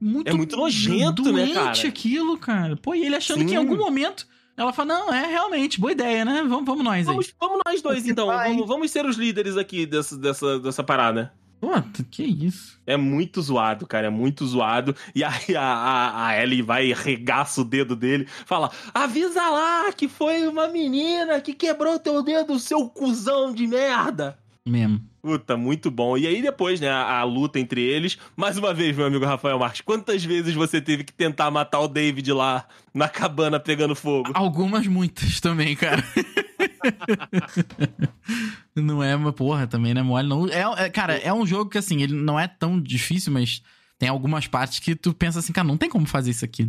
[0.00, 0.28] muito.
[0.28, 1.88] É muito nojento, né, doente cara?
[1.88, 2.76] aquilo, cara.
[2.76, 3.46] Pô, e ele achando Sim.
[3.46, 4.26] que em algum momento
[4.56, 6.42] ela fala: não, é realmente, boa ideia, né?
[6.48, 7.04] Vamos, vamos nós aí.
[7.04, 8.28] Vamos, vamos nós dois, então.
[8.28, 11.30] Vamos, vamos ser os líderes aqui dessa, dessa, dessa parada.
[11.64, 11.70] Pô,
[12.10, 12.78] que isso.
[12.86, 14.08] É muito zoado, cara.
[14.08, 14.94] É muito zoado.
[15.14, 18.26] E aí a, a, a Ellie vai e regaça o dedo dele.
[18.44, 24.38] Fala: avisa lá que foi uma menina que quebrou teu dedo, seu cuzão de merda.
[24.66, 25.00] Mesmo.
[25.22, 26.18] Puta, muito bom.
[26.18, 28.18] E aí depois, né, a, a luta entre eles.
[28.36, 31.88] Mais uma vez, meu amigo Rafael Marques, quantas vezes você teve que tentar matar o
[31.88, 34.32] David lá na cabana pegando fogo?
[34.34, 36.04] Algumas, muitas também, cara.
[38.76, 40.02] não é uma porra também, né?
[40.02, 40.46] Mole, não.
[40.48, 43.62] É, é- cara, é um jogo que, assim, ele não é tão difícil, mas
[43.98, 46.68] tem algumas partes que tu pensa assim, cara, não tem como fazer isso aqui.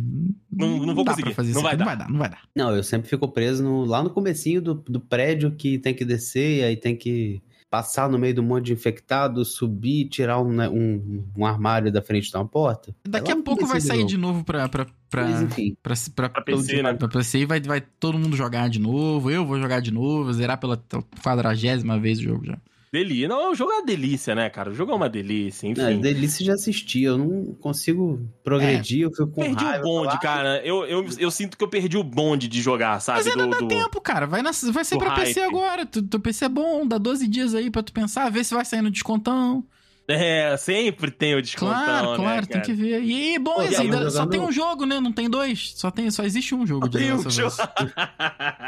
[0.52, 1.22] Não- não vou dá conseguir.
[1.30, 1.78] pra fazer Não isso vai aqui.
[1.78, 1.84] dar.
[1.84, 2.40] Não vai dar, não vai dar.
[2.54, 6.04] Não, eu sempre fico preso no- lá no comecinho do, do prédio que tem que
[6.04, 7.42] descer, e aí tem que
[7.76, 12.00] passar no meio do monte de infectado, subir, tirar um, né, um, um armário da
[12.00, 12.96] frente de uma porta.
[13.06, 14.66] Daqui a pouco vai sair de novo pra.
[14.66, 15.24] pra, pra...
[15.24, 15.76] Mas enfim.
[15.82, 16.94] Pra, pra, Pra PC, né?
[16.94, 19.30] pra PC e vai, vai todo mundo jogar de novo.
[19.30, 20.82] Eu vou jogar de novo, zerar pela
[21.22, 22.56] quadragésima vez o jogo já.
[22.98, 23.28] Delícia.
[23.28, 24.70] Não, o jogo é uma delícia, né, cara?
[24.70, 25.80] O jogo é uma delícia, enfim.
[25.80, 29.84] É delícia de assistir, eu não consigo progredir, eu fico com perdi raiva.
[29.84, 30.62] o bonde, falar, cara.
[30.64, 33.18] Eu, eu, eu sinto que eu perdi o bonde de jogar, sabe?
[33.18, 34.26] Mas ainda do, dá do- tempo, cara.
[34.26, 35.48] Vai, na, vai ser do pra PC hype.
[35.54, 35.84] agora.
[35.86, 38.64] Tu, teu PC é bom, dá 12 dias aí pra tu pensar, ver se vai
[38.64, 39.64] sair no descontão.
[40.08, 42.64] É, sempre tem o descontão, Claro, né, claro, tem cara?
[42.64, 43.02] que ver.
[43.02, 45.00] E, bom, Pô, ainda- só tem um jogo, né?
[45.00, 45.72] Não tem dois.
[45.74, 47.52] Só, tem, só existe um jogo de Tem um jogo.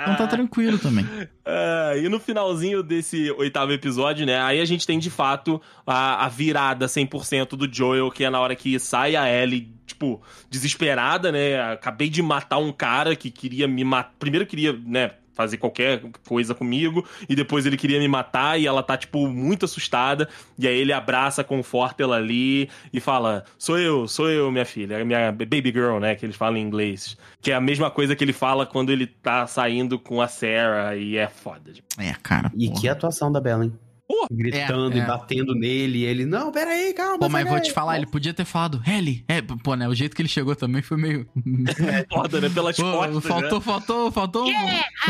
[0.03, 1.07] Então tá tranquilo também.
[1.51, 4.39] É, e no finalzinho desse oitavo episódio, né?
[4.43, 8.39] Aí a gente tem de fato a, a virada 100% do Joel, que é na
[8.39, 10.21] hora que sai a Ellie, tipo,
[10.51, 11.59] desesperada, né?
[11.73, 14.13] Acabei de matar um cara que queria me matar.
[14.19, 15.13] Primeiro queria, né?
[15.39, 19.67] Fazer qualquer coisa comigo, e depois ele queria me matar, e ela tá, tipo, muito
[19.67, 20.29] assustada.
[20.59, 25.05] E aí ele abraça, conforta ela ali e fala: Sou eu, sou eu, minha filha,
[25.05, 26.17] minha baby girl, né?
[26.17, 27.17] Que eles falam em inglês.
[27.41, 30.97] Que é a mesma coisa que ele fala quando ele tá saindo com a Sarah,
[30.97, 31.73] e é foda.
[31.97, 32.51] É, cara.
[32.57, 32.81] E porra.
[32.81, 33.73] que atuação da Bela, hein?
[34.09, 34.29] Porra.
[34.31, 35.03] Gritando É, é.
[35.03, 37.19] e batendo nele, e ele, não, peraí, calma.
[37.19, 39.23] Pô, mas vou daí." te falar, ele podia ter falado, Ellie.
[39.29, 39.87] É, pô, né?
[39.87, 41.29] O jeito que ele chegou também foi meio.
[42.11, 42.49] foda, né?
[42.49, 43.65] Pelas Pô, costas, faltou, né?
[43.65, 44.47] faltou, faltou.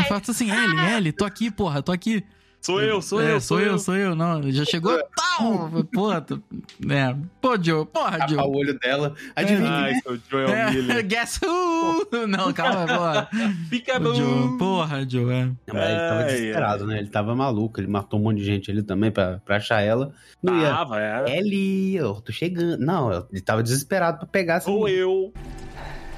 [0.09, 2.25] Faltou assim, Ellie, Ellie, tô aqui, porra, tô aqui.
[2.61, 4.13] Sou eu, sou é, eu, sou eu, sou eu.
[4.15, 4.99] Não, já chegou.
[5.15, 5.69] Pau!
[5.93, 6.43] Porra, tu-
[6.89, 7.15] é.
[7.41, 8.37] Pô, Joe, porra, Joe.
[8.39, 9.15] o olho dela.
[9.33, 11.07] Adivinha Ai, quem seu Joel É, Miller.
[11.07, 12.27] guess who?
[12.27, 13.29] Não, calma, porra.
[13.69, 14.57] Fica Ô, Joe, bom.
[14.57, 15.49] porra, Joe, é.
[15.73, 16.97] Mas ele tava desesperado, né?
[16.99, 20.11] Ele tava maluco, ele matou um monte de gente ali também pra, pra achar ela.
[20.43, 20.69] Não ia.
[20.69, 21.37] Tava, é.
[21.37, 22.77] Ellie, eu tô chegando.
[22.77, 25.33] Não, ele tava desesperado pra pegar essa Sou eu.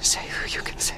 [0.02, 0.98] Say who you can say.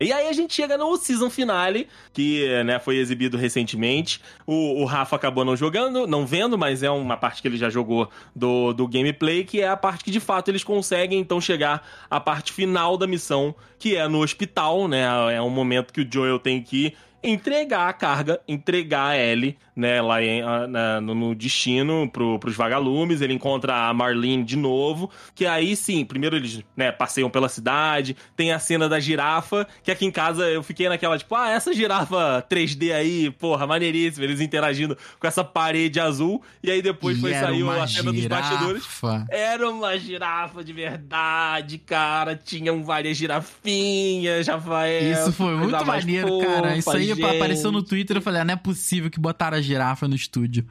[0.00, 4.20] E aí a gente chega no season finale, que né, foi exibido recentemente.
[4.46, 7.70] O, o, Rafa acabou não jogando, não vendo, mas é uma parte que ele já
[7.70, 11.86] jogou do, do gameplay, que é a parte que de fato eles conseguem então chegar
[12.10, 15.04] à parte final da missão, que é no hospital, né?
[15.34, 16.94] É um momento que o Joel tem que
[17.24, 23.20] entregar a carga, entregar a Ellie, né, lá em, na, no destino pro, pros vagalumes.
[23.20, 28.16] Ele encontra a Marlene de novo, que aí sim, primeiro eles, né, passeiam pela cidade,
[28.36, 31.72] tem a cena da girafa, que aqui em casa eu fiquei naquela, tipo, ah, essa
[31.72, 37.20] girafa 3D aí, porra, maneiríssima, eles interagindo com essa parede azul, e aí depois E
[37.20, 38.82] foi saiu a cena dos bastidores.
[38.82, 39.26] girafa.
[39.30, 42.36] Era uma girafa de verdade, cara.
[42.36, 45.12] Tinham várias girafinhas, Rafael.
[45.12, 46.76] Isso foi muito maneiro, cara.
[46.76, 47.36] Isso fofa, aí gente.
[47.36, 50.66] apareceu no Twitter, eu falei, ah, não é possível que botaram a girafa no estúdio.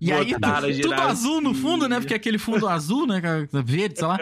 [0.00, 1.06] E aí, Botaram a tu- tudo girafinha.
[1.08, 1.98] azul no fundo, né?
[2.00, 3.20] Porque é aquele fundo azul, né?
[3.20, 4.18] cara, Verde, sei lá.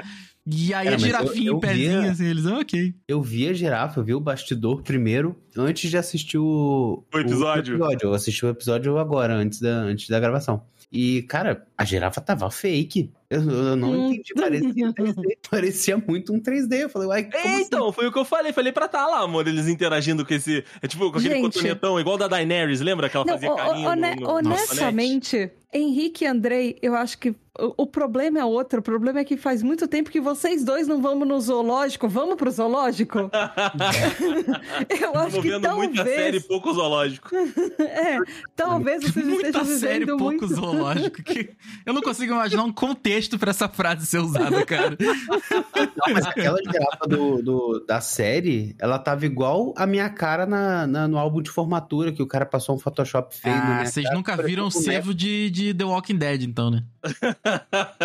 [0.46, 2.94] E aí Cara, a mas eu- girafinha eu em pezinho, assim, eles, ah, ok.
[3.08, 7.78] Eu vi a girafa, eu vi o bastidor primeiro, antes de assistir o, O episódio?
[8.02, 10.62] Eu assisti o episódio agora, antes da, antes da gravação.
[10.90, 13.10] E, cara, a girafa tava fake.
[13.34, 14.12] Eu, eu não Hum.
[14.12, 15.22] entendi, parecia 3D.
[15.50, 16.82] Parecia muito um 3D.
[16.82, 17.62] Eu falei, uai, como É, assim?
[17.62, 18.52] então, foi o que eu falei.
[18.52, 20.64] Falei pra tá lá, amor, eles interagindo com esse.
[20.80, 21.42] É tipo, com aquele Gente.
[21.42, 24.30] cotonetão, igual da Daenerys, lembra que ela Não, fazia ho- carinho ho- no, hone- no,
[24.30, 28.80] honestamente, Henrique e Andrei, eu acho que o, o problema é outro.
[28.80, 32.08] O problema é que faz muito tempo que vocês dois não vamos no zoológico.
[32.08, 33.30] Vamos pro zoológico?
[34.88, 36.46] eu acho Tô que vendo muita série talvez.
[36.46, 37.28] pouco zoológico.
[37.82, 38.16] É,
[38.56, 40.46] talvez vocês Muita estejam série, pouco muito.
[40.46, 41.22] zoológico.
[41.22, 41.50] Que
[41.84, 44.96] eu não consigo imaginar um contexto pra essa frase ser usada, cara.
[44.98, 50.86] Não, mas aquela girafa do, do- da série, ela tava igual a minha cara na,
[50.86, 54.36] na- no álbum de formatura, que o cara passou um Photoshop feio Ah, vocês nunca
[54.36, 54.90] viram o um boneco.
[54.90, 56.84] servo de, de The Walking Dead, então, né?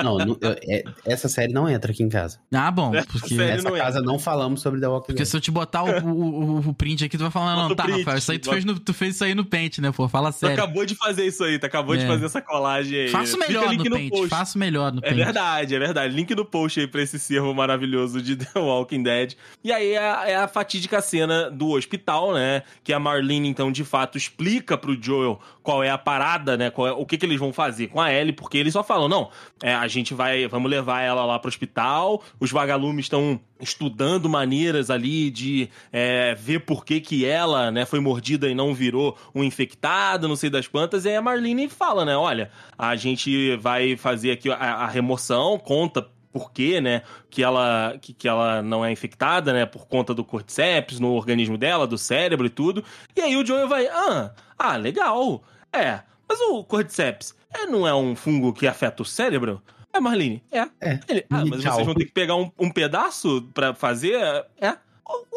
[0.03, 2.39] Não, não, eu- é- essa série não entra aqui em casa.
[2.53, 3.35] Ah, bom, porque...
[3.35, 5.27] Nessa não casa não falamos sobre The Walking Porque Dead.
[5.27, 7.83] se eu te botar o, o, o- o print aqui, tu vai falar, não, tá,
[7.83, 10.07] print, Rafael, isso aí tu fez, no, tu fez isso aí no Paint, né, pô?
[10.07, 10.55] Fala Tu sério.
[10.55, 12.07] acabou de fazer isso aí, tu acabou de É.
[12.07, 13.07] fazer essa colagem aí.
[13.09, 14.29] Faço melhor link no no Paint, post.
[14.29, 15.15] faço melhor no É Paint.
[15.17, 16.15] verdade, é verdade.
[16.15, 19.33] Link no post aí pra esse servo maravilhoso de The Walking Dead.
[19.63, 22.63] E aí é, a- é a fatídica cena do hospital, né?
[22.83, 26.67] Que a Marlene, então, de fato, explica pro Joel qual é a parada, né?
[26.67, 29.29] é- o que, que eles vão fazer com a Ellie, porque eles só falam, não,
[29.61, 34.89] é, a gente vai, vamos levar ela lá pro hospital, os vagalumes estão estudando maneiras
[34.89, 39.43] ali de é, ver por que que ela, né, foi mordida e não virou um
[39.43, 43.97] infectado, não sei das quantas, e aí a Marlene fala, né, olha, a gente vai
[43.97, 48.85] fazer aqui a, a remoção, conta por quê, né, que ela, que, que ela não
[48.85, 53.19] é infectada, né, por conta do cordyceps no organismo dela, do cérebro e tudo, e
[53.19, 58.15] aí o Joel vai, ah, ah, legal, é, mas o cordyceps é, não é um
[58.15, 59.61] fungo que afeta o cérebro?
[59.93, 60.67] É, Marlene, é.
[60.81, 60.99] É.
[61.07, 61.73] Ele, ah, mas tchau.
[61.73, 64.15] vocês vão ter que pegar um, um pedaço pra fazer?
[64.59, 64.77] É.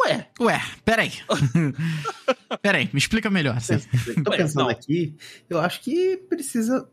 [0.05, 1.13] Ué, Ué, peraí.
[2.63, 3.61] peraí, me explica melhor.
[3.61, 3.79] Cê-
[4.25, 4.71] Tô Ué, pensando não.
[4.71, 5.15] aqui,
[5.49, 6.89] eu acho que precisa.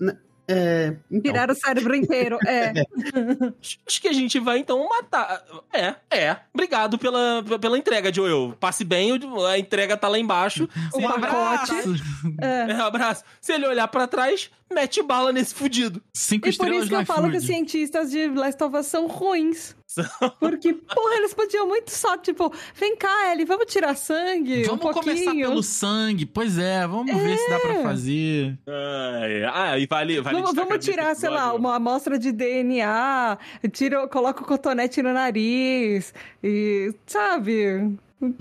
[0.50, 2.38] É, então, Tirar o cérebro inteiro.
[2.48, 2.72] É.
[3.88, 5.44] acho que a gente vai então matar.
[5.74, 6.38] É, é.
[6.54, 8.56] Obrigado pela, pela entrega, Joel.
[8.60, 9.12] Passe bem,
[9.50, 10.68] a entrega tá lá embaixo.
[10.94, 11.74] O Se ele- pacote.
[12.42, 12.72] É.
[12.72, 13.24] É, abraço.
[13.42, 16.02] Se ele olhar pra trás, mete bala nesse fudido.
[16.14, 19.08] Cinco E por isso que eu falo que os cientistas de Last of Us são
[19.08, 19.76] ruins.
[20.40, 24.92] Porque, porra, eles podiam muito só, tipo, vem cá, Ellie, vamos tirar sangue Vamos um
[24.92, 25.04] pouquinho.
[25.16, 26.26] começar pelo sangue.
[26.26, 28.58] Pois é, vamos ver se dá pra fazer.
[28.68, 33.38] Ai, Ah, e vale, vale Vamos, vamos tirar, sei lá, uma amostra de DNA,
[33.72, 37.98] tira, coloca o cotonete no nariz, e, sabe,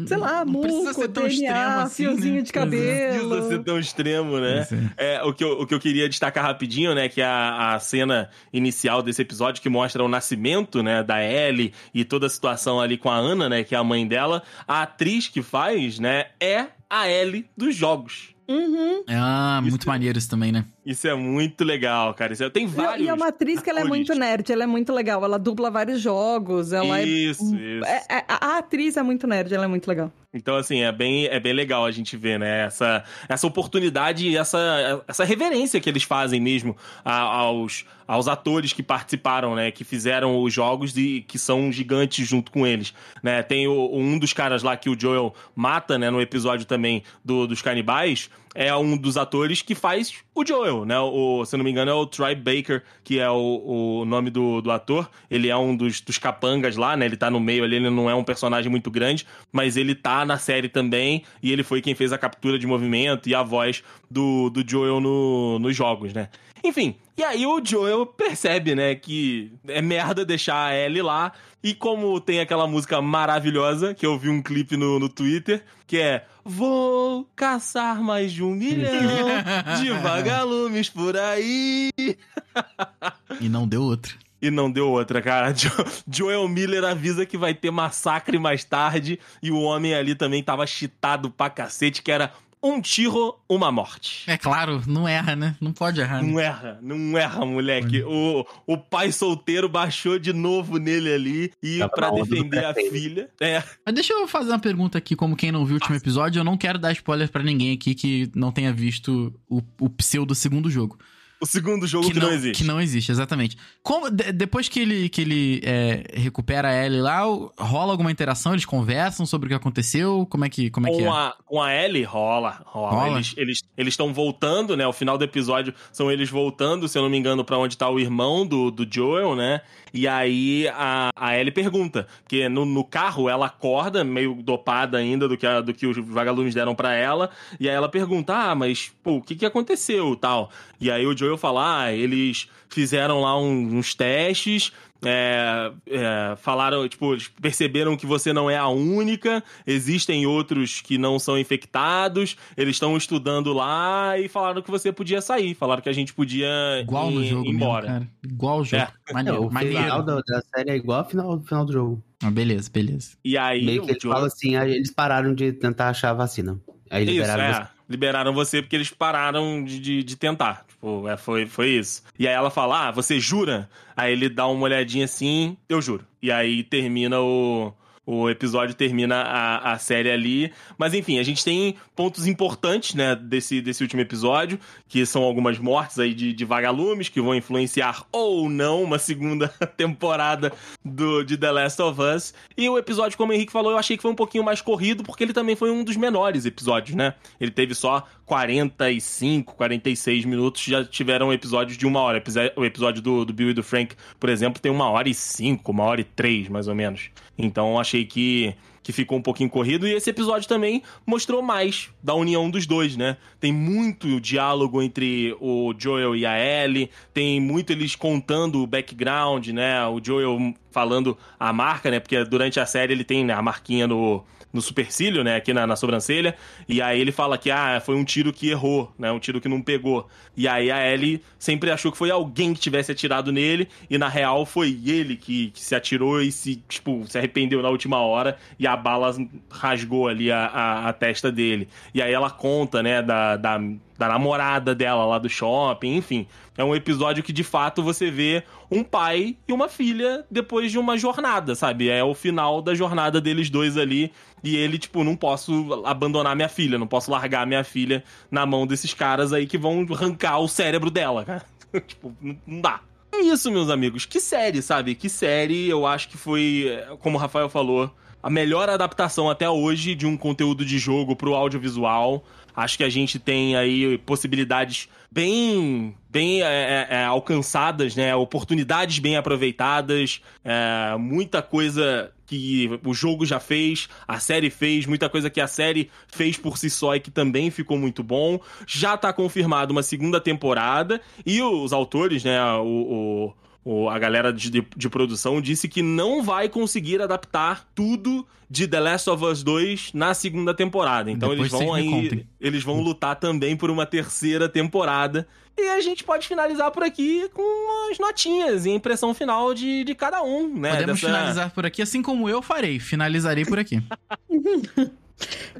[0.06, 2.42] sei lá, Não muco, precisa ser tão DNA, extremo assim, fiozinho né?
[2.42, 2.90] de Não precisa
[3.20, 3.48] cabelo.
[3.48, 4.66] ser tão extremo, né?
[4.96, 5.16] É.
[5.16, 7.78] É, o, que eu, o que eu queria destacar rapidinho, né, que é a, a
[7.78, 12.80] cena inicial desse episódio que mostra o nascimento, né, da Ellie e toda a situação
[12.80, 14.42] ali com a Ana, né, que é a mãe dela.
[14.66, 18.35] A atriz que faz, né, é a Ellie dos jogos.
[18.48, 19.02] Uhum.
[19.08, 20.64] Ah, Isso- muito maneiro isso também, né?
[20.84, 22.32] Isso é muito legal, cara.
[22.32, 23.04] Isso é- tem E- vários.
[23.06, 25.70] E é uma atriz que ela é muito nerd, ela é muito legal, ela dubla
[25.70, 27.58] vários jogos, ela Isso, é...
[27.58, 27.84] isso.
[27.84, 30.12] é- é- a atriz é muito nerd, ela é muito legal.
[30.32, 32.66] Então, assim, é bem, é bem legal a gente ver, né?
[32.66, 38.82] Essa, essa oportunidade e essa, essa reverência que eles fazem mesmo aos, aos atores que
[38.82, 39.70] participaram, né?
[39.70, 43.42] Que fizeram os jogos e que são gigantes junto com eles, né?
[43.42, 46.10] Tem o, um dos caras lá que o Joel mata, né?
[46.10, 50.98] No episódio também do, dos canibais, é um dos atores que faz o Joel, né?
[50.98, 54.62] O, se não me engano, é o Troy Baker, que é o, o nome do,
[54.62, 55.10] do ator.
[55.30, 57.04] Ele é um dos, dos capangas lá, né?
[57.04, 60.24] Ele tá no meio ali, ele não é um personagem muito grande, mas ele tá
[60.24, 63.84] na série também, e ele foi quem fez a captura de movimento e a voz
[64.10, 66.30] do, do Joel no, nos jogos, né?
[66.66, 71.32] Enfim, e aí o Joel percebe, né, que é merda deixar a Ellie lá.
[71.62, 75.98] E como tem aquela música maravilhosa, que eu vi um clipe no, no Twitter, que
[75.98, 79.26] é Vou caçar mais de um milhão
[79.82, 81.90] de vagalumes por aí.
[83.40, 84.12] E não deu outra.
[84.40, 85.52] E não deu outra, cara.
[85.52, 85.68] Jo-
[86.10, 89.18] Joel Miller avisa que vai ter massacre mais tarde.
[89.42, 94.28] E o homem ali também tava chitado pra cacete, que era um tiro, uma morte.
[94.30, 95.56] É claro, não erra, né?
[95.60, 96.22] Não pode errar.
[96.22, 96.28] né?
[96.30, 98.02] Não erra, não erra, moleque.
[98.02, 103.30] O, o pai solteiro baixou de novo nele ali e onda do defender a filha.
[103.40, 106.40] É, Mas deixa eu fazer uma pergunta aqui, como quem não viu o último episódio,
[106.40, 110.34] eu não quero dar spoiler pra ninguém aqui que não tenha visto o, o pseudo
[110.34, 110.98] segundo jogo.
[111.40, 112.62] o segundo jogo que, não, existe.
[112.62, 113.56] Que não existe, exatamente.
[113.82, 117.22] Como, de- depois que ele, que ele é, recupera a Ellie lá,
[117.58, 118.52] rola alguma interação?
[118.52, 120.26] Eles conversam sobre o que aconteceu?
[120.30, 121.08] Como é que, como é, que com, é?
[121.08, 122.90] a, com a Ellie, rola, rola.
[122.90, 123.20] Rola?
[123.36, 123.58] Eles
[123.88, 124.86] estão eles, voltando, né?
[124.86, 127.88] O final do episódio são eles voltando, se eu não me engano, pra onde tá
[127.88, 129.60] o irmão do, do Joel, né?
[129.96, 135.26] E aí a, a Ellie pergunta, porque no, no carro ela acorda, meio dopada ainda
[135.26, 138.54] do que, a- do que os vagalumes deram pra ela, e aí ela pergunta, ah,
[138.54, 140.50] mas, pô, o que que aconteceu tal?
[140.78, 144.70] E aí o Joel fala, ah, eles fizeram lá uns testes,
[145.04, 150.98] é, é, falaram, tipo, eles perceberam que você não é a única, existem outros que
[150.98, 155.88] não são infectados, eles estão estudando lá e falaram que você podia sair, falaram que
[155.88, 156.48] a gente podia
[156.80, 157.86] Igual no ir jogo mesmo, embora.
[157.86, 158.08] cara.
[158.24, 158.82] Igual o jogo.
[158.82, 159.12] É.
[159.12, 159.78] Maneiro, o maneiro.
[159.82, 162.02] final da, da série é igual ao final, final do jogo.
[162.22, 163.10] Ah, beleza, beleza.
[163.24, 166.14] E aí Meio que o ele Joel- fala assim, eles pararam de tentar achar a
[166.14, 166.58] vacina.
[166.90, 167.68] Aí Isso, liberaram é.
[167.88, 170.64] Liberaram você porque eles pararam de, de, de tentar.
[170.68, 172.02] Tipo, é, foi, foi isso.
[172.18, 173.68] E aí ela fala: Ah, você jura?
[173.96, 176.04] Aí ele dá uma olhadinha assim, eu juro.
[176.20, 177.72] E aí termina o.
[178.06, 180.52] O episódio termina a, a série ali.
[180.78, 185.58] Mas enfim, a gente tem pontos importantes, né, desse, desse último episódio, que são algumas
[185.58, 190.52] mortes aí de, de vagalumes que vão influenciar ou não uma segunda temporada
[190.84, 192.32] do, de The Last of Us.
[192.56, 195.02] E o episódio, como o Henrique falou, eu achei que foi um pouquinho mais corrido,
[195.02, 197.14] porque ele também foi um dos menores episódios, né?
[197.40, 202.22] Ele teve só 45, 46 minutos, já tiveram episódios de uma hora.
[202.56, 205.72] O episódio do, do Bill e do Frank, por exemplo, tem uma hora e cinco,
[205.72, 207.10] uma hora e três, mais ou menos.
[207.38, 208.54] Então achei que
[208.86, 212.96] que ficou um pouquinho corrido, e esse episódio também mostrou mais da união dos dois,
[212.96, 213.16] né?
[213.40, 219.48] Tem muito diálogo entre o Joel e a Ellie, tem muito eles contando o background,
[219.48, 219.84] né?
[219.88, 221.98] O Joel falando a marca, né?
[221.98, 224.22] Porque durante a série ele tem né, a marquinha no,
[224.56, 225.36] no supercílio, né?
[225.36, 226.34] Aqui na, na sobrancelha,
[226.68, 229.12] e aí ele fala que, ah, foi um tiro que errou, né?
[229.12, 230.08] Um tiro que não pegou.
[230.36, 234.08] E aí a Ellie sempre achou que foi alguém que tivesse atirado nele, e na
[234.08, 238.36] real foi ele que, que se atirou e se, tipo, se arrependeu na última hora,
[238.58, 239.14] e a bala
[239.50, 241.68] rasgou ali a, a, a testa dele.
[241.94, 243.60] E aí ela conta, né, da, da,
[243.98, 246.26] da namorada dela lá do shopping, enfim.
[246.56, 250.78] É um episódio que de fato você vê um pai e uma filha depois de
[250.78, 251.88] uma jornada, sabe?
[251.88, 254.12] É o final da jornada deles dois ali.
[254.42, 258.66] E ele, tipo, não posso abandonar minha filha, não posso largar minha filha na mão
[258.66, 261.44] desses caras aí que vão arrancar o cérebro dela, cara.
[261.86, 262.14] tipo,
[262.46, 262.80] não dá.
[263.12, 264.04] É isso, meus amigos.
[264.04, 264.94] Que série, sabe?
[264.94, 267.90] Que série eu acho que foi, é, como o Rafael falou,
[268.22, 272.24] a melhor adaptação até hoje de um conteúdo de jogo pro audiovisual.
[272.56, 278.16] Acho que a gente tem aí possibilidades bem, bem é, é, é, alcançadas, né?
[278.16, 285.08] Oportunidades bem aproveitadas, é, muita coisa que o jogo já fez, a série fez, muita
[285.08, 288.40] coisa que a série fez por si só e que também ficou muito bom.
[288.66, 292.42] Já tá confirmado uma segunda temporada e os autores, né?
[292.54, 293.34] O, o,
[293.68, 298.68] o- a galera de, de, de produção disse que não vai conseguir adaptar tudo de
[298.68, 301.10] The Last of Us 2 na segunda temporada.
[301.10, 301.90] Então Depois eles vão aí.
[301.90, 302.26] contem.
[302.40, 305.26] Eles vão lutar também por uma terceira temporada.
[305.58, 309.82] E a gente pode finalizar por aqui com as notinhas e a impressão final de,
[309.84, 310.70] de cada um, né?
[310.70, 312.78] Podemos Dessa- finalizar por aqui, assim como eu farei.
[312.78, 313.82] Finalizarei por aqui.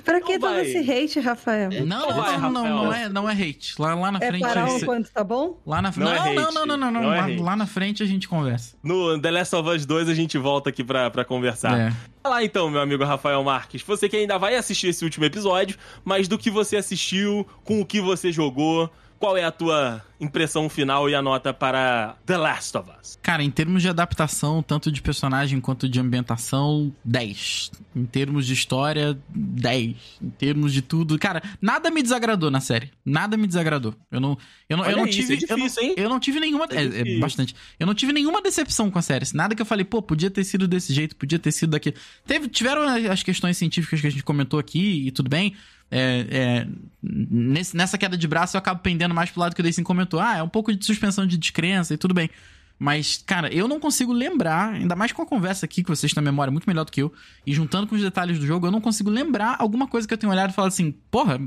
[0.05, 1.71] Pra que Então todo esse hate, Rafael?
[1.87, 3.75] Não, não, vai, não, não, é, não é hate.
[3.79, 4.43] Lá, lá na É frente.
[4.43, 5.59] parar um cê- quanto tá bom?
[5.67, 7.03] Lá na Não não, é não, não, não, não, não.
[7.03, 8.77] Não é Lá, na frente a gente conversa.
[8.83, 11.79] No The Last of Us 2 a gente volta aqui pra, pra conversar.
[11.79, 11.91] É.
[12.23, 13.83] Vai lá então, meu amigo Rafael Marques.
[13.83, 17.87] Você que ainda vai assistir esse último episódio, mas do que você assistiu, com o
[17.87, 22.77] que você jogou, qual é a tua impressão final e a nota para The Last
[22.77, 23.19] of Us?
[23.23, 27.71] Cara, em termos de adaptação, tanto de personagem quanto de ambientação, 10.
[27.95, 29.97] Em termos de história, 10.
[30.23, 31.19] Em termos de tudo.
[31.19, 32.91] Cara, nada me desagradou na série.
[33.05, 33.95] Nada me desagradou.
[34.11, 34.39] Eu não,
[34.69, 35.35] eu não, eu Olha não isso, tive.
[35.35, 36.67] é difícil, eu, não, eu não tive nenhuma.
[36.71, 37.55] É É, é bastante.
[37.79, 39.27] Eu não tive nenhuma decepção com a série.
[39.35, 41.97] Nada que eu falei, pô, podia ter sido desse jeito, podia ter sido daquele.
[42.27, 45.55] Teve, tiveram as questões científicas que a gente comentou aqui e tudo bem.
[45.91, 46.67] É, é,
[47.03, 50.21] nesse- nessa queda de braço eu acabo pendendo mais pro lado que o Dayson comentou.
[50.21, 52.29] Ah, é um pouco de suspensão de descrença e tudo bem.
[52.79, 56.21] Mas, cara, eu não consigo lembrar, ainda mais com a conversa aqui, que vocês têm
[56.21, 57.11] a memória muito melhor do que eu,
[57.47, 60.19] e juntando com os detalhes do jogo, eu não consigo lembrar alguma coisa que eu
[60.19, 61.39] tenho olhado e falado assim, porra,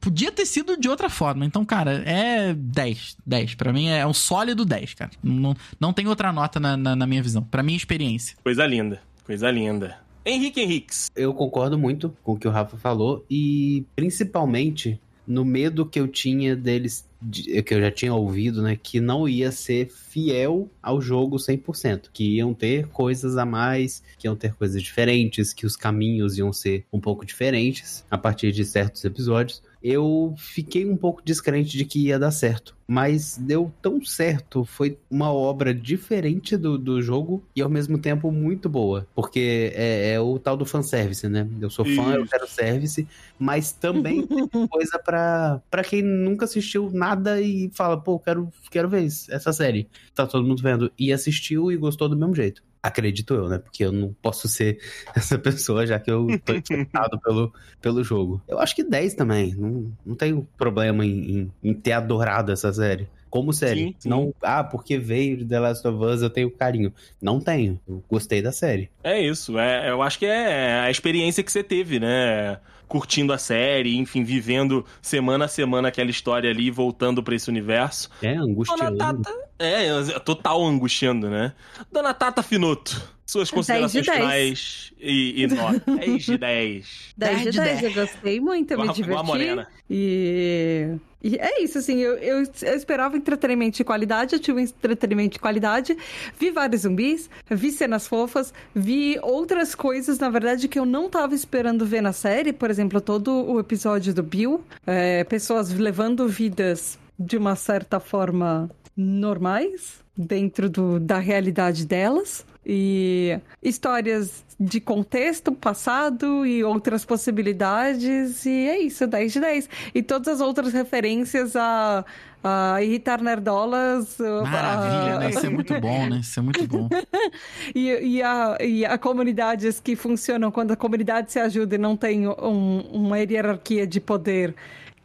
[0.00, 1.44] podia ter sido de outra forma.
[1.44, 3.16] Então, cara, é 10.
[3.26, 3.54] 10.
[3.56, 5.10] Pra mim é um sólido 10, cara.
[5.20, 7.42] Não, não tem outra nota na, na, na minha visão.
[7.42, 8.36] Pra minha experiência.
[8.44, 9.96] Coisa linda, coisa linda.
[10.26, 11.08] Henrique Henriques.
[11.14, 16.06] Eu concordo muito com o que o Rafa falou e principalmente no medo que eu
[16.06, 21.00] tinha deles, de- que eu já tinha ouvido, né, que não ia ser fiel ao
[21.00, 25.76] jogo 100%, que iam ter coisas a mais, que iam ter coisas diferentes, que os
[25.76, 29.62] caminhos iam ser um pouco diferentes a partir de certos episódios.
[29.88, 34.64] Eu fiquei um pouco descrente de que ia dar certo, mas deu tão certo.
[34.64, 40.14] Foi uma obra diferente do, do jogo e ao mesmo tempo muito boa, porque é,
[40.14, 41.48] é o tal do fanservice, né?
[41.60, 42.30] Eu sou fã, eu Isso.
[42.32, 43.06] quero service,
[43.38, 48.88] mas também tem coisa pra, pra quem nunca assistiu nada e fala, pô, quero, quero
[48.88, 49.88] ver essa série.
[50.16, 52.60] Tá todo mundo vendo e assistiu e gostou do mesmo jeito.
[52.86, 53.58] Acredito eu, né?
[53.58, 54.78] Porque eu não posso ser
[55.14, 58.40] essa pessoa, já que eu tô encantado pelo, pelo jogo.
[58.46, 59.54] Eu acho que 10 também.
[59.54, 63.08] Não, não tenho problema em, em- em ter adorado essa série.
[63.28, 63.80] Como série.
[63.88, 64.08] Sim, sim.
[64.08, 66.92] Não, ah, porque veio de The Last of Us, eu tenho carinho.
[67.20, 67.78] Não tenho.
[67.86, 68.88] Eu gostei da série.
[69.02, 72.58] É isso, é, eu acho que é a experiência que você teve, né?
[72.88, 78.08] Curtindo a série, enfim, vivendo semana a semana aquela história ali, voltando pra esse universo.
[78.22, 78.98] É Dona angustiante.
[78.98, 79.34] Tata.
[79.58, 81.52] É, é total angustiando, né?
[81.90, 84.18] Dona Tata Finoto, suas 10 de considerações 10.
[84.18, 85.82] finais e, e nota.
[85.98, 87.14] 10 de 10.
[87.16, 89.26] 10 de 10, eu gostei muito, eu me diverti.
[89.26, 89.66] Morena.
[89.90, 90.94] E...
[91.22, 95.34] e é isso, assim, eu, eu, eu esperava entretenimento de qualidade, eu tive um entretenimento
[95.34, 95.96] de qualidade,
[96.38, 101.34] vi vários zumbis, vi cenas fofas, vi outras coisas, na verdade, que eu não tava
[101.34, 106.96] esperando ver na série, por exemplo, todo o episódio do Bill, é, pessoas levando vidas
[107.18, 112.46] de uma certa forma normais, dentro do, da realidade delas.
[112.68, 118.44] E histórias de contexto, passado e outras possibilidades.
[118.44, 119.68] E é isso, 10 de 10.
[119.94, 122.04] E todas as outras referências a,
[122.42, 124.16] a irritar nerdolas.
[124.18, 125.30] Maravilha, a- né?
[125.30, 126.18] Isso é muito bom, né?
[126.20, 126.88] Isso é muito bom.
[127.74, 131.96] e, e, a, e a comunidades que funcionam quando a comunidade se ajuda e não
[131.96, 134.54] tem um- uma hierarquia de poder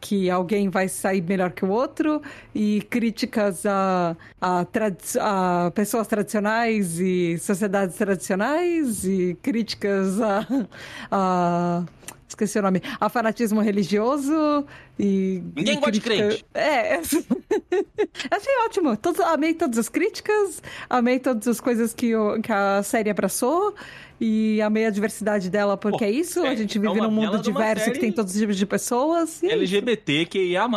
[0.02, 2.20] que alguém vai sair melhor que o outro
[2.52, 4.66] e críticas a, a,
[5.20, 10.44] a pessoas tradicionais e sociedades tradicionais e críticas a,
[11.10, 11.84] a
[12.28, 14.66] esqueci o nome a fanatismo religioso
[14.98, 16.44] e Ninguém e gosta de crente.
[16.54, 16.96] é,
[18.30, 18.96] Achei ótimo.
[18.96, 23.74] Todos, amei todas as críticas, amei todas as coisas que, o- que a série abraçou
[24.24, 26.44] e amei a diversidade dela, porque Pô, é isso.
[26.46, 28.64] é- a gente é vive uma num mundo diverso que tem todos os tipos de
[28.64, 29.42] pessoas.
[29.42, 29.52] E é.
[29.52, 30.68] LGBTQIA+,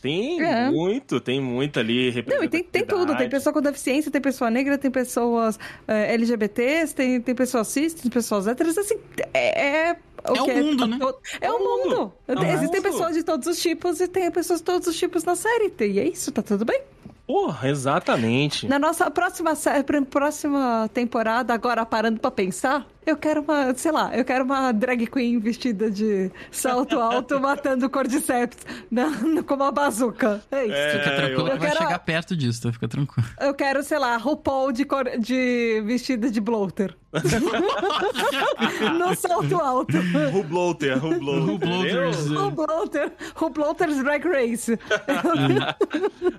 [0.00, 0.70] tem É.
[0.70, 3.16] muito, tem muito ali Não, e tem, tem tudo.
[3.16, 7.94] Tem pessoa com deficiência, tem pessoa negra, tem pessoas eh, LGBTs, tem, tem pessoas cis,
[7.94, 8.78] tem pessoas héteros.
[8.78, 8.96] Assim,
[9.34, 9.88] é.
[9.88, 10.98] É, É o mundo, né?
[11.40, 11.96] É, É o o mundo.
[11.96, 12.12] mundo.
[12.26, 12.92] É o Existem mundo.
[12.92, 15.72] pessoas de todos os tipos e tem pessoas de todos os tipos na série.
[15.80, 16.80] E é isso, tá tudo bem.
[17.28, 18.66] Porra, exatamente.
[18.66, 19.52] Na nossa próxima,
[20.10, 25.06] próxima temporada, agora parando pra pensar, eu quero uma, sei lá, eu quero uma drag
[25.06, 28.58] queen vestida de salto alto matando cordyceps
[28.90, 30.42] na, na- com uma bazuca.
[30.50, 30.74] É isso.
[30.74, 32.72] É, Fica tranquilo eu- que vai quero- chegar perto disso, tá?
[32.72, 33.28] Fica tranquilo.
[33.40, 36.94] Eu quero, sei lá, RuPaul de, cor- de vestida de bloater.
[38.98, 39.96] no salto alto.
[40.32, 41.46] Rubloter, Rubloter.
[41.46, 44.78] Rubloaters, Eu- O bloater, o bloater's drag race.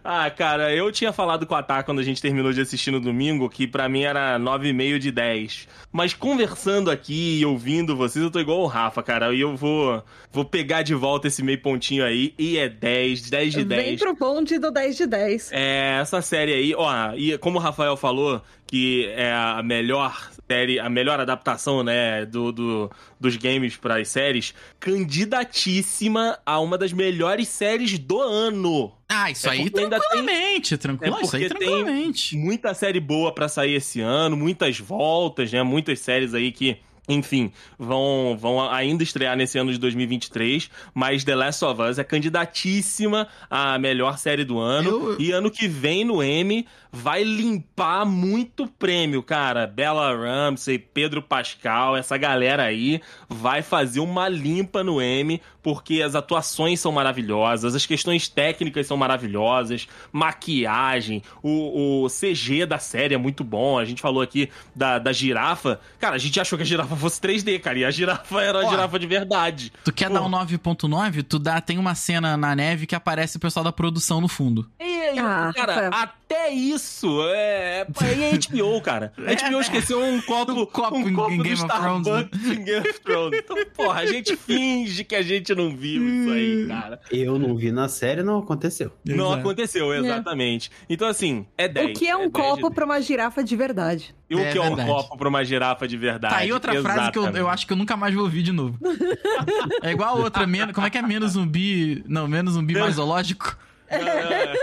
[0.03, 2.99] Ah, cara, eu tinha falado com a Tá quando a gente terminou de assistir no
[2.99, 5.67] domingo que pra mim era 9,5 de 10.
[5.91, 6.58] Mas conversando
[6.91, 9.33] aqui e ouvindo vocês, eu tô igual o Rafa, cara.
[9.33, 13.53] E eu vou, vou pegar de volta esse meio pontinho aí e é 10, 10
[13.53, 13.99] de Vem 10.
[14.01, 15.51] pro bonde do 10 de 10.
[15.51, 20.79] É, essa série aí, ó, e como o Rafael falou, que é a melhor série,
[20.79, 26.91] a melhor adaptação, né, do, do- dos games para as séries, candidatíssima a uma das
[26.93, 28.91] melhores séries do ano.
[29.11, 31.17] Ah, isso É aí ainda tem- tranquilamente, tranquilo.
[31.17, 32.37] É isso aí porque tem- tranquilamente.
[32.37, 36.77] Muita série boa pra sair esse ano, muitas voltas, né, muitas séries aí que
[37.11, 42.03] enfim, vão, vão ainda estrear nesse ano de 2023, mas The Last of Us é
[42.03, 44.89] candidatíssima à melhor série do ano.
[44.89, 49.67] Eu- E ano que vem no M vai limpar muito prêmio, cara.
[49.67, 56.15] Bella Ramsey, Pedro Pascal, essa galera aí vai fazer uma limpa no M, porque as
[56.15, 63.17] atuações são maravilhosas, as questões técnicas são maravilhosas, maquiagem, o, o CG da série é
[63.17, 63.77] muito bom.
[63.77, 65.79] A gente falou aqui da, da girafa.
[65.99, 68.65] Cara, a gente achou que a girafa fosse 3D, cara, e a girafa era a
[68.65, 69.71] Ó, girafa de verdade.
[69.83, 70.13] Tu quer Pô.
[70.15, 71.23] dar um 9.9?
[71.23, 74.69] Tu dá, tem uma cena na neve que aparece o pessoal da produção no fundo.
[74.79, 76.09] E, Ah, cara, Rafael.
[76.31, 77.81] Até isso é.
[77.81, 79.11] É HBO, cara.
[79.17, 82.07] A HBO esqueceu um copo, Um copo um em- copo em do Game of Thrones,
[82.07, 82.19] né?
[82.21, 83.39] Starbucks em Game of Thrones.
[83.39, 86.99] Então, porra, a gente finge que a gente não viu isso aí, cara.
[87.11, 88.91] Eu não vi na série, não aconteceu.
[89.03, 89.39] Não Exato.
[89.39, 90.69] aconteceu, exatamente.
[90.87, 91.89] Então, assim, é 10.
[91.89, 92.73] O que é um 10 de copo 10.
[92.75, 94.15] pra uma girafa de verdade?
[94.29, 94.87] E o É que é um verdade.
[94.89, 96.33] copo pra uma girafa de verdade?
[96.35, 98.51] Tá aí outra frase que eu, eu acho que eu nunca mais vou ouvir de
[98.51, 98.77] novo.
[99.81, 102.03] É igual a outra, menos, como é que é menos zumbi.
[102.07, 103.57] Não, menos zumbi mais zoológico?
[103.89, 104.53] É.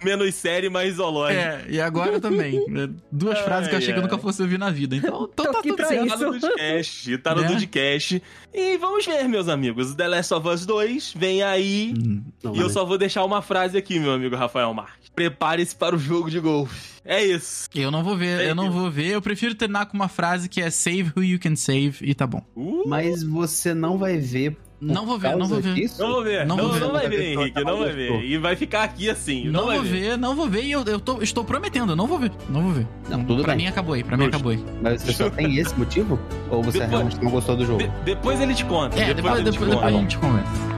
[0.04, 1.40] Menos série, mais zoológico.
[1.40, 2.58] É, e agora também.
[2.58, 4.96] É, Duas Ai, frases que eu achei que eu nunca fosse ouvir na vida.
[4.96, 6.08] Então, então Tô tá aqui tudo pra certo.
[6.08, 6.46] Tá no isso.
[6.48, 7.48] Dudcast, tá no Né?
[7.48, 8.22] Dudcast.
[8.52, 9.94] E vamos ver, meus amigos.
[9.94, 11.94] The Last of Us 2 vem aí.
[11.96, 12.22] Hum.
[12.54, 15.10] E eu só vou deixar uma frase aqui, meu amigo Rafael Marques.
[15.14, 16.94] Prepare-se para o jogo de golfe.
[17.04, 17.68] É isso.
[17.74, 19.08] Eu não vou ver, É eu não vou ver.
[19.08, 22.26] Eu prefiro terminar com uma frase que é save who you can save e tá
[22.26, 22.42] bom.
[22.56, 24.56] Uh, Mas você não vai ver.
[24.92, 25.74] Não vou ver, não vou ver.
[25.74, 26.02] disso?
[26.02, 26.46] não vou ver.
[26.46, 26.80] Não Não, vou ver.
[26.80, 27.58] não vai ver, Não Henrique.
[27.58, 27.64] ver.
[27.64, 28.24] Não vai ver.
[28.24, 29.48] E vai ficar aqui assim.
[29.48, 30.18] Não, vai vou ver.
[30.18, 32.30] não vou ver e eu, eu tô- estou prometendo, eu não vou ver.
[32.48, 32.86] Não vou ver.
[33.08, 33.64] Não, tudo pra bem.
[33.64, 34.64] mim acabou aí, pra mim acabou aí.
[34.82, 36.18] Mas você só tem esse motivo?
[36.50, 37.78] Ou você Depois- realmente não gostou do jogo?
[37.78, 38.98] De- depois ele te conta.
[39.00, 40.02] É, depois, ele te depois, depois a conta.
[40.02, 40.73] gente conversa.